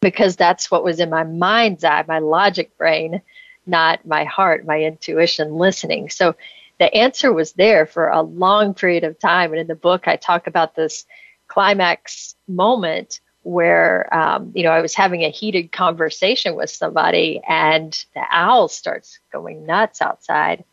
because 0.00 0.36
that's 0.36 0.70
what 0.70 0.84
was 0.84 1.00
in 1.00 1.10
my 1.10 1.24
mind's 1.24 1.84
eye, 1.84 2.04
my 2.06 2.20
logic 2.20 2.76
brain, 2.78 3.20
not 3.66 4.06
my 4.06 4.24
heart, 4.24 4.64
my 4.64 4.82
intuition 4.82 5.54
listening. 5.54 6.08
So 6.10 6.36
the 6.78 6.92
answer 6.94 7.32
was 7.32 7.52
there 7.52 7.86
for 7.86 8.08
a 8.08 8.22
long 8.22 8.74
period 8.74 9.04
of 9.04 9.18
time. 9.18 9.50
And 9.50 9.60
in 9.60 9.66
the 9.66 9.74
book, 9.74 10.06
I 10.06 10.16
talk 10.16 10.46
about 10.46 10.74
this 10.74 11.04
climax 11.48 12.36
moment 12.46 13.20
where, 13.42 14.14
um, 14.14 14.52
you 14.54 14.62
know, 14.62 14.70
I 14.70 14.80
was 14.80 14.94
having 14.94 15.22
a 15.22 15.30
heated 15.30 15.72
conversation 15.72 16.54
with 16.54 16.70
somebody 16.70 17.40
and 17.48 17.92
the 18.14 18.22
owl 18.30 18.68
starts 18.68 19.18
going 19.32 19.66
nuts 19.66 20.02
outside. 20.02 20.64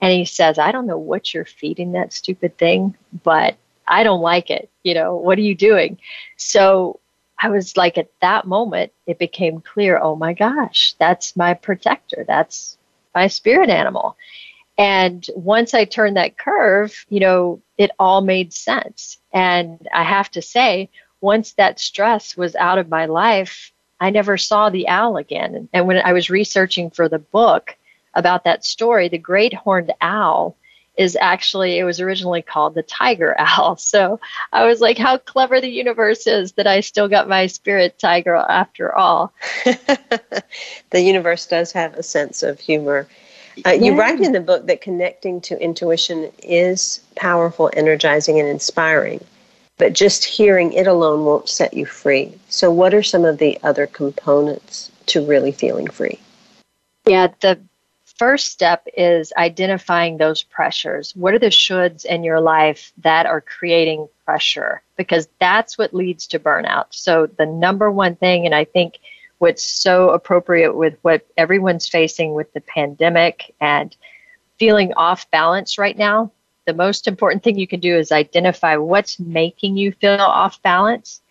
And 0.00 0.12
he 0.12 0.24
says, 0.24 0.58
I 0.58 0.72
don't 0.72 0.86
know 0.86 0.98
what 0.98 1.34
you're 1.34 1.44
feeding 1.44 1.92
that 1.92 2.12
stupid 2.12 2.56
thing, 2.56 2.96
but 3.22 3.56
I 3.86 4.02
don't 4.02 4.22
like 4.22 4.50
it. 4.50 4.70
You 4.82 4.94
know, 4.94 5.16
what 5.16 5.38
are 5.38 5.42
you 5.42 5.54
doing? 5.54 5.98
So 6.36 7.00
I 7.38 7.48
was 7.48 7.76
like, 7.76 7.98
at 7.98 8.10
that 8.20 8.46
moment, 8.46 8.92
it 9.06 9.18
became 9.18 9.60
clear 9.60 9.98
oh 9.98 10.16
my 10.16 10.32
gosh, 10.32 10.94
that's 10.98 11.36
my 11.36 11.54
protector. 11.54 12.24
That's 12.26 12.78
my 13.14 13.26
spirit 13.26 13.70
animal. 13.70 14.16
And 14.78 15.26
once 15.34 15.74
I 15.74 15.84
turned 15.84 16.16
that 16.16 16.38
curve, 16.38 17.04
you 17.10 17.20
know, 17.20 17.60
it 17.76 17.90
all 17.98 18.22
made 18.22 18.52
sense. 18.52 19.18
And 19.32 19.86
I 19.92 20.04
have 20.04 20.30
to 20.32 20.42
say, 20.42 20.88
once 21.20 21.52
that 21.52 21.78
stress 21.78 22.36
was 22.36 22.56
out 22.56 22.78
of 22.78 22.88
my 22.88 23.04
life, 23.06 23.72
I 24.00 24.08
never 24.08 24.38
saw 24.38 24.70
the 24.70 24.88
owl 24.88 25.18
again. 25.18 25.68
And 25.74 25.86
when 25.86 25.98
I 25.98 26.14
was 26.14 26.30
researching 26.30 26.90
for 26.90 27.08
the 27.08 27.18
book 27.18 27.76
about 28.14 28.44
that 28.44 28.64
story, 28.64 29.08
the 29.08 29.18
great 29.18 29.54
horned 29.54 29.92
owl 30.00 30.56
is 30.96 31.16
actually, 31.20 31.78
it 31.78 31.84
was 31.84 32.00
originally 32.00 32.42
called 32.42 32.74
the 32.74 32.82
tiger 32.82 33.34
owl. 33.38 33.76
So 33.76 34.20
I 34.52 34.66
was 34.66 34.80
like, 34.80 34.98
how 34.98 35.18
clever 35.18 35.60
the 35.60 35.70
universe 35.70 36.26
is 36.26 36.52
that 36.52 36.66
I 36.66 36.80
still 36.80 37.08
got 37.08 37.28
my 37.28 37.46
spirit 37.46 37.98
tiger 37.98 38.34
after 38.36 38.94
all. 38.94 39.32
the 39.64 40.42
universe 41.00 41.46
does 41.46 41.72
have 41.72 41.94
a 41.94 42.02
sense 42.02 42.42
of 42.42 42.60
humor. 42.60 43.08
Uh, 43.66 43.70
yeah. 43.70 43.74
You 43.74 43.98
write 43.98 44.20
in 44.20 44.32
the 44.32 44.40
book 44.40 44.66
that 44.66 44.80
connecting 44.80 45.40
to 45.42 45.60
intuition 45.60 46.30
is 46.42 47.00
powerful, 47.16 47.70
energizing, 47.74 48.38
and 48.38 48.48
inspiring, 48.48 49.24
but 49.76 49.92
just 49.92 50.24
hearing 50.24 50.72
it 50.72 50.86
alone 50.86 51.24
won't 51.24 51.48
set 51.48 51.74
you 51.74 51.84
free. 51.84 52.38
So, 52.48 52.70
what 52.70 52.94
are 52.94 53.02
some 53.02 53.24
of 53.24 53.38
the 53.38 53.58
other 53.62 53.86
components 53.86 54.90
to 55.06 55.26
really 55.26 55.52
feeling 55.52 55.88
free? 55.88 56.20
Yeah, 57.06 57.28
the 57.40 57.60
first 58.20 58.52
step 58.52 58.86
is 58.98 59.32
identifying 59.38 60.18
those 60.18 60.42
pressures. 60.42 61.16
What 61.16 61.32
are 61.32 61.38
the 61.38 61.46
shoulds 61.46 62.04
in 62.04 62.22
your 62.22 62.38
life 62.38 62.92
that 62.98 63.24
are 63.24 63.40
creating 63.40 64.10
pressure? 64.26 64.82
Because 64.98 65.26
that's 65.38 65.78
what 65.78 65.94
leads 65.94 66.26
to 66.26 66.38
burnout. 66.38 66.88
So, 66.90 67.28
the 67.38 67.46
number 67.46 67.90
one 67.90 68.16
thing, 68.16 68.44
and 68.44 68.54
I 68.54 68.66
think 68.66 68.98
what's 69.38 69.62
so 69.62 70.10
appropriate 70.10 70.76
with 70.76 70.98
what 71.00 71.26
everyone's 71.38 71.88
facing 71.88 72.34
with 72.34 72.52
the 72.52 72.60
pandemic 72.60 73.54
and 73.58 73.96
feeling 74.58 74.92
off 74.98 75.30
balance 75.30 75.78
right 75.78 75.96
now, 75.96 76.30
the 76.66 76.74
most 76.74 77.08
important 77.08 77.42
thing 77.42 77.58
you 77.58 77.66
can 77.66 77.80
do 77.80 77.96
is 77.96 78.12
identify 78.12 78.76
what's 78.76 79.18
making 79.18 79.78
you 79.78 79.92
feel 79.92 80.20
off 80.20 80.60
balance 80.60 81.22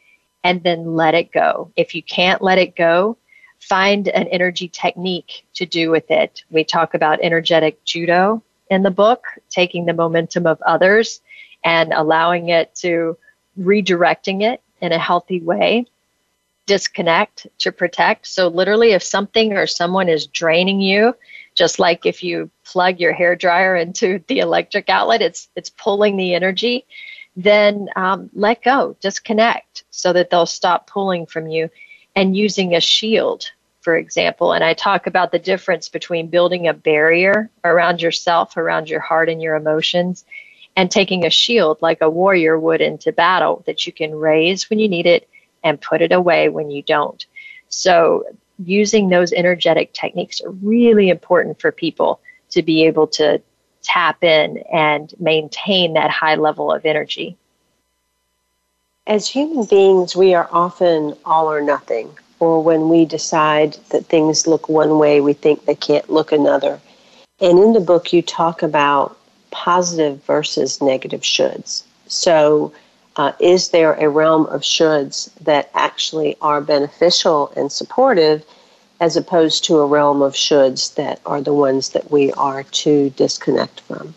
and 0.44 0.64
then 0.64 0.96
let 0.96 1.14
it 1.14 1.32
go. 1.32 1.72
If 1.76 1.94
you 1.94 2.02
can't 2.02 2.42
let 2.42 2.58
it 2.58 2.76
go, 2.76 3.16
find 3.60 4.08
an 4.08 4.28
energy 4.28 4.68
technique 4.68 5.46
to 5.56 5.66
do 5.66 5.92
with 5.92 6.10
it. 6.10 6.44
We 6.50 6.64
talk 6.64 6.94
about 6.94 7.20
energetic 7.22 7.84
judo 7.84 8.42
in 8.70 8.84
the 8.84 8.92
book, 8.92 9.26
taking 9.50 9.86
the 9.86 9.94
momentum 9.94 10.48
of 10.48 10.62
others 10.62 11.22
and 11.64 11.94
allowing 11.94 12.50
it 12.50 12.74
to 12.76 13.18
redirecting 13.60 14.42
it 14.42 14.62
in 14.82 14.92
a 14.92 15.00
healthy 15.00 15.42
way 15.42 15.86
disconnect 16.70 17.48
to 17.58 17.72
protect. 17.72 18.28
So, 18.28 18.48
literally, 18.48 18.92
if 18.92 19.02
something 19.02 19.54
or 19.54 19.66
someone 19.66 20.08
is 20.08 20.28
draining 20.28 20.80
you, 20.80 21.16
just 21.56 21.80
like 21.80 22.06
if 22.06 22.24
you 22.24 22.52
plug 22.64 23.00
your 23.00 23.12
hair 23.12 23.36
dryer 23.36 23.76
into 23.76 24.24
the 24.28 24.40
electric 24.40 24.88
outlet, 24.88 25.22
it's 25.24 25.50
it's 25.56 25.72
pulling 25.72 26.16
the 26.16 26.36
energy. 26.36 26.86
Then 27.36 27.90
um, 27.96 28.30
let 28.34 28.64
go, 28.64 28.96
disconnect, 29.02 29.84
so 29.90 30.14
that 30.14 30.30
they'll 30.30 30.46
stop 30.46 30.86
pulling 30.86 31.26
from 31.26 31.48
you. 31.48 31.70
And 32.20 32.36
using 32.36 32.76
a 32.76 32.82
shield, 32.82 33.50
for 33.80 33.96
example, 33.96 34.52
and 34.52 34.62
I 34.62 34.74
talk 34.74 35.08
about 35.08 35.32
the 35.32 35.40
difference 35.40 35.88
between 35.88 36.28
building 36.28 36.68
a 36.68 36.74
barrier 36.74 37.50
around 37.64 38.02
yourself, 38.02 38.58
around 38.58 38.90
your 38.90 39.00
heart 39.00 39.30
and 39.30 39.42
your 39.42 39.56
emotions, 39.56 40.26
and 40.76 40.92
taking 40.92 41.26
a 41.26 41.30
shield 41.30 41.82
like 41.82 42.02
a 42.02 42.10
warrior 42.10 42.60
would 42.60 42.82
into 42.82 43.14
battle 43.14 43.64
that 43.68 43.88
you 43.88 43.94
can 43.94 44.14
raise 44.14 44.70
when 44.70 44.80
you 44.80 44.90
need 44.90 45.06
it 45.06 45.30
and 45.64 45.80
put 45.80 46.02
it 46.02 46.12
away 46.12 46.50
when 46.50 46.70
you 46.70 46.84
don't. 46.84 47.26
So, 47.70 48.26
using 48.66 49.08
those 49.08 49.32
energetic 49.32 49.94
techniques 49.94 50.42
are 50.42 50.52
really 50.52 51.08
important 51.08 51.62
for 51.62 51.72
people 51.72 52.20
to 52.50 52.62
be 52.62 52.86
able 52.86 53.08
to 53.08 53.42
tap 53.82 54.26
in 54.26 54.58
and 54.74 55.14
maintain 55.22 55.94
that 55.94 56.12
high 56.12 56.36
level 56.36 56.70
of 56.70 56.86
energy. 56.86 57.38
As 59.10 59.28
human 59.28 59.66
beings, 59.66 60.16
we 60.16 60.36
are 60.36 60.48
often 60.52 61.16
all 61.26 61.52
or 61.52 61.62
nothing, 61.62 62.16
or 62.40 62.62
when 62.62 62.90
we 62.90 63.06
decide 63.06 63.76
that 63.90 64.06
things 64.06 64.46
look 64.46 64.70
one 64.70 65.00
way, 65.00 65.20
we 65.20 65.34
think 65.34 65.66
they 65.66 65.74
can't 65.74 66.12
look 66.12 66.32
another. 66.32 66.80
And 67.42 67.58
in 67.58 67.74
the 67.74 67.80
book, 67.80 68.14
you 68.14 68.22
talk 68.22 68.62
about 68.62 69.18
positive 69.50 70.24
versus 70.26 70.80
negative 70.80 71.22
shoulds. 71.22 71.82
So, 72.06 72.72
uh, 73.16 73.32
is 73.40 73.70
there 73.70 73.94
a 73.94 74.08
realm 74.08 74.46
of 74.46 74.62
shoulds 74.62 75.34
that 75.42 75.72
actually 75.74 76.38
are 76.40 76.62
beneficial 76.62 77.52
and 77.56 77.72
supportive 77.72 78.46
as 79.00 79.18
opposed 79.18 79.64
to 79.64 79.80
a 79.80 79.88
realm 79.88 80.22
of 80.22 80.34
shoulds 80.34 80.94
that 80.96 81.20
are 81.26 81.42
the 81.42 81.54
ones 81.54 81.90
that 81.90 82.12
we 82.12 82.32
are 82.34 82.62
to 82.62 83.10
disconnect 83.10 83.80
from? 83.80 84.14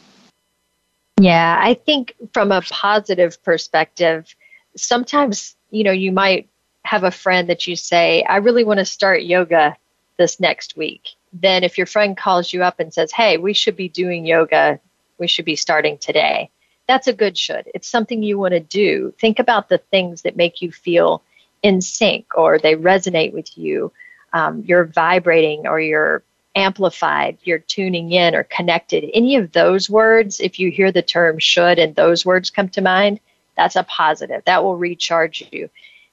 Yeah, 1.18 1.58
I 1.58 1.72
think 1.72 2.14
from 2.34 2.52
a 2.52 2.60
positive 2.60 3.42
perspective, 3.42 4.34
sometimes, 4.76 5.56
you 5.70 5.84
know, 5.84 5.92
you 5.92 6.12
might 6.12 6.48
have 6.84 7.04
a 7.04 7.10
friend 7.10 7.48
that 7.48 7.66
you 7.66 7.76
say, 7.76 8.22
I 8.24 8.36
really 8.36 8.64
want 8.64 8.78
to 8.78 8.84
start 8.84 9.22
yoga 9.22 9.76
this 10.18 10.40
next 10.40 10.76
week. 10.76 11.10
Then 11.32 11.64
if 11.64 11.78
your 11.78 11.86
friend 11.86 12.16
calls 12.16 12.52
you 12.52 12.62
up 12.62 12.80
and 12.80 12.92
says, 12.92 13.12
Hey, 13.12 13.38
we 13.38 13.52
should 13.52 13.76
be 13.76 13.88
doing 13.88 14.26
yoga, 14.26 14.78
we 15.18 15.26
should 15.26 15.44
be 15.44 15.56
starting 15.56 15.98
today 15.98 16.50
that's 16.86 17.06
a 17.06 17.12
good 17.12 17.38
should. 17.38 17.70
It's 17.74 17.88
something 17.88 18.22
you 18.22 18.38
want 18.38 18.52
to 18.52 18.60
do. 18.60 19.14
Think 19.18 19.38
about 19.38 19.68
the 19.68 19.78
things 19.78 20.22
that 20.22 20.36
make 20.36 20.60
you 20.60 20.72
feel 20.72 21.22
in 21.62 21.80
sync 21.80 22.26
or 22.36 22.58
they 22.58 22.74
resonate 22.74 23.32
with 23.32 23.56
you. 23.56 23.92
um, 24.34 24.62
you're 24.66 24.84
vibrating 24.84 25.66
or 25.66 25.78
you're 25.78 26.22
amplified, 26.54 27.36
you're 27.44 27.58
tuning 27.58 28.12
in 28.12 28.34
or 28.34 28.44
connected. 28.44 29.10
Any 29.12 29.36
of 29.36 29.52
those 29.52 29.90
words, 29.90 30.40
if 30.40 30.58
you 30.58 30.70
hear 30.70 30.90
the 30.90 31.02
term 31.02 31.38
should 31.38 31.78
and 31.78 31.94
those 31.94 32.24
words 32.24 32.50
come 32.50 32.68
to 32.70 32.80
mind, 32.80 33.20
that's 33.56 33.76
a 33.76 33.82
positive. 33.84 34.42
That 34.44 34.64
will 34.64 34.76
recharge 34.76 35.48
you. 35.52 35.68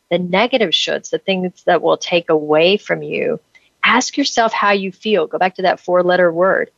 The 0.09 0.19
negative 0.19 0.71
shoulds, 0.71 1.09
the 1.09 1.19
things 1.19 1.63
that 1.65 1.81
will 1.81 1.97
take 1.97 2.29
away 2.29 2.77
from 2.77 3.03
you, 3.03 3.39
ask 3.83 4.17
yourself 4.17 4.51
how 4.53 4.71
you 4.71 4.91
feel. 4.91 5.27
Go 5.27 5.37
back 5.37 5.55
to 5.55 5.61
that 5.63 5.79
four 5.79 6.03
letter 6.03 6.31
word 6.31 6.71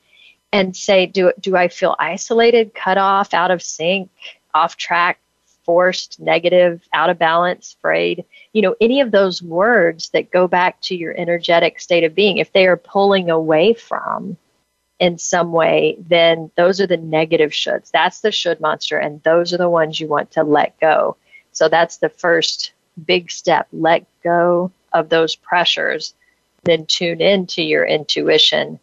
and 0.52 0.76
say, 0.76 1.06
do, 1.06 1.32
do 1.40 1.56
I 1.56 1.70
feel 1.70 1.96
isolated, 1.98 2.74
cut 2.74 2.98
off, 2.98 3.34
out 3.34 3.52
of 3.52 3.62
sync, 3.62 4.10
off 4.54 4.76
track, 4.76 5.20
forced, 5.64 6.20
negative, 6.20 6.82
out 6.94 7.10
of 7.10 7.18
balance, 7.18 7.76
afraid? 7.80 8.26
You 8.52 8.62
know, 8.62 8.76
any 8.82 9.00
of 9.00 9.12
those 9.12 9.42
words 9.42 10.10
that 10.10 10.32
go 10.32 10.48
back 10.48 10.82
to 10.82 10.96
your 10.96 11.18
energetic 11.18 11.80
state 11.80 12.04
of 12.04 12.14
being, 12.14 12.38
if 12.38 12.52
they 12.52 12.68
are 12.68 12.78
pulling 12.78 13.30
away 13.30 13.74
from 13.74 14.36
in 15.02 15.18
some 15.18 15.52
way, 15.52 15.98
then 16.00 16.50
those 16.56 16.80
are 16.80 16.88
the 16.88 16.96
negative 16.96 17.52
shoulds. 17.52 17.92
That's 17.92 18.22
the 18.22 18.32
should 18.32 18.62
monster, 18.62 18.98
and 18.98 19.22
those 19.24 19.54
are 19.54 19.58
the 19.58 19.70
ones 19.70 20.00
you 20.00 20.08
want 20.08 20.32
to 20.32 20.44
let 20.44 20.80
go. 20.80 21.18
So 21.52 21.68
that's 21.68 21.98
the 21.98 22.08
first 22.08 22.72
big 23.06 23.30
step. 23.32 23.68
Let 23.74 24.06
go 24.24 24.72
of 24.94 25.10
those 25.10 25.36
pressures, 25.36 26.14
then 26.64 26.86
tune 26.86 27.20
into 27.20 27.62
your 27.62 27.86
intuition 27.86 28.80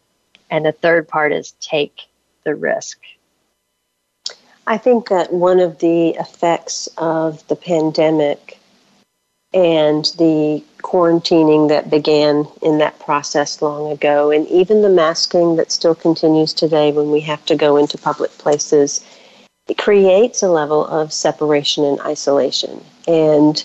and 0.49 0.65
the 0.65 0.71
third 0.71 1.07
part 1.07 1.31
is 1.31 1.53
take 1.59 2.07
the 2.43 2.55
risk. 2.55 2.99
I 4.67 4.77
think 4.77 5.09
that 5.09 5.33
one 5.33 5.59
of 5.59 5.79
the 5.79 6.09
effects 6.09 6.87
of 6.97 7.47
the 7.47 7.55
pandemic 7.55 8.58
and 9.53 10.05
the 10.17 10.63
quarantining 10.81 11.69
that 11.69 11.89
began 11.89 12.47
in 12.61 12.77
that 12.77 12.99
process 12.99 13.61
long 13.61 13.91
ago, 13.91 14.31
and 14.31 14.47
even 14.47 14.81
the 14.81 14.89
masking 14.89 15.55
that 15.55 15.71
still 15.71 15.95
continues 15.95 16.53
today 16.53 16.91
when 16.91 17.11
we 17.11 17.19
have 17.21 17.43
to 17.45 17.55
go 17.55 17.77
into 17.77 17.97
public 17.97 18.31
places, 18.37 19.03
it 19.67 19.77
creates 19.77 20.41
a 20.41 20.49
level 20.49 20.85
of 20.87 21.11
separation 21.13 21.83
and 21.83 21.99
isolation. 22.01 22.83
And 23.07 23.63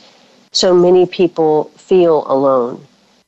so 0.52 0.74
many 0.74 1.06
people 1.06 1.64
feel 1.76 2.24
alone 2.26 2.86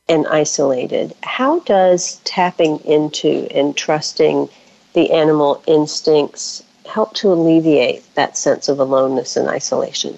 and 0.09 0.25
isolated. 0.27 1.13
How 1.23 1.59
does 1.61 2.21
tapping 2.23 2.79
into 2.85 3.47
and 3.51 3.75
trusting 3.75 4.49
the 4.93 5.11
animal 5.11 5.61
instincts 5.67 6.63
help 6.85 7.13
to 7.15 7.31
alleviate 7.31 8.03
that 8.15 8.37
sense 8.37 8.69
of 8.69 8.79
aloneness 8.79 9.35
and 9.35 9.47
isolation? 9.49 10.17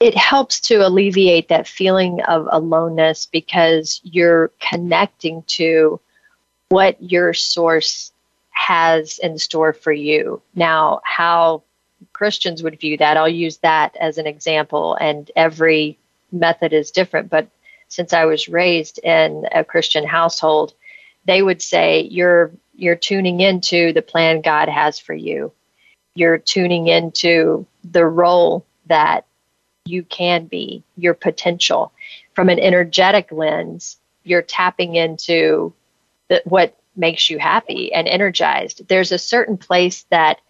It 0.00 0.16
helps 0.16 0.60
to 0.60 0.86
alleviate 0.86 1.48
that 1.48 1.66
feeling 1.66 2.20
of 2.22 2.48
aloneness 2.50 3.26
because 3.26 4.00
you're 4.04 4.52
connecting 4.60 5.42
to 5.48 6.00
what 6.68 7.02
your 7.02 7.34
source 7.34 8.12
has 8.50 9.18
in 9.18 9.38
store 9.38 9.72
for 9.72 9.92
you. 9.92 10.42
Now, 10.54 11.00
how 11.04 11.62
Christians 12.12 12.62
would 12.62 12.78
view 12.80 12.96
that, 12.98 13.16
I'll 13.16 13.28
use 13.28 13.58
that 13.58 13.96
as 13.96 14.18
an 14.18 14.26
example, 14.26 14.94
and 15.00 15.30
every 15.34 15.98
method 16.30 16.72
is 16.72 16.90
different, 16.90 17.30
but 17.30 17.48
since 17.88 18.12
I 18.12 18.26
was 18.26 18.48
raised 18.48 18.98
in 18.98 19.46
a 19.52 19.64
Christian 19.64 20.06
household, 20.06 20.74
they 21.24 21.42
would 21.42 21.62
say 21.62 22.02
you're 22.02 22.52
you're 22.76 22.96
tuning 22.96 23.40
into 23.40 23.92
the 23.92 24.02
plan 24.02 24.40
God 24.40 24.68
has 24.68 24.98
for 24.98 25.14
you. 25.14 25.52
You're 26.14 26.38
tuning 26.38 26.86
into 26.86 27.66
the 27.82 28.06
role 28.06 28.64
that 28.86 29.26
you 29.88 30.02
can 30.02 30.46
be, 30.46 30.82
your 30.96 31.14
potential. 31.14 31.92
From 32.34 32.48
an 32.48 32.58
energetic 32.58 33.32
lens, 33.32 33.96
you're 34.24 34.42
tapping 34.42 34.94
into 34.94 35.72
the, 36.28 36.42
what 36.44 36.76
makes 36.94 37.30
you 37.30 37.38
happy 37.38 37.92
and 37.92 38.06
energized. 38.06 38.86
There's 38.88 39.12
a 39.12 39.18
certain 39.18 39.56
place 39.56 40.04
that 40.10 40.40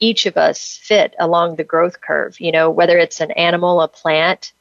each 0.00 0.26
of 0.26 0.36
us 0.36 0.76
fit 0.76 1.14
along 1.18 1.56
the 1.56 1.64
growth 1.64 2.00
curve, 2.00 2.40
you 2.40 2.52
know, 2.52 2.70
whether 2.70 2.98
it's 2.98 3.20
an 3.20 3.30
animal, 3.32 3.80
a 3.80 3.88
plant, 3.88 4.52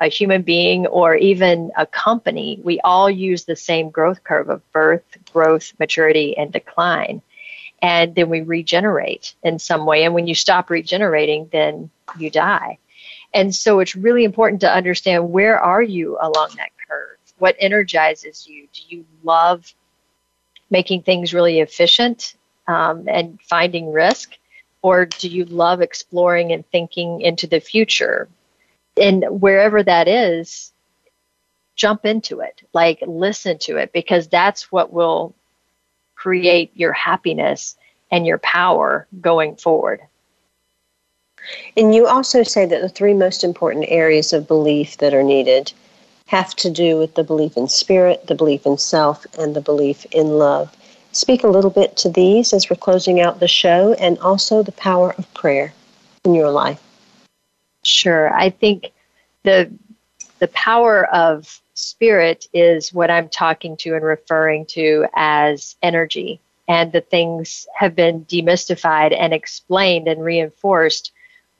a 0.00 0.08
human 0.08 0.42
being 0.42 0.86
or 0.86 1.14
even 1.14 1.70
a 1.76 1.86
company, 1.86 2.58
we 2.62 2.80
all 2.80 3.10
use 3.10 3.44
the 3.44 3.56
same 3.56 3.90
growth 3.90 4.24
curve 4.24 4.48
of 4.48 4.72
birth, 4.72 5.04
growth, 5.32 5.72
maturity, 5.78 6.36
and 6.36 6.52
decline. 6.52 7.20
And 7.82 8.14
then 8.14 8.28
we 8.28 8.40
regenerate 8.40 9.34
in 9.42 9.58
some 9.58 9.86
way. 9.86 10.04
And 10.04 10.14
when 10.14 10.26
you 10.26 10.34
stop 10.34 10.70
regenerating, 10.70 11.48
then 11.52 11.90
you 12.18 12.30
die. 12.30 12.78
And 13.32 13.54
so 13.54 13.80
it's 13.80 13.94
really 13.94 14.24
important 14.24 14.60
to 14.62 14.72
understand 14.72 15.30
where 15.30 15.58
are 15.58 15.82
you 15.82 16.18
along 16.20 16.50
that 16.56 16.70
curve? 16.88 17.18
What 17.38 17.56
energizes 17.58 18.46
you? 18.46 18.68
Do 18.72 18.80
you 18.88 19.04
love 19.22 19.72
making 20.68 21.02
things 21.02 21.32
really 21.32 21.60
efficient 21.60 22.34
um, 22.66 23.08
and 23.08 23.40
finding 23.42 23.92
risk? 23.92 24.36
Or 24.82 25.06
do 25.06 25.28
you 25.28 25.44
love 25.44 25.80
exploring 25.80 26.52
and 26.52 26.66
thinking 26.70 27.20
into 27.20 27.46
the 27.46 27.60
future, 27.60 28.28
and 28.96 29.24
wherever 29.28 29.82
that 29.82 30.08
is, 30.08 30.72
jump 31.80 32.04
into 32.04 32.40
it. 32.40 32.62
Like 32.74 33.02
listen 33.06 33.58
to 33.60 33.78
it 33.78 33.92
because 33.92 34.28
that's 34.28 34.70
what 34.70 34.92
will 34.92 35.34
create 36.14 36.70
your 36.74 36.92
happiness 36.92 37.76
and 38.10 38.26
your 38.26 38.38
power 38.38 39.06
going 39.20 39.56
forward. 39.56 40.00
And 41.76 41.94
you 41.94 42.06
also 42.06 42.42
say 42.42 42.66
that 42.66 42.80
the 42.80 42.88
three 42.88 43.14
most 43.14 43.44
important 43.44 43.86
areas 43.88 44.32
of 44.32 44.48
belief 44.48 44.96
that 44.98 45.14
are 45.14 45.22
needed 45.22 45.72
have 46.26 46.54
to 46.56 46.70
do 46.70 46.96
with 46.96 47.14
the 47.14 47.24
belief 47.24 47.56
in 47.56 47.68
spirit, 47.68 48.26
the 48.26 48.34
belief 48.34 48.64
in 48.66 48.78
self, 48.78 49.26
and 49.38 49.54
the 49.56 49.60
belief 49.60 50.04
in 50.12 50.38
love. 50.38 50.74
Speak 51.12 51.42
a 51.42 51.48
little 51.48 51.70
bit 51.70 51.96
to 51.98 52.08
these 52.08 52.52
as 52.52 52.70
we're 52.70 52.76
closing 52.76 53.20
out 53.20 53.40
the 53.40 53.48
show 53.48 53.94
and 53.94 54.16
also 54.20 54.62
the 54.62 54.72
power 54.72 55.12
of 55.18 55.32
prayer 55.34 55.72
in 56.24 56.34
your 56.34 56.50
life. 56.50 56.80
Sure. 57.82 58.32
I 58.32 58.50
think 58.50 58.92
the 59.42 59.70
the 60.38 60.48
power 60.48 61.06
of 61.14 61.60
spirit 61.74 62.46
is 62.52 62.92
what 62.92 63.10
I'm 63.10 63.28
talking 63.28 63.76
to 63.78 63.94
and 63.94 64.04
referring 64.04 64.66
to 64.66 65.06
as 65.14 65.76
energy. 65.82 66.40
And 66.68 66.92
the 66.92 67.00
things 67.00 67.66
have 67.74 67.96
been 67.96 68.24
demystified 68.26 69.14
and 69.18 69.34
explained 69.34 70.06
and 70.06 70.22
reinforced 70.22 71.12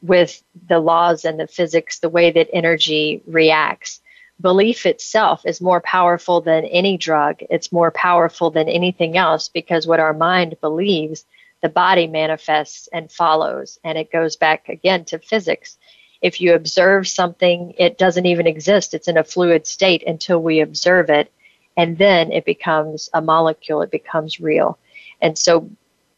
with 0.03 0.43
the 0.69 0.79
laws 0.79 1.25
and 1.25 1.39
the 1.39 1.47
physics, 1.47 1.99
the 1.99 2.09
way 2.09 2.31
that 2.31 2.49
energy 2.53 3.23
reacts. 3.27 4.01
Belief 4.41 4.87
itself 4.87 5.43
is 5.45 5.61
more 5.61 5.81
powerful 5.81 6.41
than 6.41 6.65
any 6.65 6.97
drug. 6.97 7.41
It's 7.51 7.73
more 7.73 7.91
powerful 7.91 8.51
than 8.51 8.69
anything 8.69 9.17
else 9.17 9.49
because 9.49 9.87
what 9.87 10.01
our 10.01 10.15
mind 10.15 10.57
believes, 10.61 11.27
the 11.63 11.69
body 11.69 12.07
manifests 12.07 12.89
and 12.93 13.13
follows. 13.13 13.79
And 13.85 13.99
it 13.99 14.11
goes 14.11 14.37
back 14.37 14.69
again 14.69 15.05
to 15.07 15.19
physics 15.19 15.77
if 16.21 16.41
you 16.41 16.55
observe 16.55 17.09
something, 17.09 17.75
it 17.79 17.97
doesn't 17.97 18.27
even 18.27 18.47
exist. 18.47 18.95
It's 18.95 19.09
in 19.09 19.17
a 19.17 19.25
fluid 19.25 19.67
state 19.67 20.07
until 20.07 20.43
we 20.43 20.61
observe 20.61 21.09
it. 21.09 21.33
And 21.77 21.97
then 21.97 22.31
it 22.33 22.45
becomes 22.45 23.09
a 23.15 23.23
molecule, 23.23 23.83
it 23.83 23.91
becomes 23.91 24.41
real. 24.41 24.79
And 25.23 25.39
so, 25.39 25.71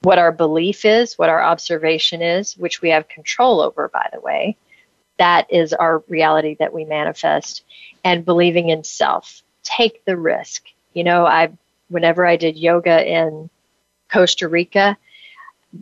what 0.02 0.18
our 0.18 0.32
belief 0.32 0.84
is, 0.84 1.18
what 1.18 1.28
our 1.28 1.42
observation 1.42 2.22
is, 2.22 2.56
which 2.56 2.82
we 2.82 2.90
have 2.90 3.08
control 3.08 3.60
over, 3.60 3.88
by 3.88 4.08
the 4.12 4.20
way, 4.20 4.56
that 5.18 5.52
is 5.52 5.72
our 5.72 6.02
reality 6.08 6.56
that 6.58 6.72
we 6.72 6.84
manifest. 6.84 7.64
And 8.04 8.24
believing 8.24 8.68
in 8.68 8.82
self. 8.82 9.42
Take 9.62 10.04
the 10.04 10.16
risk. 10.16 10.64
You 10.92 11.04
know, 11.04 11.24
I, 11.24 11.52
whenever 11.88 12.26
I 12.26 12.36
did 12.36 12.56
yoga 12.56 13.08
in 13.08 13.48
Costa 14.10 14.48
Rica, 14.48 14.96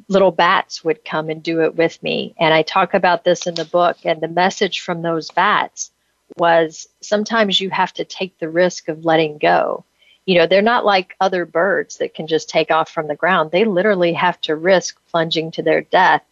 little 0.08 0.30
bats 0.30 0.84
would 0.84 1.02
come 1.02 1.30
and 1.30 1.42
do 1.42 1.62
it 1.62 1.76
with 1.76 2.02
me. 2.02 2.34
And 2.38 2.52
I 2.52 2.62
talk 2.62 2.92
about 2.92 3.24
this 3.24 3.46
in 3.46 3.54
the 3.54 3.64
book. 3.64 3.96
And 4.04 4.20
the 4.20 4.28
message 4.28 4.80
from 4.80 5.00
those 5.00 5.30
bats 5.30 5.90
was 6.36 6.88
sometimes 7.00 7.60
you 7.60 7.70
have 7.70 7.92
to 7.94 8.04
take 8.04 8.38
the 8.38 8.50
risk 8.50 8.88
of 8.88 9.06
letting 9.06 9.38
go. 9.38 9.84
You 10.30 10.38
know, 10.38 10.46
they're 10.46 10.62
not 10.62 10.84
like 10.84 11.16
other 11.20 11.44
birds 11.44 11.96
that 11.96 12.14
can 12.14 12.28
just 12.28 12.48
take 12.48 12.70
off 12.70 12.88
from 12.88 13.08
the 13.08 13.16
ground. 13.16 13.50
They 13.50 13.64
literally 13.64 14.12
have 14.12 14.40
to 14.42 14.54
risk 14.54 14.96
plunging 15.10 15.50
to 15.50 15.62
their 15.64 15.80
death 15.80 16.22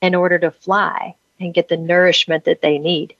in 0.00 0.14
order 0.14 0.38
to 0.38 0.50
fly 0.50 1.16
and 1.38 1.52
get 1.52 1.68
the 1.68 1.76
nourishment 1.76 2.46
that 2.46 2.62
they 2.62 2.78
need. 2.78 3.14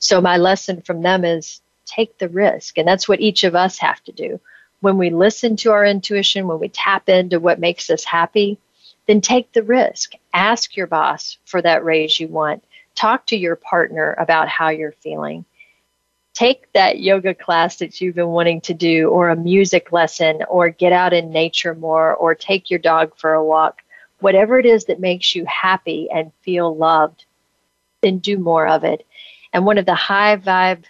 So, 0.00 0.20
my 0.20 0.38
lesson 0.38 0.82
from 0.82 1.02
them 1.02 1.24
is 1.24 1.60
take 1.84 2.18
the 2.18 2.28
risk. 2.28 2.78
And 2.78 2.88
that's 2.88 3.08
what 3.08 3.20
each 3.20 3.44
of 3.44 3.54
us 3.54 3.78
have 3.78 4.02
to 4.06 4.10
do. 4.10 4.40
When 4.80 4.98
we 4.98 5.10
listen 5.10 5.54
to 5.58 5.70
our 5.70 5.86
intuition, 5.86 6.48
when 6.48 6.58
we 6.58 6.68
tap 6.68 7.08
into 7.08 7.38
what 7.38 7.60
makes 7.60 7.88
us 7.88 8.02
happy, 8.02 8.58
then 9.06 9.20
take 9.20 9.52
the 9.52 9.62
risk. 9.62 10.14
Ask 10.34 10.76
your 10.76 10.88
boss 10.88 11.38
for 11.44 11.62
that 11.62 11.84
raise 11.84 12.18
you 12.18 12.26
want. 12.26 12.64
Talk 12.96 13.24
to 13.26 13.36
your 13.36 13.54
partner 13.54 14.16
about 14.18 14.48
how 14.48 14.70
you're 14.70 14.90
feeling. 15.00 15.44
Take 16.36 16.70
that 16.74 17.00
yoga 17.00 17.34
class 17.34 17.76
that 17.76 17.98
you've 17.98 18.14
been 18.14 18.28
wanting 18.28 18.60
to 18.60 18.74
do, 18.74 19.08
or 19.08 19.30
a 19.30 19.36
music 19.36 19.90
lesson, 19.90 20.42
or 20.50 20.68
get 20.68 20.92
out 20.92 21.14
in 21.14 21.30
nature 21.30 21.74
more, 21.74 22.14
or 22.14 22.34
take 22.34 22.68
your 22.68 22.78
dog 22.78 23.16
for 23.16 23.32
a 23.32 23.42
walk. 23.42 23.80
Whatever 24.20 24.58
it 24.58 24.66
is 24.66 24.84
that 24.84 25.00
makes 25.00 25.34
you 25.34 25.46
happy 25.46 26.10
and 26.10 26.30
feel 26.42 26.76
loved, 26.76 27.24
then 28.02 28.18
do 28.18 28.36
more 28.36 28.68
of 28.68 28.84
it. 28.84 29.06
And 29.54 29.64
one 29.64 29.78
of 29.78 29.86
the 29.86 29.94
high 29.94 30.36
vibe 30.36 30.84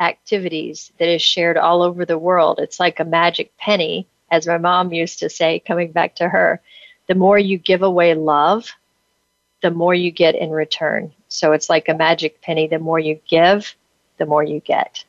activities 0.00 0.90
that 0.98 1.08
is 1.08 1.22
shared 1.22 1.56
all 1.56 1.82
over 1.82 2.04
the 2.04 2.18
world. 2.18 2.58
It's 2.58 2.80
like 2.80 2.98
a 2.98 3.04
magic 3.04 3.56
penny, 3.56 4.08
as 4.32 4.48
my 4.48 4.58
mom 4.58 4.92
used 4.92 5.20
to 5.20 5.30
say, 5.30 5.60
coming 5.60 5.92
back 5.92 6.16
to 6.16 6.28
her. 6.28 6.60
The 7.06 7.14
more 7.14 7.38
you 7.38 7.56
give 7.56 7.82
away 7.82 8.14
love, 8.14 8.72
the 9.62 9.70
more 9.70 9.94
you 9.94 10.10
get 10.10 10.34
in 10.34 10.50
return. 10.50 11.12
So 11.28 11.52
it's 11.52 11.70
like 11.70 11.88
a 11.88 11.94
magic 11.94 12.40
penny. 12.40 12.66
The 12.66 12.80
more 12.80 12.98
you 12.98 13.20
give, 13.28 13.76
the 14.18 14.26
more 14.26 14.42
you 14.42 14.60
get. 14.60 15.04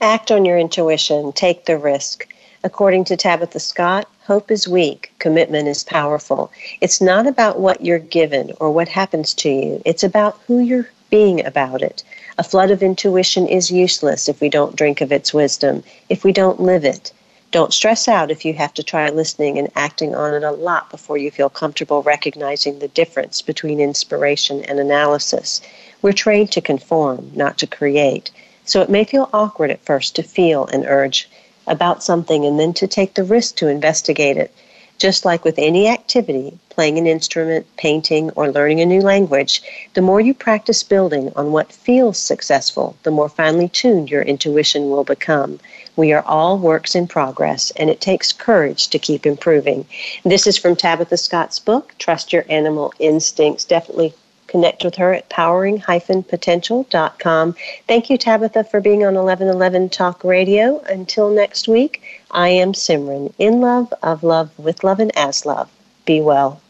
Act 0.00 0.30
on 0.30 0.44
your 0.44 0.58
intuition, 0.58 1.32
take 1.32 1.64
the 1.64 1.78
risk. 1.78 2.28
According 2.62 3.04
to 3.04 3.16
Tabitha 3.16 3.60
Scott, 3.60 4.08
hope 4.24 4.50
is 4.50 4.68
weak, 4.68 5.12
commitment 5.18 5.68
is 5.68 5.84
powerful. 5.84 6.50
It's 6.80 7.00
not 7.00 7.26
about 7.26 7.60
what 7.60 7.84
you're 7.84 7.98
given 7.98 8.52
or 8.60 8.70
what 8.70 8.88
happens 8.88 9.32
to 9.34 9.48
you, 9.48 9.82
it's 9.84 10.04
about 10.04 10.40
who 10.46 10.58
you're 10.58 10.88
being 11.10 11.44
about 11.46 11.82
it. 11.82 12.02
A 12.38 12.44
flood 12.44 12.70
of 12.70 12.82
intuition 12.82 13.46
is 13.46 13.70
useless 13.70 14.28
if 14.28 14.40
we 14.40 14.48
don't 14.48 14.76
drink 14.76 15.00
of 15.00 15.12
its 15.12 15.32
wisdom, 15.32 15.84
if 16.08 16.24
we 16.24 16.32
don't 16.32 16.60
live 16.60 16.84
it. 16.84 17.12
Don't 17.52 17.72
stress 17.72 18.08
out 18.08 18.30
if 18.30 18.44
you 18.44 18.52
have 18.54 18.74
to 18.74 18.82
try 18.82 19.08
listening 19.08 19.58
and 19.58 19.70
acting 19.76 20.14
on 20.14 20.34
it 20.34 20.42
a 20.42 20.50
lot 20.50 20.90
before 20.90 21.16
you 21.16 21.30
feel 21.30 21.48
comfortable 21.48 22.02
recognizing 22.02 22.80
the 22.80 22.88
difference 22.88 23.40
between 23.40 23.80
inspiration 23.80 24.64
and 24.64 24.80
analysis. 24.80 25.60
We're 26.06 26.12
trained 26.12 26.52
to 26.52 26.60
conform, 26.60 27.32
not 27.34 27.58
to 27.58 27.66
create. 27.66 28.30
So 28.64 28.80
it 28.80 28.88
may 28.88 29.02
feel 29.02 29.28
awkward 29.32 29.72
at 29.72 29.84
first 29.84 30.14
to 30.14 30.22
feel 30.22 30.66
an 30.66 30.86
urge 30.86 31.28
about 31.66 32.04
something 32.04 32.44
and 32.44 32.60
then 32.60 32.72
to 32.74 32.86
take 32.86 33.14
the 33.14 33.24
risk 33.24 33.56
to 33.56 33.66
investigate 33.66 34.36
it. 34.36 34.54
Just 34.98 35.24
like 35.24 35.44
with 35.44 35.58
any 35.58 35.88
activity, 35.88 36.56
playing 36.68 36.96
an 36.96 37.08
instrument, 37.08 37.66
painting, 37.76 38.30
or 38.36 38.52
learning 38.52 38.80
a 38.80 38.86
new 38.86 39.00
language, 39.00 39.64
the 39.94 40.00
more 40.00 40.20
you 40.20 40.32
practice 40.32 40.84
building 40.84 41.32
on 41.34 41.50
what 41.50 41.72
feels 41.72 42.18
successful, 42.18 42.96
the 43.02 43.10
more 43.10 43.28
finely 43.28 43.68
tuned 43.68 44.08
your 44.08 44.22
intuition 44.22 44.90
will 44.90 45.02
become. 45.02 45.58
We 45.96 46.12
are 46.12 46.22
all 46.22 46.56
works 46.56 46.94
in 46.94 47.08
progress, 47.08 47.72
and 47.72 47.90
it 47.90 48.00
takes 48.00 48.32
courage 48.32 48.86
to 48.90 49.00
keep 49.00 49.26
improving. 49.26 49.84
This 50.22 50.46
is 50.46 50.56
from 50.56 50.76
Tabitha 50.76 51.16
Scott's 51.16 51.58
book, 51.58 51.96
Trust 51.98 52.32
Your 52.32 52.44
Animal 52.48 52.94
Instincts. 53.00 53.64
Definitely 53.64 54.14
Connect 54.46 54.84
with 54.84 54.94
her 54.96 55.12
at 55.12 55.28
powering-potential.com. 55.28 57.56
Thank 57.86 58.10
you, 58.10 58.18
Tabitha, 58.18 58.64
for 58.64 58.80
being 58.80 59.04
on 59.04 59.14
1111 59.14 59.90
Talk 59.90 60.24
Radio. 60.24 60.80
Until 60.88 61.30
next 61.30 61.68
week, 61.68 62.02
I 62.30 62.48
am 62.48 62.72
Simran, 62.72 63.32
in 63.38 63.60
love, 63.60 63.92
of 64.02 64.22
love, 64.22 64.50
with 64.58 64.84
love, 64.84 65.00
and 65.00 65.16
as 65.16 65.46
love. 65.46 65.70
Be 66.04 66.20
well. 66.20 66.60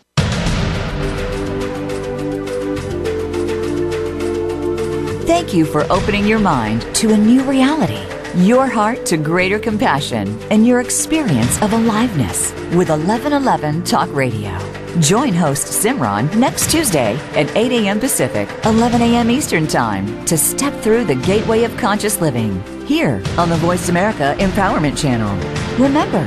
Thank 5.27 5.53
you 5.53 5.67
for 5.67 5.83
opening 5.93 6.27
your 6.27 6.39
mind 6.39 6.83
to 6.97 7.13
a 7.13 7.17
new 7.17 7.43
reality, 7.43 8.01
your 8.37 8.67
heart 8.67 9.05
to 9.07 9.17
greater 9.17 9.59
compassion, 9.59 10.39
and 10.51 10.67
your 10.67 10.81
experience 10.81 11.61
of 11.63 11.73
aliveness 11.73 12.53
with 12.75 12.89
1111 12.89 13.85
Talk 13.85 14.13
Radio. 14.15 14.76
Join 15.01 15.35
host 15.35 15.67
Simran 15.67 16.35
next 16.37 16.71
Tuesday 16.71 17.17
at 17.35 17.55
8 17.55 17.71
a.m. 17.71 18.01
Pacific, 18.01 18.49
11 18.65 19.03
a.m. 19.03 19.31
Eastern 19.31 19.67
Time 19.67 20.25
to 20.25 20.39
step 20.39 20.73
through 20.81 21.05
the 21.05 21.17
gateway 21.17 21.65
of 21.65 21.77
conscious 21.77 22.23
living 22.23 22.63
here 22.87 23.23
on 23.37 23.51
the 23.51 23.57
Voice 23.57 23.91
America 23.91 24.35
Empowerment 24.39 24.97
Channel. 24.97 25.37
Remember, 25.79 26.25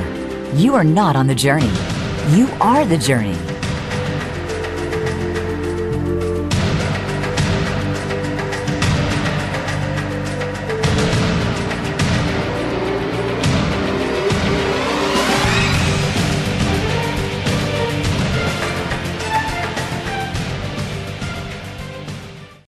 you 0.54 0.76
are 0.76 0.84
not 0.84 1.16
on 1.16 1.26
the 1.26 1.34
journey, 1.34 1.72
you 2.30 2.48
are 2.60 2.84
the 2.84 2.98
journey. 2.98 3.36